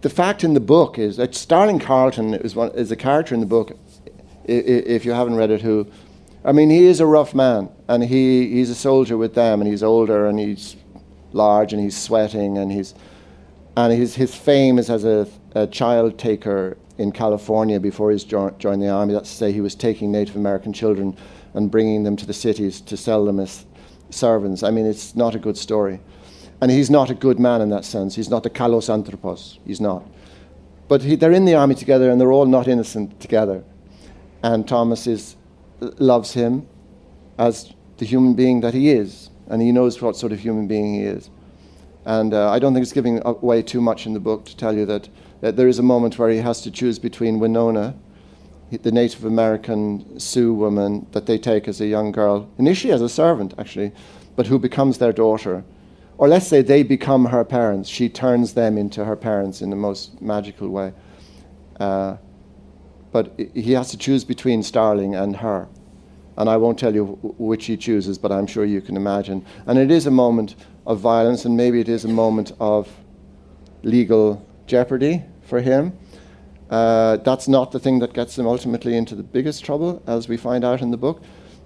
The 0.00 0.10
fact 0.10 0.44
in 0.44 0.54
the 0.54 0.60
book 0.60 0.98
is 0.98 1.16
that 1.16 1.34
Starling 1.34 1.80
Carlton 1.80 2.34
is, 2.34 2.54
one, 2.54 2.70
is 2.72 2.92
a 2.92 2.96
character 2.96 3.34
in 3.34 3.40
the 3.40 3.46
book, 3.46 3.76
if 4.44 5.04
you 5.04 5.12
haven't 5.12 5.34
read 5.34 5.50
it, 5.50 5.60
who, 5.62 5.88
I 6.44 6.52
mean, 6.52 6.70
he 6.70 6.84
is 6.84 7.00
a 7.00 7.06
rough 7.06 7.34
man, 7.34 7.68
and 7.88 8.04
he, 8.04 8.48
he's 8.48 8.70
a 8.70 8.74
soldier 8.74 9.16
with 9.16 9.34
them, 9.34 9.60
and 9.60 9.68
he's 9.68 9.82
older, 9.82 10.26
and 10.26 10.38
he's 10.38 10.76
large, 11.32 11.72
and 11.72 11.82
he's 11.82 11.96
sweating, 11.96 12.58
and 12.58 12.70
he's, 12.70 12.94
and 13.76 13.92
his, 13.92 14.14
his 14.14 14.34
fame 14.34 14.78
is 14.78 14.88
as 14.88 15.04
a, 15.04 15.26
a 15.54 15.66
child 15.66 16.16
taker 16.16 16.76
in 16.96 17.10
California 17.10 17.80
before 17.80 18.12
he 18.12 18.18
jo- 18.18 18.54
joined 18.58 18.80
the 18.80 18.88
army. 18.88 19.14
That's 19.14 19.30
to 19.30 19.36
say, 19.36 19.52
he 19.52 19.60
was 19.60 19.74
taking 19.74 20.12
Native 20.12 20.36
American 20.36 20.72
children 20.72 21.16
and 21.54 21.70
bringing 21.70 22.04
them 22.04 22.16
to 22.16 22.26
the 22.26 22.34
cities 22.34 22.80
to 22.82 22.96
sell 22.96 23.24
them 23.24 23.40
as 23.40 23.66
servants. 24.10 24.62
I 24.62 24.70
mean, 24.70 24.86
it's 24.86 25.16
not 25.16 25.34
a 25.34 25.38
good 25.38 25.56
story. 25.56 26.00
And 26.60 26.70
he's 26.70 26.90
not 26.90 27.10
a 27.10 27.14
good 27.14 27.38
man 27.38 27.60
in 27.60 27.68
that 27.70 27.84
sense. 27.84 28.16
He's 28.16 28.30
not 28.30 28.44
a 28.44 28.50
kalos 28.50 28.92
anthropos. 28.92 29.58
He's 29.64 29.80
not. 29.80 30.04
But 30.88 31.02
he, 31.02 31.14
they're 31.14 31.32
in 31.32 31.44
the 31.44 31.54
army 31.54 31.74
together 31.74 32.10
and 32.10 32.20
they're 32.20 32.32
all 32.32 32.46
not 32.46 32.66
innocent 32.66 33.20
together. 33.20 33.62
And 34.42 34.66
Thomas 34.66 35.06
is, 35.06 35.36
loves 35.80 36.32
him 36.32 36.66
as 37.38 37.72
the 37.98 38.06
human 38.06 38.34
being 38.34 38.60
that 38.62 38.74
he 38.74 38.90
is. 38.90 39.30
And 39.48 39.62
he 39.62 39.72
knows 39.72 40.02
what 40.02 40.16
sort 40.16 40.32
of 40.32 40.40
human 40.40 40.66
being 40.66 40.94
he 40.94 41.02
is. 41.02 41.30
And 42.04 42.32
uh, 42.32 42.50
I 42.50 42.58
don't 42.58 42.72
think 42.72 42.82
it's 42.82 42.92
giving 42.92 43.20
away 43.24 43.62
too 43.62 43.80
much 43.80 44.06
in 44.06 44.14
the 44.14 44.20
book 44.20 44.46
to 44.46 44.56
tell 44.56 44.74
you 44.74 44.86
that, 44.86 45.08
that 45.40 45.56
there 45.56 45.68
is 45.68 45.78
a 45.78 45.82
moment 45.82 46.18
where 46.18 46.30
he 46.30 46.38
has 46.38 46.62
to 46.62 46.70
choose 46.70 46.98
between 46.98 47.38
Winona, 47.38 47.94
the 48.70 48.92
Native 48.92 49.24
American 49.24 50.18
Sioux 50.18 50.52
woman 50.52 51.06
that 51.12 51.26
they 51.26 51.38
take 51.38 51.68
as 51.68 51.80
a 51.80 51.86
young 51.86 52.12
girl, 52.12 52.48
initially 52.58 52.92
as 52.92 53.02
a 53.02 53.08
servant, 53.08 53.54
actually, 53.58 53.92
but 54.36 54.46
who 54.46 54.58
becomes 54.58 54.98
their 54.98 55.12
daughter. 55.12 55.64
Or 56.18 56.26
let's 56.26 56.48
say 56.48 56.62
they 56.62 56.82
become 56.82 57.26
her 57.26 57.44
parents. 57.44 57.88
She 57.88 58.08
turns 58.08 58.54
them 58.54 58.76
into 58.76 59.04
her 59.04 59.16
parents 59.16 59.62
in 59.62 59.70
the 59.70 59.76
most 59.76 60.20
magical 60.20 60.68
way. 60.68 60.92
Uh, 61.78 62.16
but 63.12 63.38
he 63.54 63.72
has 63.72 63.90
to 63.90 63.96
choose 63.96 64.24
between 64.24 64.62
Starling 64.62 65.14
and 65.14 65.36
her. 65.36 65.68
And 66.36 66.50
I 66.50 66.56
won't 66.56 66.78
tell 66.78 66.94
you 66.94 67.04
which 67.38 67.66
he 67.66 67.76
chooses, 67.76 68.18
but 68.18 68.30
I'm 68.30 68.46
sure 68.46 68.64
you 68.64 68.80
can 68.80 68.96
imagine. 68.96 69.44
And 69.66 69.78
it 69.78 69.90
is 69.90 70.06
a 70.06 70.10
moment 70.10 70.56
of 70.86 70.98
violence, 70.98 71.44
and 71.44 71.56
maybe 71.56 71.80
it 71.80 71.88
is 71.88 72.04
a 72.04 72.08
moment 72.08 72.52
of 72.60 72.88
legal 73.82 74.44
jeopardy 74.66 75.22
for 75.42 75.60
him. 75.60 75.96
Uh, 76.68 77.16
that's 77.18 77.48
not 77.48 77.72
the 77.72 77.78
thing 77.78 78.00
that 78.00 78.12
gets 78.12 78.38
him 78.38 78.46
ultimately 78.46 78.96
into 78.96 79.14
the 79.14 79.22
biggest 79.22 79.64
trouble, 79.64 80.02
as 80.06 80.28
we 80.28 80.36
find 80.36 80.64
out 80.64 80.82
in 80.82 80.90
the 80.90 80.96
book. 80.96 81.22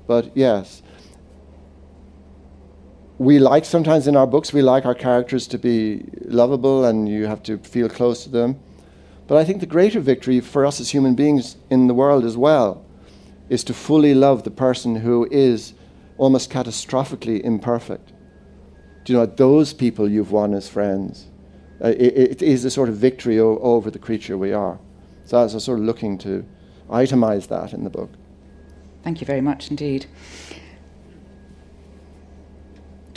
But 0.06 0.34
yes, 0.36 0.82
we 3.22 3.38
like 3.38 3.64
sometimes 3.64 4.08
in 4.08 4.16
our 4.16 4.26
books, 4.26 4.52
we 4.52 4.62
like 4.62 4.84
our 4.84 4.96
characters 4.96 5.46
to 5.46 5.58
be 5.58 6.04
lovable 6.22 6.84
and 6.84 7.08
you 7.08 7.26
have 7.26 7.40
to 7.44 7.56
feel 7.58 7.88
close 7.88 8.24
to 8.24 8.28
them. 8.28 8.58
But 9.28 9.38
I 9.38 9.44
think 9.44 9.60
the 9.60 9.66
greater 9.66 10.00
victory 10.00 10.40
for 10.40 10.66
us 10.66 10.80
as 10.80 10.90
human 10.90 11.14
beings 11.14 11.56
in 11.70 11.86
the 11.86 11.94
world 11.94 12.24
as 12.24 12.36
well 12.36 12.84
is 13.48 13.62
to 13.64 13.74
fully 13.74 14.12
love 14.12 14.42
the 14.42 14.50
person 14.50 14.96
who 14.96 15.28
is 15.30 15.74
almost 16.18 16.50
catastrophically 16.50 17.40
imperfect. 17.42 18.12
Do 19.04 19.12
you 19.12 19.18
know, 19.20 19.26
those 19.26 19.72
people 19.72 20.08
you've 20.08 20.32
won 20.32 20.52
as 20.52 20.68
friends. 20.68 21.26
Uh, 21.82 21.88
it, 21.88 22.40
it 22.40 22.42
is 22.42 22.64
a 22.64 22.70
sort 22.70 22.88
of 22.88 22.96
victory 22.96 23.38
o- 23.38 23.58
over 23.58 23.88
the 23.90 23.98
creature 24.00 24.36
we 24.36 24.52
are. 24.52 24.80
So 25.26 25.38
I 25.38 25.44
was 25.44 25.62
sort 25.62 25.78
of 25.78 25.84
looking 25.84 26.18
to 26.18 26.44
itemize 26.90 27.46
that 27.48 27.72
in 27.72 27.84
the 27.84 27.90
book. 27.90 28.10
Thank 29.04 29.20
you 29.20 29.26
very 29.26 29.40
much 29.40 29.70
indeed. 29.70 30.06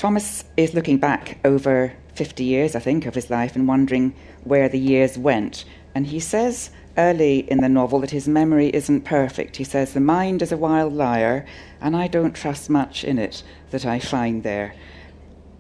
Thomas 0.06 0.44
is 0.56 0.76
looking 0.76 1.00
back 1.00 1.40
over 1.44 1.92
50 2.14 2.44
years, 2.44 2.76
I 2.76 2.80
think, 2.80 3.08
of 3.08 3.16
his 3.16 3.32
life 3.32 3.56
and 3.56 3.68
wondering 3.68 4.14
where 4.44 4.70
the 4.70 4.78
years 4.78 5.18
went. 5.18 5.66
And 5.96 6.06
he 6.06 6.20
says 6.20 6.70
early 6.96 7.40
in 7.50 7.62
the 7.62 7.70
novel 7.70 8.02
that 8.02 8.12
his 8.12 8.28
memory 8.28 8.68
isn't 8.68 9.02
perfect. 9.02 9.56
He 9.56 9.64
says, 9.64 9.94
The 9.94 10.00
mind 10.00 10.44
is 10.44 10.52
a 10.52 10.58
wild 10.58 10.94
liar, 10.94 11.44
and 11.82 11.96
I 11.96 12.08
don't 12.08 12.36
trust 12.36 12.70
much 12.70 13.04
in 13.04 13.18
it 13.18 13.42
that 13.72 13.84
I 13.84 13.98
find 13.98 14.44
there. 14.44 14.76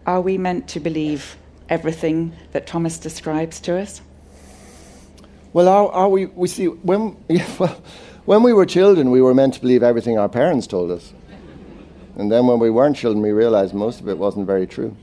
Are 0.05 0.21
we 0.21 0.37
meant 0.37 0.67
to 0.67 0.79
believe 0.79 1.37
everything 1.67 2.31
that 2.51 2.67
Thomas 2.67 2.99
describes 2.99 3.59
to 3.61 3.79
us? 3.79 4.03
Well, 5.53 5.67
are, 5.67 5.89
are 5.89 6.09
we, 6.09 6.27
we 6.27 6.47
see, 6.49 6.67
when, 6.67 7.17
yeah, 7.27 7.49
well, 7.57 7.81
when 8.25 8.43
we 8.43 8.53
were 8.53 8.67
children, 8.67 9.09
we 9.09 9.21
were 9.21 9.33
meant 9.33 9.55
to 9.55 9.59
believe 9.59 9.81
everything 9.81 10.19
our 10.19 10.29
parents 10.29 10.67
told 10.67 10.91
us. 10.91 11.13
And 12.17 12.31
then 12.31 12.47
when 12.47 12.59
we 12.59 12.69
weren't 12.69 12.95
children, 12.95 13.21
we 13.21 13.31
realized 13.31 13.73
most 13.73 13.99
of 13.99 14.07
it 14.07 14.17
wasn't 14.17 14.47
very 14.47 14.65
true. 14.65 14.95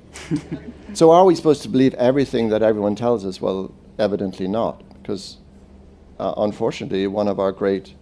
so 0.94 1.10
are 1.10 1.24
we 1.24 1.34
supposed 1.34 1.62
to 1.62 1.68
believe 1.68 1.94
everything 1.94 2.48
that 2.48 2.62
everyone 2.62 2.94
tells 2.94 3.24
us? 3.24 3.40
Well, 3.40 3.74
evidently 3.98 4.48
not, 4.48 4.82
because 5.00 5.36
uh, 6.18 6.34
unfortunately, 6.38 7.06
one 7.06 7.28
of 7.28 7.38
our 7.38 7.52
great 7.52 7.94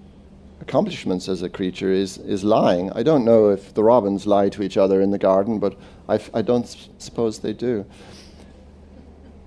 accomplishments 0.61 1.29
as 1.29 1.43
a 1.43 1.49
creature 1.49 1.91
is, 1.91 2.19
is 2.19 2.45
lying. 2.45 2.93
I 2.93 3.03
don't 3.03 3.25
know 3.25 3.49
if 3.49 3.75
the 3.75 3.83
robins 3.83 4.27
lie 4.27 4.49
to 4.51 4.63
each 4.63 4.77
other 4.77 5.01
in 5.01 5.11
the 5.11 5.19
garden, 5.19 5.59
but 5.59 5.77
I 6.09 6.17
f- 6.17 6.31
I 6.35 6.43
don't 6.43 6.65
s- 6.65 6.89
suppose 6.99 7.39
they 7.39 7.53
do. 7.55 7.87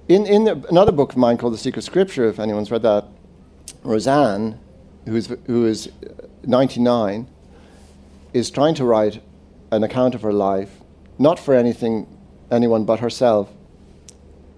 In, 0.09 0.25
in 0.25 0.43
the, 0.43 0.65
another 0.69 0.91
book 0.91 1.11
of 1.11 1.17
mine 1.17 1.37
called 1.37 1.53
The 1.53 1.57
Secret 1.57 1.83
Scripture, 1.83 2.27
if 2.27 2.39
anyone's 2.39 2.71
read 2.71 2.81
that, 2.81 3.05
Roseanne, 3.83 4.59
who 5.05 5.15
is, 5.15 5.33
who 5.45 5.65
is 5.65 5.89
99, 6.43 7.27
is 8.33 8.49
trying 8.51 8.75
to 8.75 8.85
write 8.85 9.21
an 9.75 9.83
account 9.83 10.15
of 10.15 10.21
her 10.21 10.33
life, 10.33 10.81
not 11.17 11.39
for 11.39 11.53
anything, 11.53 12.07
anyone 12.51 12.85
but 12.85 12.99
herself. 12.99 13.49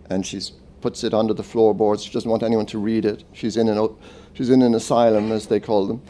And 0.09 0.25
she 0.25 0.41
puts 0.81 1.03
it 1.03 1.13
under 1.13 1.33
the 1.33 1.43
floorboards. 1.43 2.03
She 2.03 2.11
doesn't 2.11 2.29
want 2.29 2.43
anyone 2.43 2.65
to 2.67 2.77
read 2.77 3.05
it. 3.05 3.23
She's 3.33 3.57
in 3.57 3.67
an, 3.67 3.95
she's 4.33 4.49
in 4.49 4.61
an 4.61 4.75
asylum, 4.75 5.31
as 5.31 5.47
they 5.47 5.59
call 5.59 5.87
them. 5.87 6.01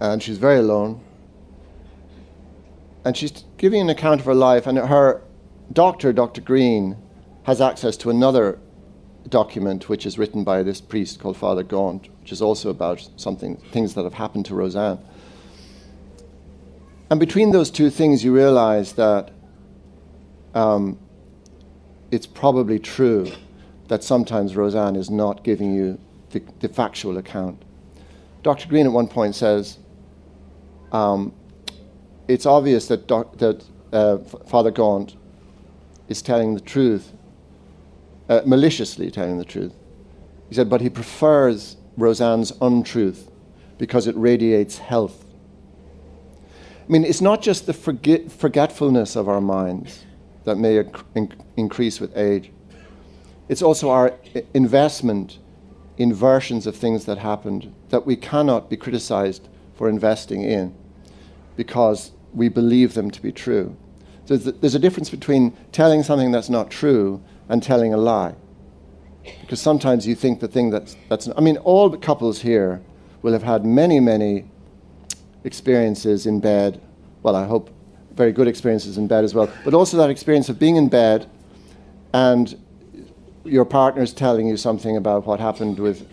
And 0.00 0.22
she's 0.22 0.38
very 0.38 0.58
alone 0.58 1.00
and 3.04 3.16
she's 3.16 3.44
giving 3.58 3.80
an 3.80 3.90
account 3.90 4.20
of 4.20 4.26
her 4.26 4.34
life, 4.34 4.66
and 4.66 4.78
her 4.78 5.22
doctor, 5.72 6.12
Dr. 6.12 6.40
Grene, 6.40 6.96
has 7.44 7.60
access 7.60 7.96
to 7.98 8.10
another 8.10 8.58
document 9.28 9.88
which 9.88 10.06
is 10.06 10.18
written 10.18 10.44
by 10.44 10.62
this 10.62 10.80
priest 10.80 11.18
called 11.18 11.36
Father 11.36 11.62
Gaunt, 11.62 12.08
which 12.20 12.32
is 12.32 12.42
also 12.42 12.70
about 12.70 13.08
something 13.16 13.56
things 13.72 13.94
that 13.94 14.04
have 14.04 14.14
happened 14.14 14.46
to 14.46 14.54
Roseanne. 14.54 14.98
And 17.12 17.20
between 17.20 17.50
those 17.50 17.70
two 17.70 17.90
things, 17.90 18.24
you 18.24 18.34
realize 18.34 18.94
that 18.94 19.32
um, 20.54 20.98
it's 22.10 22.26
probably 22.26 22.78
true 22.78 23.30
that 23.88 24.02
sometimes 24.02 24.56
Roseanne 24.56 24.96
is 24.96 25.10
not 25.10 25.44
giving 25.44 25.74
you 25.74 26.00
the, 26.30 26.42
the 26.60 26.70
factual 26.70 27.18
account. 27.18 27.66
Dr. 28.42 28.66
Grene 28.66 28.86
at 28.86 28.92
one 28.92 29.08
point 29.08 29.34
says, 29.34 29.76
um, 30.90 31.34
it's 32.28 32.46
obvious 32.46 32.88
that, 32.88 33.06
doc, 33.06 33.36
that 33.36 33.62
uh, 33.92 34.16
Father 34.46 34.70
Gaunt 34.70 35.14
is 36.08 36.22
telling 36.22 36.54
the 36.54 36.62
truth, 36.62 37.12
uh, 38.30 38.40
maliciously 38.46 39.10
telling 39.10 39.36
the 39.36 39.44
truth. 39.44 39.74
He 40.48 40.54
said, 40.54 40.70
but 40.70 40.80
he 40.80 40.88
prefers 40.88 41.76
Roseanne's 41.98 42.54
untruth 42.62 43.30
because 43.76 44.06
it 44.06 44.16
radiates 44.16 44.78
health. 44.78 45.21
I 46.88 46.92
mean, 46.92 47.04
it's 47.04 47.20
not 47.20 47.42
just 47.42 47.66
the 47.66 47.72
forget- 47.72 48.30
forgetfulness 48.30 49.16
of 49.16 49.28
our 49.28 49.40
minds 49.40 50.04
that 50.44 50.56
may 50.56 50.82
inc- 50.82 51.38
increase 51.56 52.00
with 52.00 52.16
age, 52.16 52.50
it's 53.48 53.62
also 53.62 53.90
our 53.90 54.14
investment 54.54 55.38
in 55.96 56.12
versions 56.12 56.66
of 56.66 56.74
things 56.74 57.04
that 57.04 57.18
happened 57.18 57.72
that 57.90 58.06
we 58.06 58.16
cannot 58.16 58.68
be 58.68 58.76
criticized 58.76 59.48
for 59.74 59.88
investing 59.88 60.42
in 60.42 60.74
because 61.56 62.12
we 62.34 62.48
believe 62.48 62.94
them 62.94 63.10
to 63.10 63.22
be 63.22 63.30
true. 63.30 63.76
So 64.24 64.36
there's 64.36 64.74
a 64.74 64.78
difference 64.78 65.10
between 65.10 65.56
telling 65.70 66.02
something 66.02 66.30
that's 66.32 66.48
not 66.48 66.70
true 66.70 67.22
and 67.48 67.62
telling 67.62 67.92
a 67.92 67.96
lie. 67.96 68.34
Because 69.40 69.60
sometimes 69.60 70.06
you 70.06 70.14
think 70.14 70.40
the 70.40 70.48
thing 70.48 70.70
that's, 70.70 70.96
that's 71.08 71.28
I 71.36 71.40
mean, 71.40 71.58
all 71.58 71.88
the 71.88 71.98
couples 71.98 72.40
here 72.40 72.80
will 73.20 73.32
have 73.32 73.42
had 73.42 73.64
many, 73.64 74.00
many 74.00 74.46
experiences 75.44 76.26
in 76.26 76.40
bed. 76.40 76.80
Well, 77.22 77.36
I 77.36 77.46
hope 77.46 77.70
very 78.14 78.32
good 78.32 78.48
experiences 78.48 78.98
in 78.98 79.06
bed 79.06 79.24
as 79.24 79.34
well. 79.34 79.50
But 79.64 79.74
also 79.74 79.96
that 79.96 80.10
experience 80.10 80.48
of 80.48 80.58
being 80.58 80.76
in 80.76 80.88
bed 80.88 81.28
and 82.12 82.54
your 83.44 83.64
partner's 83.64 84.12
telling 84.12 84.46
you 84.46 84.56
something 84.56 84.96
about 84.96 85.26
what 85.26 85.40
happened 85.40 85.78
with 85.78 86.06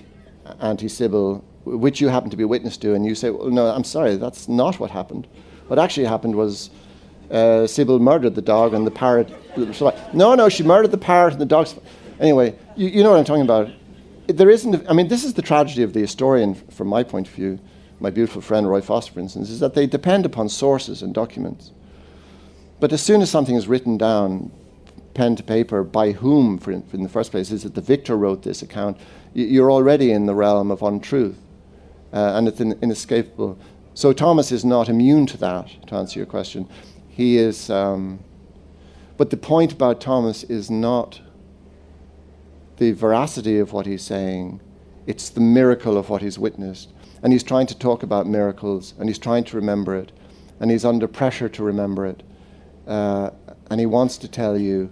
Auntie 0.60 0.88
Sybil 0.88 1.44
which 1.66 2.02
you 2.02 2.08
happen 2.08 2.30
to 2.30 2.38
be 2.38 2.46
witness 2.46 2.78
to, 2.78 2.94
and 2.94 3.06
you 3.06 3.16
say, 3.16 3.30
well, 3.30 3.50
no, 3.50 3.68
I'm 3.68 3.84
sorry, 3.84 4.16
that's 4.16 4.48
not 4.48 4.80
what 4.80 4.92
happened. 4.92 5.28
What 5.68 5.80
actually 5.80 6.06
happened 6.06 6.36
was 6.36 6.70
uh, 7.30 7.68
Sybil 7.68 8.00
murdered 8.00 8.36
the 8.36 8.42
dog 8.42 8.74
and 8.74 8.88
the 8.88 8.92
parrot. 8.92 9.30
No, 10.14 10.36
no, 10.36 10.50
she 10.50 10.64
murdered 10.64 10.92
the 10.92 10.98
parrot 10.98 11.34
and 11.34 11.42
the 11.42 11.46
dog. 11.46 11.68
Anyway, 12.20 12.58
you, 12.76 12.90
you 12.90 13.04
know 13.04 13.12
what 13.12 13.20
I'm 13.20 13.26
talking 13.26 13.44
about. 13.44 13.70
There 14.28 14.50
isn't. 14.50 14.88
I 14.90 14.94
mean, 14.94 15.08
this 15.08 15.24
is 15.24 15.34
the 15.34 15.42
tragedy 15.42 15.84
of 15.84 15.94
the 15.94 16.00
historian, 16.00 16.56
from 16.56 16.88
my 16.88 17.04
point 17.04 17.28
of 17.28 17.34
view. 17.34 17.60
My 18.00 18.10
beautiful 18.10 18.42
friend 18.42 18.70
Roy 18.70 18.82
Foster, 18.82 19.14
for 19.14 19.20
instance, 19.20 19.50
is 19.50 19.60
that 19.60 19.74
they 19.74 19.86
depend 19.86 20.26
upon 20.26 20.50
sources 20.50 21.02
and 21.02 21.14
documents. 21.14 21.72
But 22.80 22.94
as 22.94 23.02
soon 23.02 23.22
as 23.22 23.30
something 23.30 23.56
is 23.56 23.68
written 23.68 23.98
down, 23.98 24.52
pen 25.14 25.36
to 25.36 25.44
paper, 25.44 25.84
by 25.84 26.14
whom, 26.14 26.58
for 26.58 26.72
in, 26.72 26.84
in 26.94 27.04
the 27.04 27.10
first 27.10 27.32
place, 27.32 27.52
is 27.52 27.66
it 27.66 27.76
the 27.76 27.82
victor 27.82 28.16
wrote 28.16 28.44
this 28.44 28.62
account? 28.62 28.98
You're 29.34 29.72
already 29.72 30.12
in 30.12 30.26
the 30.26 30.34
realm 30.34 30.72
of 30.72 30.82
untruth, 30.82 31.38
uh, 32.14 32.36
and 32.36 32.48
it's 32.48 32.62
in, 32.62 32.80
inescapable. 32.82 33.60
So 33.94 34.14
Thomas 34.14 34.52
is 34.52 34.64
not 34.64 34.88
immune 34.88 35.26
to 35.28 35.38
that. 35.38 35.70
To 35.88 35.96
answer 35.96 36.20
your 36.20 36.26
question, 36.26 36.70
he 37.10 37.38
is. 37.38 37.70
Um, 37.70 38.20
but 39.18 39.30
the 39.30 39.38
point 39.38 39.74
about 39.74 40.00
Thomas 40.00 40.46
is 40.46 40.72
not 40.72 41.20
the 42.78 42.94
veracity 42.94 43.60
of 43.60 43.74
what 43.74 43.86
he's 43.86 44.02
saying, 44.02 44.62
it's 45.06 45.30
the 45.30 45.42
miracle 45.42 45.98
of 45.98 46.10
what 46.10 46.22
he's 46.22 46.40
witnessed. 46.40 46.94
And 47.22 47.34
he's 47.34 47.44
trying 47.44 47.68
to 47.68 47.78
talk 47.78 48.04
about 48.04 48.28
miracles, 48.28 48.94
and 48.98 49.10
he's 49.10 49.20
trying 49.20 49.44
to 49.46 49.56
remember 49.56 49.96
it, 49.96 50.12
and 50.60 50.72
he's 50.72 50.86
under 50.86 51.08
pressure 51.08 51.50
to 51.50 51.64
remember 51.64 52.06
it. 52.06 52.24
Uh, 52.88 53.32
and 53.70 53.80
he 53.80 53.86
wants 53.86 54.18
to 54.18 54.28
tell 54.28 54.58
you. 54.58 54.90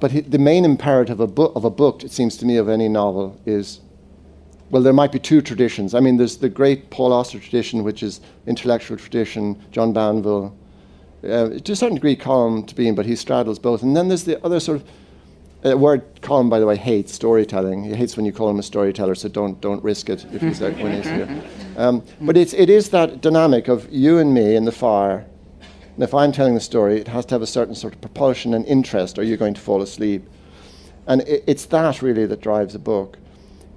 But 0.00 0.12
he, 0.12 0.20
the 0.20 0.38
main 0.38 0.64
imperative 0.64 1.20
of, 1.20 1.34
bo- 1.34 1.52
of 1.56 1.64
a 1.64 1.70
book, 1.70 2.04
it 2.04 2.12
seems 2.12 2.36
to 2.38 2.46
me, 2.46 2.56
of 2.56 2.68
any 2.68 2.88
novel 2.88 3.40
is 3.46 3.80
well, 4.70 4.82
there 4.82 4.92
might 4.92 5.12
be 5.12 5.18
two 5.18 5.40
traditions. 5.40 5.94
I 5.94 6.00
mean, 6.00 6.16
there's 6.16 6.38
the 6.38 6.48
great 6.48 6.90
Paul 6.90 7.12
Auster 7.12 7.38
tradition, 7.38 7.84
which 7.84 8.02
is 8.02 8.20
intellectual 8.46 8.96
tradition, 8.96 9.62
John 9.70 9.92
Banville, 9.92 10.56
uh, 11.22 11.50
to 11.60 11.72
a 11.72 11.76
certain 11.76 11.94
degree, 11.94 12.16
Colm 12.16 12.66
Tóibín, 12.66 12.96
but 12.96 13.06
he 13.06 13.14
straddles 13.14 13.58
both. 13.58 13.82
And 13.82 13.96
then 13.96 14.08
there's 14.08 14.24
the 14.24 14.44
other 14.44 14.58
sort 14.60 14.80
of 14.80 14.88
a 15.64 15.76
word 15.76 16.02
Colm, 16.20 16.50
by 16.50 16.60
the 16.60 16.66
way, 16.66 16.76
hates 16.76 17.12
storytelling. 17.12 17.84
He 17.84 17.94
hates 17.94 18.16
when 18.16 18.26
you 18.26 18.32
call 18.32 18.50
him 18.50 18.58
a 18.58 18.62
storyteller, 18.62 19.14
so 19.14 19.28
don't 19.28 19.60
don't 19.60 19.82
risk 19.82 20.10
it 20.10 20.24
if 20.32 20.42
he's 20.42 20.60
when 20.60 20.92
he's 20.92 21.04
here. 21.16 21.42
Um, 21.76 22.02
but 22.20 22.36
it's 22.36 22.52
it 22.52 22.68
is 22.70 22.90
that 22.90 23.20
dynamic 23.20 23.68
of 23.68 23.90
you 23.90 24.18
and 24.18 24.32
me 24.34 24.56
in 24.56 24.64
the 24.64 24.72
fire. 24.72 25.26
And 25.94 26.02
if 26.02 26.12
I'm 26.12 26.32
telling 26.32 26.54
the 26.54 26.60
story, 26.60 27.00
it 27.00 27.08
has 27.08 27.24
to 27.26 27.34
have 27.34 27.42
a 27.42 27.46
certain 27.46 27.74
sort 27.74 27.94
of 27.94 28.00
propulsion 28.00 28.52
and 28.52 28.66
interest, 28.66 29.18
or 29.18 29.22
you're 29.22 29.36
going 29.36 29.54
to 29.54 29.60
fall 29.60 29.80
asleep. 29.80 30.28
And 31.06 31.22
it, 31.22 31.44
it's 31.46 31.66
that 31.66 32.02
really 32.02 32.26
that 32.26 32.40
drives 32.40 32.74
a 32.74 32.78
book. 32.78 33.18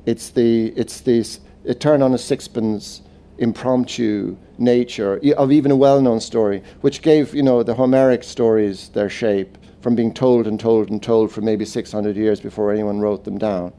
It's 0.05 0.29
the 0.29 0.73
it's 0.75 1.01
this 1.01 1.39
it 1.63 1.79
turn 1.79 2.01
on 2.01 2.13
a 2.13 2.17
sixpence 2.17 3.01
impromptu 3.37 4.35
nature 4.57 5.21
of 5.37 5.51
even 5.51 5.69
a 5.69 5.75
well-known 5.75 6.19
story, 6.19 6.63
which 6.81 7.01
gave 7.01 7.33
you 7.33 7.43
know 7.43 7.63
the 7.63 7.75
Homeric 7.75 8.23
stories 8.23 8.89
their 8.89 9.09
shape 9.09 9.57
from 9.87 9.95
being 9.95 10.13
told 10.13 10.47
and 10.47 10.59
told 10.59 10.89
and 10.89 11.01
told 11.01 11.31
for 11.31 11.39
maybe 11.39 11.63
600 11.63 12.17
years 12.17 12.41
before 12.41 12.73
anyone 12.73 12.99
wrote 12.99 13.23
them 13.23 13.37
down. 13.37 13.71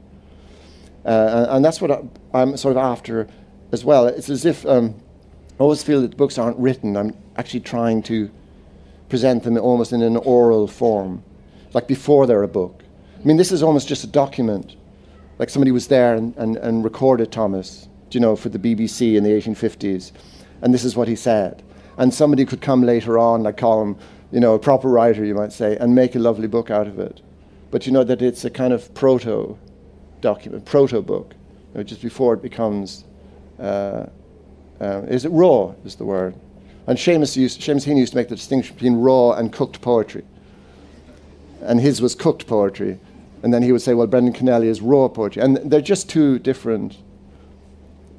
Uh, 1.04 1.48
and, 1.50 1.62
that's 1.62 1.82
what 1.82 1.90
I, 1.90 2.40
am 2.40 2.56
sort 2.56 2.78
of 2.78 2.78
after 2.78 3.28
as 3.72 3.84
well. 3.84 4.06
It's 4.06 4.30
as 4.30 4.46
if 4.46 4.64
um, 4.64 4.94
I 5.60 5.62
always 5.62 5.82
feel 5.82 6.00
that 6.00 6.16
books 6.16 6.38
aren't 6.38 6.56
written. 6.56 6.96
I'm 6.96 7.14
actually 7.36 7.60
trying 7.60 8.02
to 8.04 8.30
present 9.10 9.42
them 9.42 9.58
almost 9.58 9.92
in 9.92 10.00
an 10.00 10.16
oral 10.16 10.66
form, 10.66 11.22
like 11.74 11.86
before 11.86 12.26
they're 12.26 12.42
a 12.42 12.48
book. 12.48 12.84
I 13.20 13.24
mean, 13.26 13.36
this 13.36 13.52
is 13.52 13.62
almost 13.62 13.86
just 13.86 14.02
a 14.02 14.06
document. 14.06 14.76
Like 15.38 15.50
somebody 15.50 15.72
was 15.72 15.88
there 15.88 16.14
and, 16.14 16.34
and, 16.38 16.56
and 16.56 16.84
recorded 16.84 17.30
Thomas, 17.30 17.86
you 18.12 18.20
know, 18.20 18.34
for 18.34 18.48
the 18.48 18.58
BBC 18.58 19.16
in 19.16 19.24
the 19.24 19.30
1850s, 19.32 20.12
and 20.62 20.72
this 20.72 20.84
is 20.86 20.96
what 20.96 21.06
he 21.06 21.16
said. 21.16 21.62
And 21.98 22.14
somebody 22.14 22.46
could 22.46 22.62
come 22.62 22.82
later 22.82 23.18
on, 23.18 23.42
like 23.42 23.58
Colm, 23.58 23.98
you 24.30 24.40
know, 24.40 24.54
a 24.54 24.58
proper 24.58 24.88
writer, 24.88 25.24
you 25.24 25.34
might 25.34 25.52
say, 25.52 25.76
and 25.76 25.94
make 25.94 26.14
a 26.14 26.18
lovely 26.18 26.48
book 26.48 26.70
out 26.70 26.86
of 26.86 26.98
it. 26.98 27.20
But 27.70 27.86
you 27.86 27.92
know 27.92 28.04
that 28.04 28.22
it's 28.22 28.44
a 28.44 28.50
kind 28.50 28.72
of 28.72 28.92
proto 28.94 29.58
document, 30.20 30.64
proto 30.64 31.02
book, 31.02 31.34
you 31.72 31.78
know, 31.78 31.82
just 31.82 32.02
before 32.02 32.34
it 32.34 32.42
becomes. 32.42 33.04
Uh, 33.58 34.06
uh, 34.80 35.02
is 35.08 35.24
it 35.24 35.30
raw? 35.30 35.74
Is 35.84 35.96
the 35.96 36.04
word? 36.04 36.34
And 36.86 36.96
Seamus, 36.96 37.36
used, 37.36 37.60
Seamus 37.60 37.86
Heaney 37.86 37.98
used 37.98 38.12
to 38.12 38.16
make 38.16 38.28
the 38.28 38.36
distinction 38.36 38.74
between 38.74 38.96
raw 38.96 39.32
and 39.32 39.52
cooked 39.52 39.80
poetry. 39.80 40.24
And 41.60 41.80
his 41.80 42.00
was 42.00 42.14
cooked 42.14 42.46
poetry. 42.46 42.98
And 43.42 43.52
then 43.52 43.62
he 43.62 43.72
would 43.72 43.82
say, 43.82 43.94
well, 43.94 44.06
Brendan 44.06 44.32
Kennelly 44.32 44.66
is 44.66 44.80
raw 44.80 45.08
poetry. 45.08 45.42
And 45.42 45.56
they're 45.70 45.80
just 45.80 46.08
two 46.08 46.38
different 46.38 46.96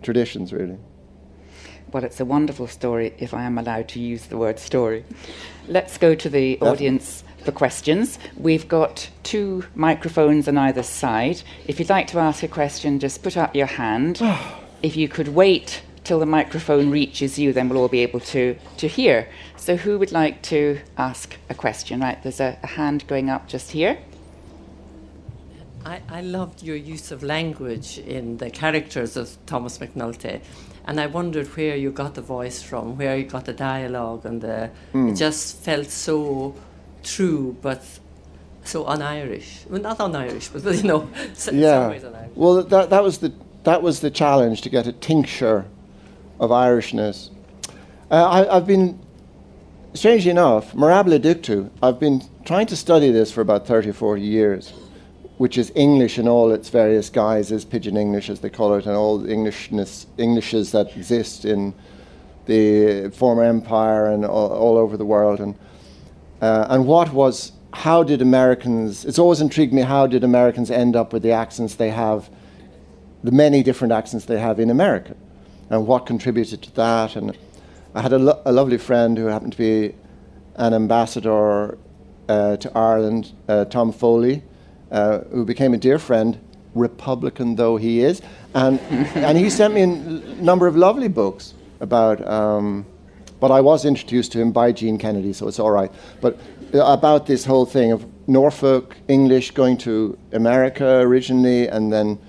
traditions, 0.03 0.53
really. 0.53 0.78
Well, 1.91 2.03
it's 2.03 2.19
a 2.19 2.25
wonderful 2.25 2.67
story, 2.67 3.15
if 3.17 3.33
I 3.33 3.43
am 3.43 3.57
allowed 3.57 3.87
to 3.89 3.99
use 3.99 4.27
the 4.27 4.37
word 4.37 4.59
story. 4.59 5.03
Let's 5.67 5.97
go 5.97 6.13
to 6.13 6.29
the 6.29 6.59
audience 6.61 7.23
for 7.43 7.51
questions. 7.51 8.19
We've 8.37 8.67
got 8.67 9.09
two 9.23 9.63
microphones 9.73 10.47
on 10.47 10.55
either 10.55 10.83
side. 10.83 11.41
If 11.65 11.79
you'd 11.79 11.89
like 11.89 12.05
to 12.07 12.19
ask 12.19 12.43
a 12.43 12.47
question, 12.47 12.99
just 12.99 13.23
put 13.23 13.37
up 13.37 13.55
your 13.55 13.65
hand. 13.65 14.21
if 14.83 14.95
you 14.95 15.07
could 15.07 15.29
wait 15.29 15.81
till 16.03 16.19
the 16.19 16.27
microphone 16.27 16.91
reaches 16.91 17.39
you, 17.39 17.53
then 17.53 17.69
we'll 17.69 17.79
all 17.79 17.87
be 17.87 18.01
able 18.01 18.19
to, 18.19 18.55
to 18.77 18.87
hear. 18.87 19.27
So, 19.57 19.75
who 19.75 19.97
would 19.97 20.11
like 20.11 20.43
to 20.43 20.79
ask 20.97 21.37
a 21.49 21.55
question? 21.55 22.01
Right, 22.01 22.21
there's 22.21 22.39
a, 22.39 22.59
a 22.61 22.67
hand 22.67 23.07
going 23.07 23.31
up 23.31 23.47
just 23.47 23.71
here. 23.71 23.97
I, 25.85 26.01
I 26.07 26.21
loved 26.21 26.61
your 26.61 26.75
use 26.75 27.11
of 27.11 27.23
language 27.23 27.97
in 27.97 28.37
the 28.37 28.51
characters 28.51 29.17
of 29.17 29.35
Thomas 29.47 29.79
McNulty. 29.79 30.41
And 30.89 30.99
I 30.99 31.05
wondered 31.05 31.45
where 31.55 31.75
you 31.75 31.91
got 31.91 32.15
the 32.15 32.21
voice 32.23 32.63
from, 32.63 32.97
where 32.97 33.15
you 33.15 33.25
got 33.25 33.45
the 33.45 33.53
dialogue, 33.53 34.25
and 34.25 34.41
the, 34.41 34.71
mm. 34.91 35.11
it 35.11 35.15
just 35.17 35.57
felt 35.57 35.91
so 35.91 36.55
true, 37.03 37.55
but 37.61 37.83
so 38.63 38.87
un-Irish. 38.87 39.65
Well, 39.69 39.81
not 39.81 39.99
un-Irish, 39.99 40.47
but 40.47 40.63
you 40.75 40.81
know, 40.81 41.07
yeah. 41.51 41.95
Well, 42.33 42.63
that 42.63 42.89
that 42.89 43.03
was 43.03 43.19
the 43.19 43.31
that 43.65 43.83
was 43.83 43.99
the 43.99 44.09
challenge 44.09 44.63
to 44.63 44.69
get 44.71 44.87
a 44.87 44.91
tincture 44.91 45.65
of 46.39 46.49
Irishness. 46.49 47.29
Uh, 48.09 48.47
I, 48.49 48.55
have 48.55 48.65
been, 48.65 48.97
strangely 49.93 50.31
enough, 50.31 50.73
mirabile 50.73 51.19
dictu. 51.19 51.69
I've 51.83 51.99
been 51.99 52.23
trying 52.45 52.65
to 52.65 52.75
study 52.75 53.11
this 53.11 53.31
for 53.31 53.41
about 53.41 53.67
30 53.67 53.91
40 53.91 54.23
years 54.23 54.73
which 55.39 55.57
is 55.57 55.71
English 55.73 56.19
in 56.19 56.27
all 56.27 56.51
its 56.51 56.67
various 56.67 57.09
guises, 57.09 57.63
pidgin 57.63 57.95
English 57.95 58.29
as 58.29 58.41
they 58.41 58.49
call 58.49 58.75
it, 58.75 58.85
and 58.85 58.93
all 58.93 59.17
the 59.17 59.31
Englishness, 59.31 60.05
Englishes 60.17 60.73
that 60.73 60.93
exist 60.97 61.45
in 61.45 61.73
the 62.45 63.09
former 63.15 63.43
empire 63.43 64.07
and 64.07 64.25
all, 64.25 64.51
all 64.51 64.77
over 64.77 64.97
the 64.97 65.05
world. 65.05 65.39
And, 65.39 65.55
uh, 66.41 66.65
and 66.69 66.85
what 66.85 67.13
was, 67.13 67.53
how 67.71 68.03
did 68.03 68.21
Americans, 68.21 69.05
it's 69.05 69.17
always 69.17 69.39
intrigued 69.39 69.71
me, 69.71 69.81
how 69.81 70.07
did 70.07 70.25
Americans 70.25 70.69
end 70.69 70.97
up 70.97 71.13
with 71.13 71.23
the 71.23 71.31
accents 71.31 71.75
they 71.75 71.91
have, 71.91 72.29
the 73.23 73.31
many 73.31 73.63
different 73.63 73.93
accents 73.93 74.25
they 74.25 74.39
have 74.39 74.59
in 74.59 74.69
America, 74.69 75.15
and 75.69 75.87
what 75.87 76.05
contributed 76.05 76.61
to 76.63 76.75
that. 76.75 77.15
And 77.15 77.37
I 77.95 78.01
had 78.01 78.11
a, 78.11 78.19
lo- 78.19 78.41
a 78.43 78.51
lovely 78.51 78.77
friend 78.77 79.17
who 79.17 79.27
happened 79.27 79.53
to 79.53 79.57
be 79.57 79.95
an 80.55 80.73
ambassador 80.73 81.77
uh, 82.27 82.57
to 82.57 82.77
Ireland, 82.77 83.31
uh, 83.47 83.63
Tom 83.63 83.93
Foley, 83.93 84.43
uh, 84.91 85.19
who 85.31 85.45
became 85.45 85.73
a 85.73 85.77
dear 85.77 85.99
friend, 85.99 86.39
Republican 86.75 87.55
though 87.55 87.77
he 87.77 88.01
is. 88.01 88.21
And, 88.53 88.79
and 89.15 89.37
he 89.37 89.49
sent 89.49 89.73
me 89.73 89.81
a 89.83 89.87
number 89.87 90.67
of 90.67 90.75
lovely 90.75 91.07
books 91.07 91.53
about, 91.79 92.25
um, 92.27 92.85
but 93.39 93.51
I 93.51 93.61
was 93.61 93.85
introduced 93.85 94.31
to 94.33 94.41
him 94.41 94.51
by 94.51 94.71
Jean 94.71 94.97
Kennedy, 94.97 95.33
so 95.33 95.47
it's 95.47 95.59
all 95.59 95.71
right. 95.71 95.91
But 96.21 96.39
about 96.73 97.25
this 97.25 97.45
whole 97.45 97.65
thing 97.65 97.91
of 97.91 98.05
Norfolk 98.27 98.95
English 99.07 99.51
going 99.51 99.77
to 99.79 100.17
America 100.33 100.99
originally, 100.99 101.67
and 101.67 101.91
then, 101.91 102.19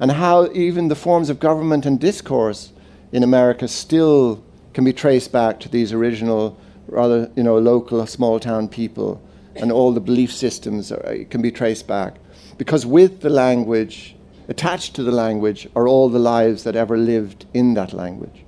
and 0.00 0.12
how 0.12 0.50
even 0.52 0.88
the 0.88 0.94
forms 0.94 1.30
of 1.30 1.40
government 1.40 1.86
and 1.86 1.98
discourse 1.98 2.72
in 3.12 3.22
America 3.22 3.66
still 3.66 4.42
can 4.72 4.84
be 4.84 4.92
traced 4.92 5.32
back 5.32 5.58
to 5.60 5.68
these 5.68 5.92
original, 5.92 6.56
rather, 6.86 7.30
you 7.34 7.42
know, 7.42 7.58
local 7.58 8.06
small 8.06 8.38
town 8.38 8.68
people 8.68 9.20
and 9.60 9.72
all 9.72 9.92
the 9.92 10.00
belief 10.00 10.32
systems 10.32 10.90
are, 10.92 11.24
can 11.30 11.42
be 11.42 11.50
traced 11.50 11.86
back. 11.86 12.16
Because 12.56 12.84
with 12.84 13.20
the 13.20 13.30
language, 13.30 14.16
attached 14.48 14.94
to 14.94 15.02
the 15.02 15.12
language, 15.12 15.68
are 15.76 15.86
all 15.86 16.08
the 16.08 16.18
lives 16.18 16.64
that 16.64 16.76
ever 16.76 16.96
lived 16.96 17.46
in 17.54 17.74
that 17.74 17.92
language. 17.92 18.44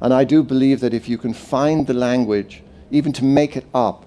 And 0.00 0.12
I 0.12 0.24
do 0.24 0.42
believe 0.42 0.80
that 0.80 0.92
if 0.92 1.08
you 1.08 1.16
can 1.16 1.32
find 1.32 1.86
the 1.86 1.94
language, 1.94 2.62
even 2.90 3.12
to 3.14 3.24
make 3.24 3.56
it 3.56 3.66
up, 3.74 4.04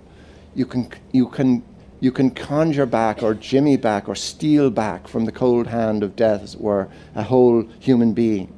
you 0.54 0.66
can, 0.66 0.92
you 1.12 1.28
can, 1.28 1.64
you 2.00 2.12
can 2.12 2.32
conjure 2.32 2.86
back 2.86 3.24
or 3.24 3.34
jimmy 3.34 3.78
back 3.78 4.08
or 4.08 4.16
steal 4.16 4.70
back 4.70 5.08
from 5.08 5.26
the 5.26 5.32
cold 5.32 5.68
hand 5.68 6.04
of 6.04 6.16
death, 6.16 6.44
as 6.44 6.56
it 6.56 6.62
were, 6.62 6.90
a 7.16 7.24
whole 7.24 7.64
human 7.80 8.14
being. 8.14 8.54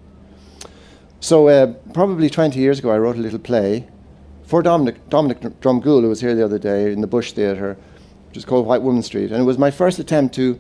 So, 1.22 1.48
uh, 1.48 1.74
probably 1.94 2.30
20 2.30 2.60
years 2.60 2.80
ago, 2.80 2.92
I 2.92 2.98
wrote 2.98 3.18
a 3.18 3.20
little 3.20 3.40
play 3.40 3.88
for 4.50 4.64
Dominic, 4.64 5.10
Dominic 5.10 5.44
who 5.44 6.10
was 6.10 6.22
here 6.22 6.34
the 6.34 6.44
other 6.44 6.58
day 6.58 6.92
in 6.92 7.02
the 7.02 7.08
Bush 7.08 7.34
Theatre, 7.34 7.78
which 8.30 8.38
is 8.38 8.46
called 8.46 8.68
White 8.68 8.84
Woman 8.84 9.02
Street. 9.02 9.32
And 9.32 9.42
it 9.42 9.46
was 9.46 9.58
my 9.58 9.72
first 9.72 9.98
attempt 9.98 10.36
to. 10.36 10.60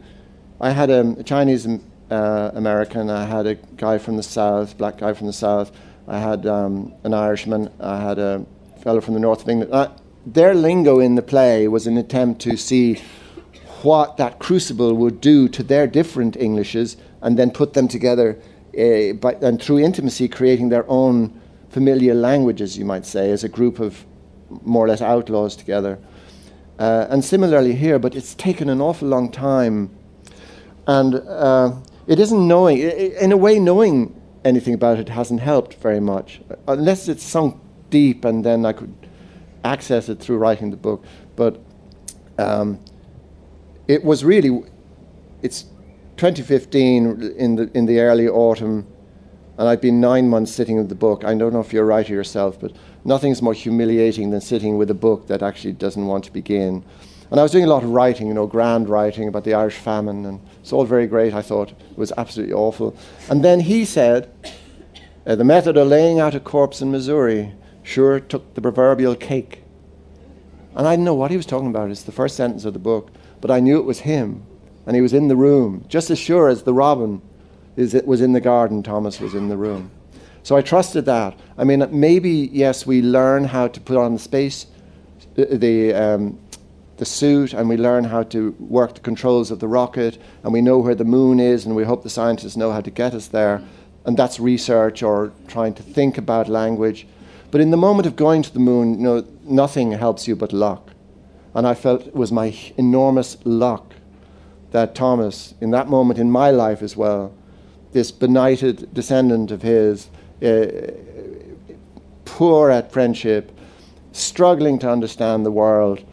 I 0.59 0.71
had 0.71 0.89
a, 0.89 1.15
a 1.19 1.23
Chinese 1.23 1.67
uh, 2.09 2.51
American, 2.55 3.11
I 3.11 3.25
had 3.25 3.45
a 3.45 3.55
guy 3.77 3.99
from 3.99 4.17
the 4.17 4.23
South, 4.23 4.75
black 4.75 4.97
guy 4.97 5.13
from 5.13 5.27
the 5.27 5.33
South, 5.33 5.71
I 6.07 6.17
had 6.17 6.47
um, 6.47 6.93
an 7.03 7.13
Irishman, 7.13 7.71
I 7.79 8.01
had 8.01 8.17
a 8.17 8.43
fellow 8.81 8.99
from 8.99 9.13
the 9.13 9.19
north 9.19 9.43
of 9.43 9.49
England. 9.49 9.73
I, 9.73 9.91
their 10.25 10.55
lingo 10.55 10.99
in 10.99 11.13
the 11.13 11.21
play 11.21 11.67
was 11.67 11.85
an 11.85 11.97
attempt 11.97 12.41
to 12.41 12.57
see 12.57 12.95
what 13.83 14.17
that 14.17 14.39
crucible 14.39 14.95
would 14.95 15.21
do 15.21 15.47
to 15.49 15.61
their 15.61 15.85
different 15.85 16.35
Englishes 16.37 16.97
and 17.21 17.37
then 17.37 17.51
put 17.51 17.73
them 17.73 17.87
together 17.87 18.39
uh, 18.73 19.13
by, 19.13 19.33
and 19.41 19.61
through 19.61 19.79
intimacy 19.79 20.27
creating 20.27 20.69
their 20.69 20.89
own 20.89 21.39
familiar 21.69 22.15
languages, 22.15 22.77
you 22.77 22.85
might 22.85 23.05
say, 23.05 23.31
as 23.31 23.43
a 23.43 23.49
group 23.49 23.79
of 23.79 24.03
more 24.63 24.85
or 24.85 24.87
less 24.87 25.01
outlaws 25.01 25.55
together. 25.55 25.99
Uh, 26.79 27.05
and 27.09 27.25
similarly 27.25 27.75
here, 27.75 27.99
but 27.99 28.15
it's 28.15 28.33
taken 28.35 28.69
an 28.69 28.79
awful 28.79 29.07
long 29.07 29.29
time. 29.29 29.93
And 30.87 31.15
uh, 31.15 31.73
it 32.07 32.19
isn't 32.19 32.47
knowing, 32.47 32.79
in 32.79 33.33
a 33.33 33.37
way, 33.37 33.59
knowing 33.59 34.19
anything 34.45 34.73
about 34.73 34.97
it 34.97 35.09
hasn't 35.09 35.41
helped 35.41 35.73
very 35.75 35.99
much, 35.99 36.41
unless 36.67 37.09
it's 37.09 37.21
sunk 37.21 37.59
deep 37.89 38.23
and 38.23 38.45
then 38.45 38.65
I 38.65 38.71
could 38.71 38.93
access 39.63 40.07
it 40.07 40.19
through 40.19 40.37
writing 40.37 40.71
the 40.71 40.77
book. 40.77 41.03
But 41.35 41.59
um, 42.37 42.79
it 43.87 44.03
was 44.03 44.23
really, 44.23 44.63
it's 45.41 45.63
2015 46.15 47.33
in 47.37 47.55
the, 47.55 47.69
in 47.73 47.85
the 47.87 47.99
early 47.99 48.29
autumn, 48.29 48.87
and 49.57 49.67
I've 49.67 49.81
been 49.81 49.99
nine 49.99 50.29
months 50.29 50.53
sitting 50.53 50.77
with 50.77 50.87
the 50.87 50.95
book. 50.95 51.25
I 51.25 51.33
don't 51.33 51.51
know 51.51 51.59
if 51.59 51.73
you're 51.73 51.83
a 51.83 51.87
writer 51.87 52.13
yourself, 52.13 52.57
but 52.57 52.71
nothing's 53.05 53.41
more 53.41 53.53
humiliating 53.53 54.31
than 54.31 54.41
sitting 54.41 54.77
with 54.77 54.89
a 54.91 54.95
book 54.95 55.27
that 55.27 55.41
actually 55.41 55.73
doesn't 55.73 56.05
want 56.05 56.23
to 56.25 56.31
begin. 56.31 56.83
And 57.31 57.39
I 57.39 57.43
was 57.43 57.51
doing 57.51 57.63
a 57.63 57.67
lot 57.67 57.83
of 57.83 57.89
writing, 57.89 58.27
you 58.27 58.33
know, 58.33 58.47
grand 58.47 58.89
writing 58.89 59.27
about 59.27 59.43
the 59.43 59.53
Irish 59.53 59.75
famine, 59.75 60.25
and 60.25 60.39
it's 60.61 60.73
all 60.73 60.85
very 60.85 61.05
great, 61.05 61.33
I 61.33 61.41
thought. 61.41 61.71
It 61.71 61.97
was 61.97 62.11
absolutely 62.17 62.53
awful. 62.53 62.95
And 63.29 63.43
then 63.43 63.59
he 63.59 63.85
said, 63.85 64.31
uh, 65.27 65.35
The 65.35 65.43
method 65.43 65.77
of 65.77 65.87
laying 65.87 66.19
out 66.19 66.33
a 66.33 66.39
corpse 66.39 66.81
in 66.81 66.91
Missouri 66.91 67.53
sure 67.83 68.19
took 68.19 68.53
the 68.55 68.61
proverbial 68.61 69.15
cake. 69.15 69.63
And 70.75 70.87
I 70.87 70.93
didn't 70.93 71.05
know 71.05 71.13
what 71.13 71.31
he 71.31 71.37
was 71.37 71.45
talking 71.45 71.69
about. 71.69 71.91
It's 71.91 72.03
the 72.03 72.11
first 72.11 72.35
sentence 72.35 72.65
of 72.65 72.73
the 72.73 72.79
book, 72.79 73.11
but 73.41 73.51
I 73.51 73.59
knew 73.59 73.77
it 73.77 73.85
was 73.85 73.99
him, 73.99 74.43
and 74.85 74.95
he 74.95 75.01
was 75.01 75.13
in 75.13 75.27
the 75.27 75.35
room, 75.35 75.85
just 75.87 76.09
as 76.09 76.17
sure 76.17 76.49
as 76.49 76.63
the 76.63 76.73
robin 76.73 77.21
is, 77.75 77.93
was 78.05 78.21
in 78.21 78.33
the 78.33 78.41
garden, 78.41 78.83
Thomas 78.83 79.19
was 79.19 79.35
in 79.35 79.49
the 79.49 79.57
room. 79.57 79.91
So 80.49 80.57
I 80.57 80.63
trusted 80.63 81.05
that. 81.05 81.39
I 81.59 81.63
mean, 81.63 81.87
maybe, 81.91 82.49
yes, 82.51 82.83
we 82.83 83.03
learn 83.03 83.43
how 83.43 83.67
to 83.67 83.79
put 83.79 83.97
on 83.97 84.13
the 84.13 84.19
space, 84.19 84.65
the, 85.35 85.93
um, 85.93 86.39
the 86.97 87.05
suit 87.05 87.53
and 87.53 87.69
we 87.69 87.77
learn 87.77 88.03
how 88.03 88.23
to 88.23 88.55
work 88.57 88.95
the 88.95 88.99
controls 88.99 89.51
of 89.51 89.59
the 89.59 89.67
rocket 89.67 90.19
and 90.41 90.51
we 90.51 90.61
know 90.61 90.79
where 90.79 90.95
the 90.95 91.05
moon 91.05 91.39
is 91.39 91.67
and 91.67 91.75
we 91.75 91.83
hope 91.83 92.01
the 92.01 92.09
scientists 92.09 92.57
know 92.57 92.71
how 92.71 92.81
to 92.81 92.89
get 92.89 93.13
us 93.13 93.27
there. 93.27 93.61
And 94.05 94.17
that's 94.17 94.39
research 94.39 95.03
or 95.03 95.31
trying 95.47 95.75
to 95.75 95.83
think 95.83 96.17
about 96.17 96.49
language. 96.49 97.05
But 97.51 97.61
in 97.61 97.69
the 97.69 97.77
moment 97.77 98.07
of 98.07 98.15
going 98.15 98.41
to 98.41 98.51
the 98.51 98.57
moon, 98.57 98.95
you 98.95 99.03
know, 99.03 99.27
nothing 99.43 99.91
helps 99.91 100.27
you 100.27 100.35
but 100.35 100.51
luck. 100.51 100.93
And 101.53 101.67
I 101.67 101.75
felt 101.75 102.07
it 102.07 102.15
was 102.15 102.31
my 102.31 102.57
enormous 102.75 103.37
luck 103.43 103.93
that 104.71 104.95
Thomas, 104.95 105.53
in 105.61 105.69
that 105.69 105.89
moment 105.89 106.17
in 106.17 106.31
my 106.31 106.49
life 106.49 106.81
as 106.81 106.97
well, 106.97 107.35
this 107.91 108.11
benighted 108.11 108.91
descendant 108.95 109.51
of 109.51 109.61
his, 109.61 110.09
poor 112.25 112.69
at 112.69 112.91
friendship, 112.91 113.51
struggling 114.11 114.79
to 114.79 114.89
understand 114.89 115.45
the 115.45 115.51
world, 115.51 116.03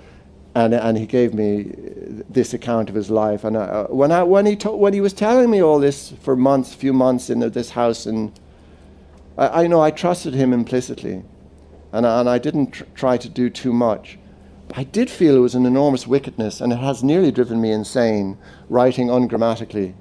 and, 0.55 0.74
and 0.74 0.97
he 0.97 1.07
gave 1.07 1.35
me 1.35 1.72
this 2.31 2.55
account 2.55 2.89
of 2.89 2.95
his 2.95 3.11
life. 3.11 3.45
And 3.45 3.57
I, 3.57 3.64
uh, 3.64 3.87
when, 3.89 4.11
I, 4.11 4.22
when, 4.22 4.47
he 4.47 4.57
to, 4.57 4.70
when 4.70 4.95
he 4.95 5.01
was 5.01 5.12
telling 5.12 5.51
me 5.51 5.62
all 5.62 5.79
this 5.79 6.12
for 6.22 6.35
months, 6.35 6.74
few 6.74 6.93
months 6.93 7.31
in 7.31 7.41
this 7.41 7.70
house, 7.70 8.07
and 8.07 8.33
I, 9.37 9.64
I 9.64 9.66
know 9.66 9.81
I 9.81 9.91
trusted 9.91 10.35
him 10.35 10.53
implicitly, 10.53 11.22
and, 11.93 12.07
and 12.07 12.29
I 12.29 12.39
didn't 12.39 12.72
tr- 12.72 12.85
try 12.95 13.16
to 13.18 13.29
do 13.29 13.51
too 13.51 13.72
much. 13.72 14.18
I 14.74 14.85
did 14.85 15.09
feel 15.11 15.37
it 15.37 15.41
was 15.41 15.55
an 15.55 15.66
enormous 15.66 16.07
wickedness, 16.07 16.61
and 16.61 16.72
it 16.72 16.77
has 16.77 17.05
nearly 17.05 17.31
driven 17.31 17.61
me 17.61 17.70
insane, 17.70 18.37
writing 18.68 19.11
ungrammatically. 19.11 19.95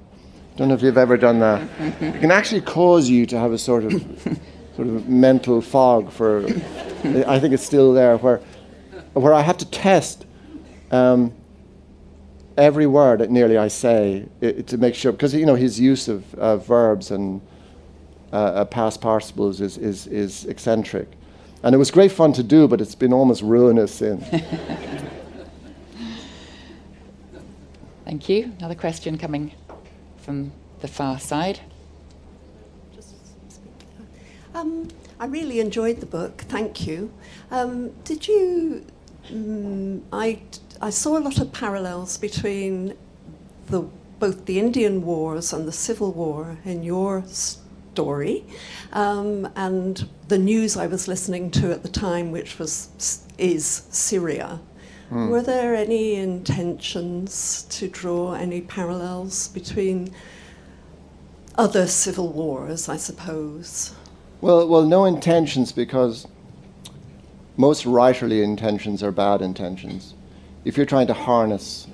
Don't 0.56 0.68
know 0.68 0.74
if 0.74 0.82
you've 0.82 0.96
ever 0.96 1.18
done 1.18 1.38
that. 1.40 1.68
it 2.00 2.20
can 2.20 2.30
actually 2.30 2.62
cause 2.62 3.10
you 3.10 3.26
to 3.26 3.38
have 3.38 3.52
a 3.52 3.58
sort 3.58 3.84
of, 3.84 3.92
sort 4.74 4.88
of 4.88 5.06
mental 5.06 5.60
fog 5.60 6.10
for, 6.10 6.46
I 7.04 7.38
think 7.38 7.52
it's 7.52 7.62
still 7.64 7.92
there, 7.92 8.16
where, 8.16 8.40
where 9.12 9.34
I 9.34 9.42
have 9.42 9.58
to 9.58 9.66
test 9.66 10.24
um, 10.90 11.34
every 12.56 12.86
word 12.86 13.20
that 13.20 13.30
nearly 13.30 13.58
I 13.58 13.68
say 13.68 14.26
it, 14.40 14.66
to 14.68 14.78
make 14.78 14.94
sure, 14.94 15.12
because 15.12 15.34
you 15.34 15.44
know 15.44 15.56
his 15.56 15.78
use 15.78 16.08
of 16.08 16.34
uh, 16.36 16.56
verbs 16.56 17.10
and 17.10 17.42
uh, 18.32 18.36
uh, 18.36 18.64
past 18.64 19.02
participles 19.02 19.60
is, 19.60 19.76
is, 19.76 20.06
is 20.06 20.46
eccentric. 20.46 21.08
And 21.62 21.74
it 21.74 21.78
was 21.78 21.90
great 21.90 22.12
fun 22.12 22.32
to 22.32 22.42
do, 22.42 22.66
but 22.66 22.80
it's 22.80 22.94
been 22.94 23.12
almost 23.12 23.42
ruinous 23.42 23.94
since. 23.94 24.24
Thank 28.04 28.28
you. 28.28 28.52
Another 28.58 28.74
question 28.74 29.18
coming 29.18 29.52
from 30.26 30.50
the 30.80 30.88
far 30.88 31.20
side. 31.20 31.60
Um, 34.54 34.88
I 35.20 35.26
really 35.26 35.60
enjoyed 35.60 36.00
the 36.00 36.06
book. 36.06 36.42
Thank 36.48 36.84
you. 36.84 37.12
Um, 37.52 37.90
did 38.02 38.26
you? 38.26 38.84
Um, 39.30 40.02
I 40.12 40.40
I 40.80 40.90
saw 40.90 41.16
a 41.16 41.20
lot 41.20 41.38
of 41.38 41.52
parallels 41.52 42.18
between 42.18 42.94
the, 43.68 43.82
both 44.18 44.46
the 44.46 44.58
Indian 44.58 45.04
Wars 45.04 45.52
and 45.52 45.68
the 45.68 45.72
Civil 45.72 46.12
War 46.12 46.58
in 46.64 46.82
your 46.82 47.24
story, 47.26 48.44
um, 48.92 49.48
and 49.54 50.08
the 50.26 50.38
news 50.38 50.76
I 50.76 50.88
was 50.88 51.06
listening 51.06 51.52
to 51.52 51.70
at 51.70 51.82
the 51.84 51.88
time, 51.88 52.32
which 52.32 52.58
was 52.58 52.88
is 53.38 53.86
Syria. 53.90 54.58
Mm. 55.10 55.30
Were 55.30 55.42
there 55.42 55.74
any 55.74 56.14
intentions 56.14 57.66
to 57.70 57.88
draw 57.88 58.34
any 58.34 58.60
parallels 58.60 59.48
between 59.48 60.12
other 61.56 61.86
civil 61.86 62.32
wars? 62.32 62.88
I 62.88 62.96
suppose. 62.96 63.94
Well, 64.40 64.68
well, 64.68 64.82
no 64.82 65.04
intentions 65.04 65.72
because 65.72 66.26
most 67.56 67.84
writerly 67.84 68.42
intentions 68.42 69.02
are 69.02 69.12
bad 69.12 69.40
intentions 69.40 70.14
if 70.66 70.76
you're 70.76 70.84
trying 70.84 71.06
to 71.06 71.14
harness 71.14 71.86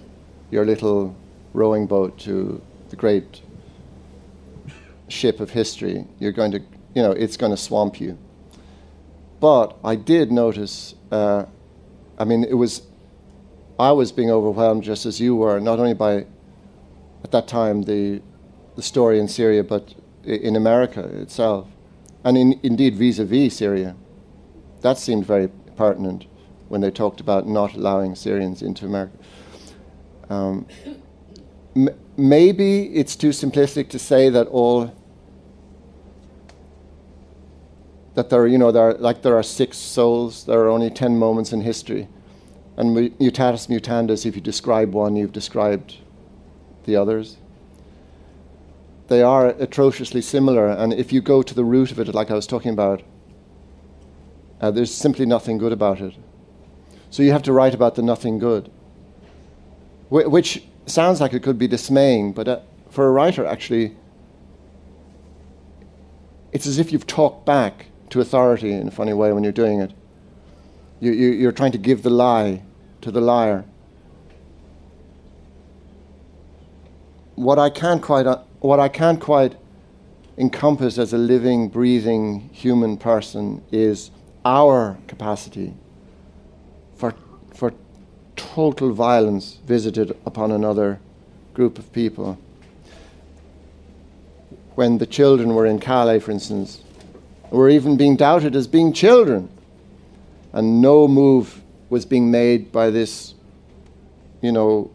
your 0.51 0.65
little 0.65 1.15
rowing 1.53 1.87
boat 1.87 2.17
to 2.17 2.59
the 2.89 2.97
great 2.97 3.43
ship 5.09 5.41
of 5.41 5.51
history, 5.51 6.07
you're 6.19 6.33
going 6.33 6.51
to, 6.53 6.59
you 6.95 7.03
know, 7.03 7.13
it's 7.13 7.37
going 7.37 7.53
to 7.53 7.57
swamp 7.57 8.01
you. 8.01 8.17
But 9.41 9.77
I 9.85 9.95
did 9.95 10.33
notice, 10.33 10.95
uh, 11.11 11.45
I 12.19 12.25
mean, 12.25 12.45
it 12.45 12.55
was, 12.55 12.81
I 13.83 13.91
was 13.91 14.13
being 14.13 14.31
overwhelmed 14.31 14.85
just 14.85 15.07
as 15.07 15.21
you 15.21 15.35
were, 15.35 15.59
not 15.61 15.81
only 15.81 15.95
by, 15.95 16.25
at 17.25 17.31
that 17.33 17.49
time, 17.49 17.83
the, 17.83 18.23
the 18.77 18.83
story 18.83 19.19
in 19.19 19.27
Syria, 19.27 19.65
but 19.65 19.95
in 20.25 20.55
America 20.55 21.03
itself, 21.21 21.67
and 22.23 22.39
in, 22.39 22.61
indeed 22.63 22.95
vis 22.95 23.19
a 23.19 23.25
vis 23.25 23.57
Syria. 23.57 23.97
That 24.83 24.99
seemed 24.99 25.27
very 25.27 25.49
pertinent 25.77 26.27
when 26.69 26.81
they 26.81 26.93
talked 26.93 27.21
about 27.21 27.49
not 27.49 27.75
allowing 27.75 28.15
Syrians 28.15 28.63
into 28.63 28.87
America. 28.87 29.17
Um, 30.31 30.67
m- 31.75 31.91
maybe 32.17 32.85
it's 32.95 33.17
too 33.17 33.31
simplistic 33.31 33.89
to 33.89 33.99
say 33.99 34.31
that 34.31 34.47
all 34.47 34.95
that 38.15 38.31
there, 38.31 38.43
are, 38.43 38.47
you 38.47 38.59
know, 38.59 38.71
there 38.71 38.91
are, 38.91 38.95
like 38.95 39.23
there 39.23 39.37
are 39.37 39.43
six 39.43 39.77
souls. 39.77 40.45
There 40.45 40.61
are 40.61 40.69
only 40.69 40.91
ten 40.91 41.19
moments 41.19 41.53
in 41.53 41.63
history, 41.63 42.09
and 42.83 42.97
mutatis 42.97 43.69
mutandis. 43.69 44.27
If 44.27 44.35
you 44.35 44.43
describe 44.43 44.93
one, 44.93 45.15
you've 45.17 45.33
described 45.33 45.99
the 46.85 46.97
others. 46.97 47.37
They 49.09 49.23
are 49.23 49.49
atrociously 49.49 50.23
similar, 50.23 50.69
and 50.69 50.93
if 50.93 51.13
you 51.13 51.21
go 51.21 51.43
to 51.43 51.55
the 51.55 51.65
root 51.65 51.93
of 51.93 52.01
it, 52.01 52.13
like 52.15 52.31
I 52.31 52.35
was 52.35 52.47
talking 52.47 52.73
about, 52.73 53.03
uh, 54.61 54.71
there's 54.71 54.93
simply 54.93 55.27
nothing 55.27 55.59
good 55.59 55.73
about 55.73 56.01
it. 56.01 56.15
So 57.11 57.23
you 57.23 57.33
have 57.33 57.43
to 57.43 57.53
write 57.53 57.75
about 57.75 57.95
the 57.95 58.03
nothing 58.03 58.39
good, 58.39 58.71
which 60.09 60.65
sounds 60.87 61.21
like 61.21 61.35
it 61.35 61.43
could 61.43 61.59
be 61.59 61.69
dismaying, 61.69 62.33
but 62.33 62.49
uh, 62.49 62.61
for 62.91 63.07
a 63.07 63.11
writer, 63.11 63.45
actually, 63.47 63.97
it's 66.53 66.67
as 66.67 66.79
if 66.79 66.93
you've 66.93 67.07
talked 67.07 67.47
back 67.47 67.87
to 68.11 68.21
authority 68.21 68.73
in 68.73 68.89
a 68.89 68.91
funny 68.91 69.13
way 69.13 69.33
when 69.33 69.43
you're 69.43 69.53
doing 69.53 69.81
it. 69.81 69.93
You, 71.01 71.13
you, 71.13 71.31
you're 71.31 71.53
trying 71.53 71.73
to 71.73 71.79
give 71.79 72.03
the 72.03 72.11
lie 72.11 72.63
to 73.03 73.11
the 73.11 73.21
liar. 73.21 73.65
What 77.35 77.59
I 77.59 77.71
can't 77.71 78.01
quite, 78.01 78.27
uh, 78.27 78.39
what 78.61 78.81
I 78.81 78.89
can't 78.89 79.21
quite 79.21 79.57
encompass 80.39 80.99
as 80.99 81.13
a 81.13 81.19
living, 81.19 81.69
breathing 81.69 82.49
human 82.53 82.97
person 82.97 83.63
is 83.71 84.11
our 84.45 84.99
capacity 85.07 85.75
for, 86.97 87.15
for 87.53 87.75
total 88.37 88.93
violence 88.93 89.59
visited 89.67 90.17
upon 90.25 90.51
another 90.51 91.01
group 91.55 91.79
of 91.79 91.93
people. 91.93 92.39
When 94.75 94.99
the 94.99 95.07
children 95.07 95.55
were 95.55 95.67
in 95.67 95.81
Calais, 95.81 96.21
for 96.21 96.31
instance, 96.31 96.83
were 97.51 97.69
even 97.69 97.97
being 97.97 98.17
doubted 98.17 98.57
as 98.57 98.67
being 98.67 98.93
children, 98.93 99.51
and 100.53 100.81
no 100.81 101.07
move 101.07 101.62
was 101.93 102.07
being 102.07 102.31
made 102.31 102.73
by 102.73 102.89
this, 102.89 103.35
you 104.41 104.51
know, 104.51 104.91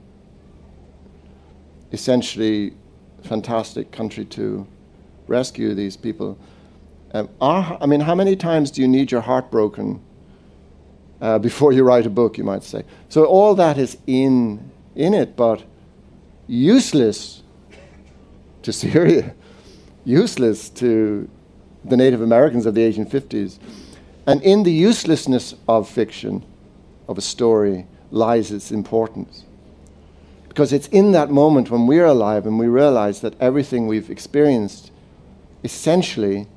essentially 1.92 2.74
fantastic 3.22 3.92
country 3.92 4.26
to 4.26 4.66
rescue 5.28 5.76
these 5.76 5.96
people. 5.96 6.40
Um, 7.14 7.30
I 7.40 7.86
mean, 7.86 8.00
how 8.00 8.16
many 8.16 8.36
times 8.36 8.72
do 8.72 8.82
you 8.82 8.88
need 8.88 9.12
your 9.12 9.22
heart 9.22 9.52
broken 9.52 10.02
uh, 11.22 11.38
before 11.48 11.72
you 11.72 11.84
write 11.84 12.08
a 12.08 12.10
book, 12.10 12.36
you 12.36 12.44
might 12.44 12.64
say? 12.64 12.84
So 13.10 13.26
all 13.26 13.54
that 13.54 13.78
is 13.78 13.98
in, 14.08 14.72
in 14.96 15.14
it, 15.14 15.36
but 15.36 15.64
useless 16.48 17.44
to 18.64 18.74
Syria, 18.74 19.36
useless 20.04 20.68
to 20.70 21.30
the 21.86 21.96
Native 21.96 22.24
Americans 22.24 22.66
of 22.66 22.74
the 22.74 22.82
1850s. 22.82 23.60
And 24.26 24.42
in 24.42 24.64
the 24.64 24.74
uselessness 24.74 25.54
of 25.68 25.88
fiction, 25.88 26.44
of 27.08 27.18
a 27.18 27.22
story, 27.22 27.88
lies 28.12 28.52
its 28.52 28.72
importance. 28.72 29.44
Because 30.48 30.74
it's 30.74 30.88
in 30.88 31.12
that 31.12 31.30
moment 31.30 31.70
when 31.70 31.86
we're 31.86 32.06
alive 32.06 32.46
and 32.46 32.58
we 32.58 32.68
realize 32.68 33.22
that 33.22 33.40
everything 33.40 33.86
we've 33.86 34.10
experienced, 34.10 34.92
essentially, 35.64 36.48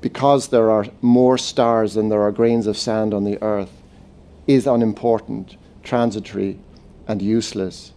because 0.00 0.48
there 0.48 0.70
are 0.70 0.86
more 1.00 1.38
stars 1.38 1.94
than 1.94 2.08
there 2.08 2.22
are 2.22 2.32
grains 2.32 2.66
of 2.66 2.76
sand 2.76 3.14
on 3.14 3.24
the 3.24 3.40
earth, 3.42 3.70
is 4.46 4.66
unimportant, 4.66 5.56
transitory, 5.82 6.58
and 7.06 7.22
useless. 7.22 7.92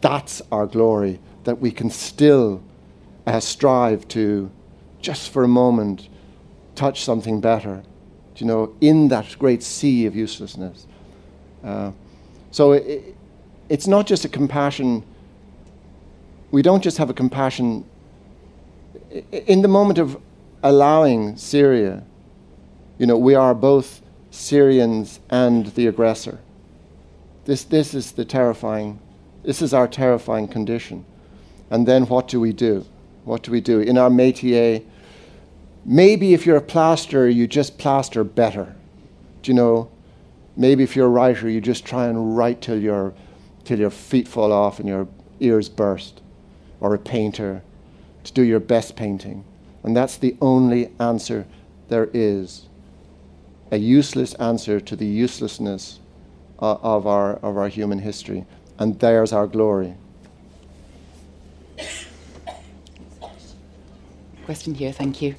That's 0.00 0.40
our 0.52 0.66
glory, 0.66 1.20
that 1.44 1.60
we 1.60 1.70
can 1.70 1.90
still 1.90 2.62
uh, 3.26 3.40
strive 3.40 4.06
to, 4.08 4.50
just 5.00 5.30
for 5.30 5.44
a 5.44 5.48
moment, 5.48 6.08
touch 6.74 7.02
something 7.02 7.40
better, 7.40 7.82
you 8.36 8.46
know, 8.46 8.74
in 8.80 9.08
that 9.08 9.36
great 9.38 9.62
sea 9.62 10.06
of 10.06 10.14
uselessness. 10.14 10.86
Uh, 11.62 11.92
so 12.50 12.72
it, 12.72 13.14
it's 13.68 13.86
not 13.86 14.06
just 14.06 14.24
a 14.24 14.28
compassion. 14.28 15.02
We 16.50 16.62
don't 16.62 16.82
just 16.82 16.98
have 16.98 17.10
a 17.10 17.14
compassion 17.14 17.84
in 19.32 19.62
the 19.62 19.68
moment 19.68 19.98
of 19.98 20.20
allowing 20.62 21.36
Syria. 21.36 22.02
You 22.98 23.06
know, 23.06 23.16
we 23.16 23.34
are 23.34 23.54
both 23.54 24.02
Syrians 24.30 25.20
and 25.30 25.66
the 25.74 25.86
aggressor. 25.86 26.38
This, 27.44 27.64
this 27.64 27.94
is 27.94 28.12
the 28.12 28.24
terrifying, 28.24 28.98
this 29.42 29.62
is 29.62 29.74
our 29.74 29.86
terrifying 29.86 30.48
condition. 30.48 31.04
And 31.70 31.86
then 31.86 32.06
what 32.06 32.28
do 32.28 32.40
we 32.40 32.52
do? 32.52 32.86
What 33.24 33.42
do 33.42 33.50
we 33.50 33.60
do? 33.60 33.80
In 33.80 33.98
our 33.98 34.10
métier, 34.10 34.82
maybe 35.84 36.34
if 36.34 36.46
you're 36.46 36.56
a 36.56 36.62
plasterer, 36.62 37.28
you 37.28 37.46
just 37.46 37.78
plaster 37.78 38.24
better. 38.24 38.74
Do 39.42 39.50
you 39.50 39.54
know? 39.54 39.90
Maybe 40.56 40.84
if 40.84 40.94
you're 40.94 41.06
a 41.06 41.10
writer, 41.10 41.48
you 41.48 41.60
just 41.60 41.84
try 41.84 42.06
and 42.06 42.36
write 42.36 42.60
till, 42.60 42.80
you 42.80 43.14
till 43.64 43.78
your 43.78 43.90
feet 43.90 44.28
fall 44.28 44.52
off 44.52 44.78
and 44.78 44.88
your 44.88 45.08
ears 45.40 45.68
burst. 45.68 46.20
Or 46.80 46.94
a 46.94 46.98
painter, 46.98 47.62
to 48.24 48.32
do 48.32 48.42
your 48.42 48.60
best 48.60 48.94
painting. 48.94 49.44
And 49.82 49.96
that's 49.96 50.16
the 50.16 50.36
only 50.40 50.90
answer 51.00 51.46
there 51.88 52.08
is. 52.12 52.68
A 53.70 53.76
useless 53.76 54.34
answer 54.34 54.80
to 54.80 54.96
the 54.96 55.06
uselessness 55.06 55.98
uh, 56.60 56.76
of, 56.82 57.06
our, 57.06 57.34
of 57.36 57.56
our 57.56 57.68
human 57.68 57.98
history. 57.98 58.46
And 58.78 58.98
there's 59.00 59.32
our 59.32 59.46
glory. 59.46 59.94
Question 64.44 64.74
here, 64.74 64.92
thank 64.92 65.22
you. 65.22 65.34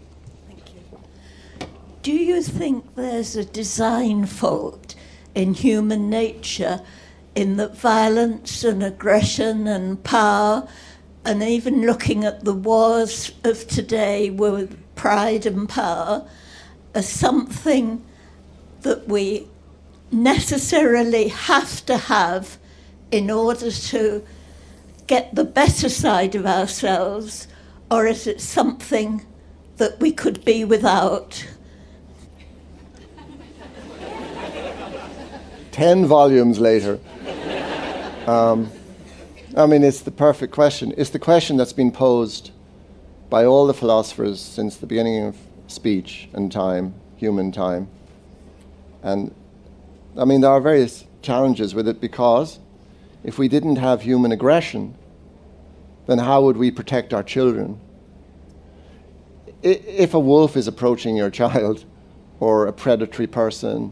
Do 2.06 2.14
you 2.14 2.44
think 2.44 2.94
there's 2.94 3.36
a 3.36 3.44
design 3.44 4.28
fault 4.28 4.94
in 5.34 5.56
human 5.56 6.08
nature 6.08 6.82
in 7.34 7.58
that 7.58 7.76
violence 7.76 8.64
and 8.64 8.84
aggression 8.84 9.66
and 9.66 10.04
power, 10.04 10.68
and 11.26 11.42
even 11.42 11.82
looking 11.82 12.24
at 12.24 12.46
the 12.46 12.54
wars 12.54 13.32
of 13.44 13.68
today 13.68 14.30
with 14.30 14.78
pride 14.94 15.48
and 15.48 15.68
power, 15.68 16.30
are 16.94 17.02
something 17.02 18.06
that 18.82 19.08
we 19.08 19.48
necessarily 20.12 21.30
have 21.30 21.84
to 21.88 21.98
have 21.98 22.60
in 23.10 23.32
order 23.32 23.72
to 23.72 24.24
get 25.08 25.34
the 25.34 25.44
better 25.44 25.90
side 25.90 26.36
of 26.36 26.46
ourselves? 26.46 27.48
or 27.90 28.06
is 28.06 28.28
it 28.28 28.40
something 28.40 29.26
that 29.78 30.00
we 30.00 30.12
could 30.12 30.46
be 30.46 30.64
without? 30.64 31.44
Ten 35.76 36.06
volumes 36.06 36.58
later. 36.58 37.02
Um, 38.28 38.72
I 39.58 39.66
mean, 39.66 39.84
it's 39.84 40.00
the 40.00 40.10
perfect 40.10 40.54
question. 40.54 40.94
It's 40.96 41.10
the 41.10 41.20
question 41.20 41.58
that's 41.58 41.74
been 41.74 41.92
posed 41.92 42.52
by 43.30 43.44
all 43.44 43.68
the 43.68 43.74
philosophers 43.74 44.40
since 44.40 44.78
the 44.78 44.86
beginning 44.86 45.26
of 45.26 45.36
speech 45.68 46.30
and 46.32 46.50
time, 46.50 46.94
human 47.18 47.52
time. 47.52 47.90
And 49.04 49.36
I 50.18 50.24
mean, 50.24 50.40
there 50.40 50.52
are 50.52 50.62
various 50.62 51.04
challenges 51.22 51.76
with 51.76 51.90
it 51.90 52.00
because 52.00 52.58
if 53.26 53.38
we 53.38 53.50
didn't 53.50 53.76
have 53.76 54.02
human 54.02 54.32
aggression, 54.32 54.96
then 56.08 56.20
how 56.20 56.42
would 56.44 56.56
we 56.56 56.72
protect 56.72 57.14
our 57.14 57.22
children? 57.22 57.82
If 59.62 60.14
a 60.14 60.20
wolf 60.22 60.56
is 60.56 60.70
approaching 60.70 61.18
your 61.18 61.30
child 61.42 61.84
or 62.40 62.66
a 62.66 62.72
predatory 62.72 63.28
person, 63.28 63.92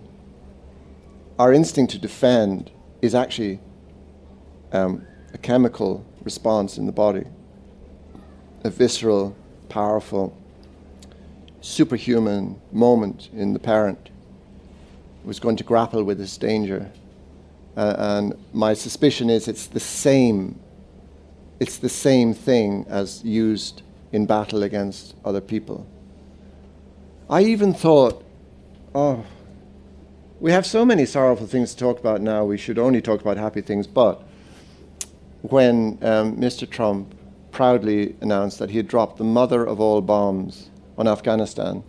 our 1.43 1.51
instinct 1.51 1.91
to 1.91 1.97
defend 1.97 2.71
is 3.01 3.13
actually 3.13 3.59
um, 4.71 5.05
a 5.33 5.37
chemical 5.37 6.05
response 6.23 6.77
in 6.77 6.85
the 6.85 6.91
body, 6.93 7.25
a 8.63 8.69
visceral, 8.69 9.35
powerful, 9.67 10.33
superhuman 11.59 12.61
moment 12.71 13.29
in 13.33 13.51
the 13.51 13.59
parent 13.59 14.09
who 15.21 15.29
is 15.29 15.37
going 15.37 15.57
to 15.57 15.65
grapple 15.65 16.01
with 16.05 16.17
this 16.17 16.37
danger. 16.37 16.89
Uh, 17.75 17.93
and 17.97 18.37
my 18.53 18.73
suspicion 18.73 19.29
is 19.29 19.49
it's 19.49 19.67
the 19.67 19.81
same 19.81 20.57
it's 21.59 21.77
the 21.77 21.89
same 21.89 22.33
thing 22.33 22.85
as 22.87 23.21
used 23.25 23.81
in 24.13 24.25
battle 24.25 24.63
against 24.63 25.13
other 25.25 25.41
people. 25.41 25.85
I 27.29 27.41
even 27.41 27.73
thought, 27.73 28.23
oh, 28.95 29.25
we 30.43 30.51
have 30.51 30.65
so 30.65 30.83
many 30.83 31.05
sorrowful 31.05 31.47
things 31.47 31.73
to 31.73 31.77
talk 31.77 31.97
about 32.01 32.19
now, 32.19 32.43
we 32.43 32.57
should 32.57 32.77
only 32.77 33.01
talk 33.01 33.21
about 33.21 33.37
happy 33.37 33.61
things. 33.61 33.87
But 33.87 34.21
when 35.41 35.97
um, 36.01 36.35
Mr. 36.35 36.69
Trump 36.69 37.15
proudly 37.51 38.17
announced 38.19 38.59
that 38.59 38.69
he 38.69 38.75
had 38.75 38.85
dropped 38.85 39.15
the 39.15 39.23
mother 39.23 39.65
of 39.65 39.79
all 39.79 40.01
bombs 40.01 40.69
on 40.97 41.07
Afghanistan, 41.07 41.81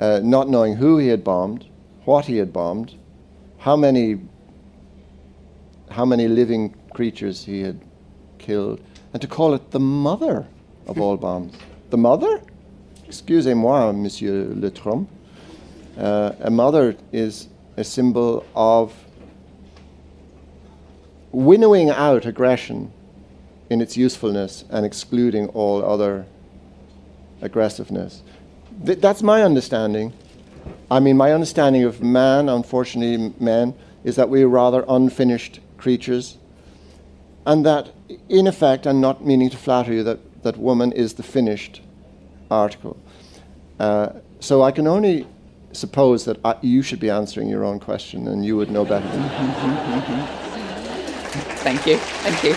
uh, 0.00 0.18
not 0.24 0.48
knowing 0.48 0.74
who 0.74 0.98
he 0.98 1.06
had 1.06 1.22
bombed, 1.22 1.66
what 2.04 2.24
he 2.24 2.36
had 2.36 2.52
bombed, 2.52 2.96
how 3.58 3.76
many, 3.76 4.18
how 5.88 6.04
many 6.04 6.26
living 6.26 6.74
creatures 6.92 7.44
he 7.44 7.60
had 7.60 7.80
killed, 8.38 8.80
and 9.12 9.22
to 9.22 9.28
call 9.28 9.54
it 9.54 9.70
the 9.70 9.78
mother 9.78 10.48
of 10.88 11.00
all 11.00 11.16
bombs. 11.16 11.54
The 11.90 11.96
mother? 11.96 12.42
Excusez-moi, 13.06 13.92
Monsieur 13.92 14.52
Le 14.52 14.70
Trump. 14.72 15.08
Uh, 15.98 16.32
a 16.40 16.50
mother 16.50 16.96
is 17.12 17.48
a 17.76 17.84
symbol 17.84 18.44
of 18.54 18.94
winnowing 21.32 21.90
out 21.90 22.26
aggression 22.26 22.92
in 23.68 23.80
its 23.80 23.96
usefulness 23.96 24.64
and 24.70 24.84
excluding 24.84 25.48
all 25.48 25.84
other 25.84 26.26
aggressiveness. 27.40 28.22
Th- 28.84 28.98
that's 28.98 29.22
my 29.22 29.42
understanding. 29.42 30.12
I 30.90 31.00
mean, 31.00 31.16
my 31.16 31.32
understanding 31.32 31.84
of 31.84 32.02
man, 32.02 32.48
unfortunately, 32.48 33.32
men, 33.38 33.74
is 34.02 34.16
that 34.16 34.28
we're 34.28 34.48
rather 34.48 34.84
unfinished 34.88 35.60
creatures 35.78 36.36
and 37.46 37.64
that, 37.64 37.90
in 38.28 38.46
effect, 38.46 38.86
I'm 38.86 39.00
not 39.00 39.24
meaning 39.24 39.50
to 39.50 39.56
flatter 39.56 39.92
you, 39.92 40.02
that, 40.04 40.42
that 40.42 40.56
woman 40.56 40.92
is 40.92 41.14
the 41.14 41.22
finished 41.22 41.80
article. 42.50 42.98
Uh, 43.78 44.10
so 44.40 44.62
I 44.62 44.72
can 44.72 44.86
only 44.86 45.26
suppose 45.72 46.24
that 46.24 46.38
I, 46.44 46.56
you 46.62 46.82
should 46.82 47.00
be 47.00 47.10
answering 47.10 47.48
your 47.48 47.64
own 47.64 47.80
question 47.80 48.28
and 48.28 48.44
you 48.44 48.56
would 48.56 48.70
know 48.70 48.84
better 48.84 49.08
than 49.08 49.22
Thank 51.60 51.86
you. 51.86 51.96
Thank 51.96 52.44
you. 52.44 52.54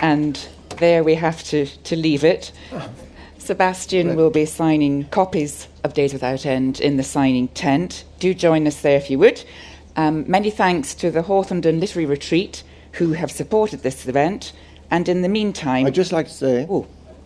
And 0.00 0.48
there 0.78 1.02
we 1.04 1.14
have 1.14 1.42
to, 1.44 1.66
to 1.66 1.96
leave 1.96 2.24
it. 2.24 2.52
Sebastian 3.38 4.08
right. 4.08 4.16
will 4.16 4.30
be 4.30 4.46
signing 4.46 5.06
copies 5.06 5.68
of 5.84 5.94
Days 5.94 6.12
Without 6.12 6.46
End 6.46 6.80
in 6.80 6.96
the 6.96 7.02
signing 7.02 7.48
tent. 7.48 8.04
Do 8.18 8.34
join 8.34 8.66
us 8.66 8.82
there 8.82 8.96
if 8.96 9.10
you 9.10 9.18
would. 9.18 9.44
Um, 9.96 10.24
many 10.28 10.50
thanks 10.50 10.94
to 10.96 11.10
the 11.10 11.22
Hawthornden 11.22 11.80
Literary 11.80 12.06
Retreat 12.06 12.62
who 12.92 13.12
have 13.12 13.30
supported 13.30 13.82
this 13.82 14.06
event. 14.06 14.52
And 14.90 15.08
in 15.08 15.22
the 15.22 15.28
meantime. 15.28 15.86
I'd 15.86 15.94
just 15.94 16.12
like 16.12 16.26
to 16.26 16.32
say. 16.32 16.66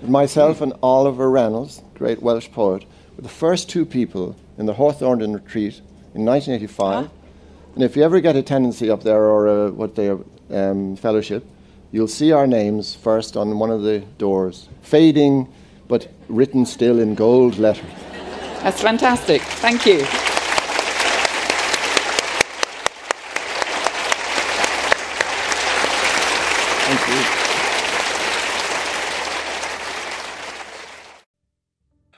Myself 0.03 0.61
and 0.61 0.73
Oliver 0.83 1.31
Reynolds, 1.31 1.83
great 1.95 2.23
Welsh 2.23 2.51
poet, 2.51 2.85
were 3.17 3.23
the 3.23 3.29
first 3.29 3.69
two 3.69 3.85
people 3.85 4.37
in 4.59 4.67
the 4.67 4.75
Hawthornden 4.75 5.35
retreat 5.35 5.81
in 6.15 6.25
1985. 6.25 7.11
And 7.75 7.85
if 7.85 7.97
you 7.97 8.03
ever 8.03 8.21
get 8.21 8.37
a 8.37 8.43
tendency 8.43 8.91
up 8.91 9.03
there 9.03 9.23
or 9.23 9.47
a, 9.47 9.71
what 9.71 9.95
they 9.95 10.11
um, 10.51 10.97
fellowship, 10.97 11.45
you'll 11.93 12.09
see 12.09 12.33
our 12.33 12.47
names 12.47 12.95
first 12.95 13.37
on 13.37 13.59
one 13.59 13.71
of 13.71 13.83
the 13.83 14.01
doors, 14.19 14.69
fading 14.83 15.53
but 15.89 16.09
written 16.29 16.67
still 16.67 16.99
in 16.99 17.15
gold 17.15 17.59
letters. 17.59 17.85
That's 18.63 18.81
fantastic. 18.81 19.43
Thank 19.43 19.87
you. 19.87 20.05
Thank 26.87 27.09
you. 27.09 27.47